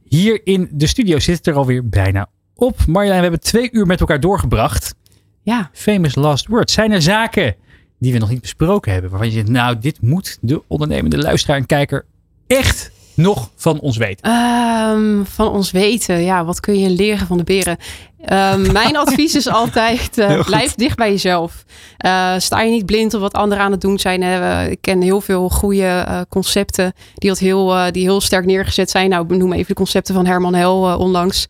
Hier 0.03 0.41
in 0.43 0.69
de 0.71 0.87
studio 0.87 1.19
zit 1.19 1.37
het 1.37 1.47
er 1.47 1.53
alweer 1.53 1.89
bijna 1.89 2.29
op. 2.55 2.85
Marjolein, 2.87 3.17
we 3.17 3.23
hebben 3.23 3.41
twee 3.41 3.69
uur 3.71 3.85
met 3.85 3.99
elkaar 3.99 4.19
doorgebracht. 4.19 4.95
Ja, 5.41 5.69
Famous 5.73 6.15
last 6.15 6.47
words. 6.47 6.73
Zijn 6.73 6.91
er 6.91 7.01
zaken 7.01 7.55
die 7.99 8.13
we 8.13 8.19
nog 8.19 8.29
niet 8.29 8.41
besproken 8.41 8.91
hebben, 8.91 9.09
waarvan 9.09 9.29
je 9.29 9.35
zegt, 9.35 9.49
nou, 9.49 9.79
dit 9.79 10.01
moet 10.01 10.37
de 10.41 10.63
ondernemende 10.67 11.17
luisteraar 11.17 11.57
en 11.57 11.65
kijker 11.65 12.05
echt 12.47 12.91
nog 13.21 13.49
van 13.55 13.79
ons 13.79 13.97
weten? 13.97 14.31
Ehm, 14.31 15.23
van 15.23 15.47
ons 15.47 15.71
weten. 15.71 16.23
Ja, 16.23 16.45
wat 16.45 16.59
kun 16.59 16.79
je 16.79 16.89
leren 16.89 17.27
van 17.27 17.37
de 17.37 17.43
beren? 17.43 17.77
Ehm, 18.25 18.71
mijn 18.81 18.97
advies 18.97 19.35
is 19.35 19.47
altijd, 19.47 20.17
eh, 20.17 20.45
blijf 20.45 20.75
dicht 20.75 20.97
bij 20.97 21.09
jezelf. 21.09 21.63
Eh, 21.97 22.33
sta 22.37 22.61
je 22.61 22.71
niet 22.71 22.85
blind 22.85 23.13
op 23.13 23.21
wat 23.21 23.33
anderen 23.33 23.63
aan 23.63 23.71
het 23.71 23.81
doen 23.81 23.99
zijn. 23.99 24.23
Hè. 24.23 24.67
Ik 24.69 24.81
ken 24.81 25.01
heel 25.01 25.21
veel 25.21 25.49
goede 25.49 25.85
eh, 25.85 26.21
concepten 26.29 26.93
die, 27.15 27.29
dat 27.29 27.39
heel, 27.39 27.91
die 27.91 28.03
heel 28.03 28.21
sterk 28.21 28.45
neergezet 28.45 28.89
zijn. 28.89 29.09
Nou, 29.09 29.37
noem 29.37 29.53
even 29.53 29.67
de 29.67 29.73
concepten 29.73 30.13
van 30.13 30.25
Herman 30.25 30.53
Hel 30.53 30.97
onlangs. 30.97 31.47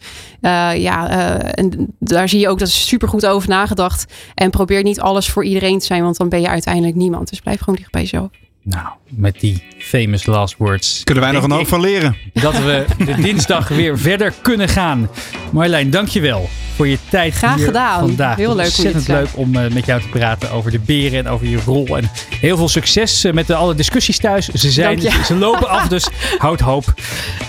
Ja, 0.75 1.09
en 1.39 1.95
daar 1.99 2.29
zie 2.29 2.39
je 2.39 2.49
ook 2.49 2.59
dat 2.59 2.67
is 2.67 2.87
super 2.87 3.07
goed 3.07 3.25
over 3.25 3.49
nagedacht. 3.49 4.13
En 4.35 4.49
probeer 4.49 4.83
niet 4.83 4.99
alles 4.99 5.29
voor 5.29 5.45
iedereen 5.45 5.79
te 5.79 5.85
zijn, 5.85 6.03
want 6.03 6.17
dan 6.17 6.29
ben 6.29 6.41
je 6.41 6.47
uiteindelijk 6.47 6.95
niemand. 6.95 7.29
Dus 7.29 7.39
blijf 7.39 7.59
gewoon 7.59 7.75
dicht 7.75 7.91
bij 7.91 8.01
jezelf. 8.01 8.29
Nou, 8.63 8.87
met 9.09 9.39
die 9.39 9.63
famous 9.79 10.25
last 10.25 10.55
words. 10.57 11.01
Kunnen 11.03 11.23
wij 11.23 11.33
nog 11.33 11.43
een 11.43 11.51
hoop 11.51 11.67
van 11.67 11.81
leren. 11.81 12.15
Dat 12.33 12.53
we 12.57 12.85
de 13.05 13.15
dinsdag 13.27 13.67
weer 13.67 13.99
verder 13.99 14.33
kunnen 14.41 14.69
gaan. 14.69 15.09
Marjolein, 15.51 15.89
dankjewel 15.89 16.49
voor 16.75 16.87
je 16.87 16.97
tijd 17.09 17.33
Graag 17.33 17.55
hier 17.55 17.65
gedaan. 17.65 17.99
vandaag. 17.99 18.35
Heel 18.35 18.55
leuk 18.55 18.65
Ontzettend 18.65 19.07
leuk 19.07 19.27
om 19.33 19.55
eh, 19.55 19.71
met 19.71 19.85
jou 19.85 20.01
te 20.01 20.07
praten 20.07 20.51
over 20.51 20.71
de 20.71 20.79
beren 20.79 21.19
en 21.19 21.27
over 21.27 21.47
je 21.47 21.59
rol. 21.65 21.97
En 21.97 22.09
heel 22.39 22.57
veel 22.57 22.69
succes 22.69 23.23
eh, 23.23 23.33
met 23.33 23.47
de, 23.47 23.55
alle 23.55 23.75
discussies 23.75 24.17
thuis. 24.17 24.47
Ze, 24.47 24.71
zijn, 24.71 25.01
ze 25.25 25.35
lopen 25.35 25.69
af, 25.69 25.87
dus 25.87 26.07
houd 26.37 26.59
hoop. 26.59 26.93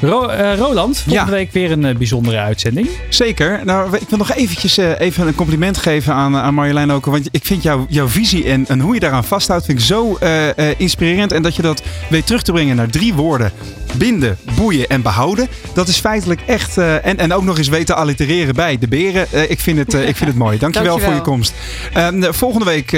Ro- 0.00 0.26
eh, 0.28 0.56
Roland, 0.58 0.96
volgende 0.98 1.30
Ja. 1.30 1.36
week 1.36 1.52
weer 1.52 1.72
een 1.72 1.96
bijzondere 1.98 2.38
uitzending. 2.38 2.88
Zeker. 3.08 3.60
Nou, 3.64 3.96
ik 3.96 4.08
wil 4.08 4.18
nog 4.18 4.32
eventjes 4.32 4.76
even 4.76 5.26
een 5.26 5.34
compliment 5.34 5.76
geven 5.76 6.14
aan, 6.14 6.36
aan 6.36 6.54
Marjolein 6.54 6.90
ook. 6.90 7.04
Want 7.06 7.28
ik 7.30 7.44
vind 7.44 7.62
jouw 7.62 7.86
jouw 7.88 8.08
visie 8.08 8.44
en, 8.44 8.64
en 8.68 8.80
hoe 8.80 8.94
je 8.94 9.00
daaraan 9.00 9.24
vasthoudt, 9.24 9.64
vind 9.64 9.78
ik 9.78 9.84
zo 9.84 10.16
eh, 10.20 10.48
eh, 10.70 10.74
inspirerend. 11.02 11.32
En 11.32 11.42
dat 11.42 11.56
je 11.56 11.62
dat 11.62 11.82
weet 12.08 12.26
terug 12.26 12.42
te 12.42 12.52
brengen 12.52 12.76
naar 12.76 12.88
drie 12.88 13.14
woorden. 13.14 13.52
Binden, 13.96 14.36
boeien 14.56 14.88
en 14.88 15.02
behouden. 15.02 15.48
Dat 15.74 15.88
is 15.88 15.98
feitelijk 15.98 16.40
echt... 16.46 16.78
eh, 16.78 17.06
en, 17.06 17.18
en 17.18 17.32
ook 17.32 17.44
nog 17.44 17.58
eens 17.58 17.68
weten 17.68 17.96
allitereren 17.96 18.54
bij 18.54 18.78
de 18.78 18.88
beren. 18.88 19.26
Eh, 19.30 19.50
ik, 19.50 19.60
vind 19.60 19.78
het, 19.78 19.94
eh, 19.94 20.08
ik 20.08 20.16
vind 20.16 20.30
het 20.30 20.38
mooi. 20.38 20.58
Dankjewel, 20.58 20.88
Dankjewel. 20.98 21.18
voor 21.18 21.24
je 21.24 21.30
komst. 21.30 21.54
Ehm, 21.92 22.32
volgende 22.32 22.64
week, 22.64 22.90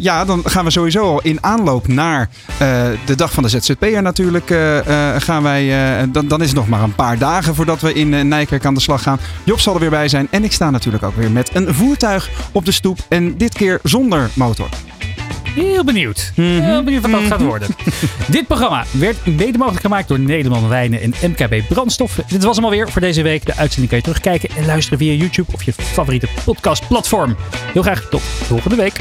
ja, 0.00 0.24
dan 0.24 0.42
gaan 0.44 0.64
we 0.64 0.70
sowieso 0.70 1.02
al 1.02 1.20
in 1.22 1.38
aanloop 1.40 1.88
naar 1.88 2.28
de 3.04 3.14
dag 3.16 3.32
van 3.32 3.42
de 3.42 3.48
ZZP'er 3.48 4.02
natuurlijk. 4.02 4.46
gaan 5.18 5.42
wij, 5.42 5.72
dan, 6.12 6.28
dan 6.28 6.40
is 6.40 6.46
het 6.46 6.56
nog 6.56 6.68
maar 6.68 6.82
een 6.82 6.94
paar 6.94 7.18
dagen 7.18 7.54
voordat 7.54 7.80
we 7.80 7.92
in 7.92 8.28
Nijkerk 8.28 8.64
aan 8.64 8.74
de 8.74 8.80
slag 8.80 9.02
gaan. 9.02 9.18
Job 9.44 9.60
zal 9.60 9.74
er 9.74 9.80
weer 9.80 9.90
bij 9.90 10.08
zijn. 10.08 10.28
En 10.30 10.44
ik 10.44 10.52
sta 10.52 10.70
natuurlijk 10.70 11.04
ook 11.04 11.16
weer 11.16 11.30
met 11.30 11.50
een 11.54 11.74
voertuig 11.74 12.30
op 12.52 12.64
de 12.64 12.72
stoep. 12.72 12.98
En 13.08 13.36
dit 13.36 13.54
keer 13.54 13.80
zonder 13.82 14.30
motor. 14.34 14.68
Heel 15.58 15.84
benieuwd. 15.84 16.32
Mhm. 16.34 16.46
Heel 16.46 16.82
benieuwd 16.82 17.02
wat 17.02 17.10
dat 17.10 17.22
gaat 17.22 17.42
worden. 17.42 17.68
Dit 18.26 18.46
programma 18.46 18.84
werd 18.90 19.26
mede 19.26 19.58
mogelijk 19.58 19.82
gemaakt 19.82 20.08
door 20.08 20.18
Nederland 20.18 20.68
Wijnen 20.68 21.00
en 21.00 21.12
MKB 21.30 21.68
Brandstoffen. 21.68 22.24
Dit 22.28 22.44
was 22.44 22.56
hem 22.56 22.64
alweer 22.64 22.90
voor 22.90 23.00
deze 23.00 23.22
week. 23.22 23.46
De 23.46 23.56
uitzending 23.56 23.88
kan 23.88 23.98
je 23.98 24.04
terugkijken 24.04 24.48
en 24.56 24.66
luisteren 24.66 24.98
via 24.98 25.12
YouTube 25.12 25.52
of 25.52 25.62
je 25.62 25.72
favoriete 25.72 26.28
podcastplatform. 26.44 27.36
Heel 27.72 27.82
graag 27.82 28.06
tot 28.10 28.22
volgende 28.22 28.76
week. 28.76 29.00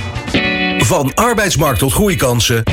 Van 0.78 1.14
arbeidsmarkt 1.14 1.80
tot 1.80 1.94
groeikansen. 1.94 2.64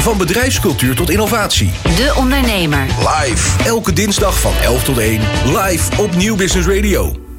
Van 0.00 0.18
bedrijfscultuur 0.18 0.94
tot 0.94 1.10
innovatie. 1.10 1.70
De 1.82 2.12
Ondernemer. 2.16 2.86
Live. 2.98 3.64
Elke 3.64 3.92
dinsdag 3.92 4.40
van 4.40 4.52
11 4.62 4.84
tot 4.84 4.98
1. 4.98 5.20
Live 5.44 6.02
op 6.02 6.14
Nieuw 6.14 6.36
Business 6.36 6.68
Radio. 6.68 7.31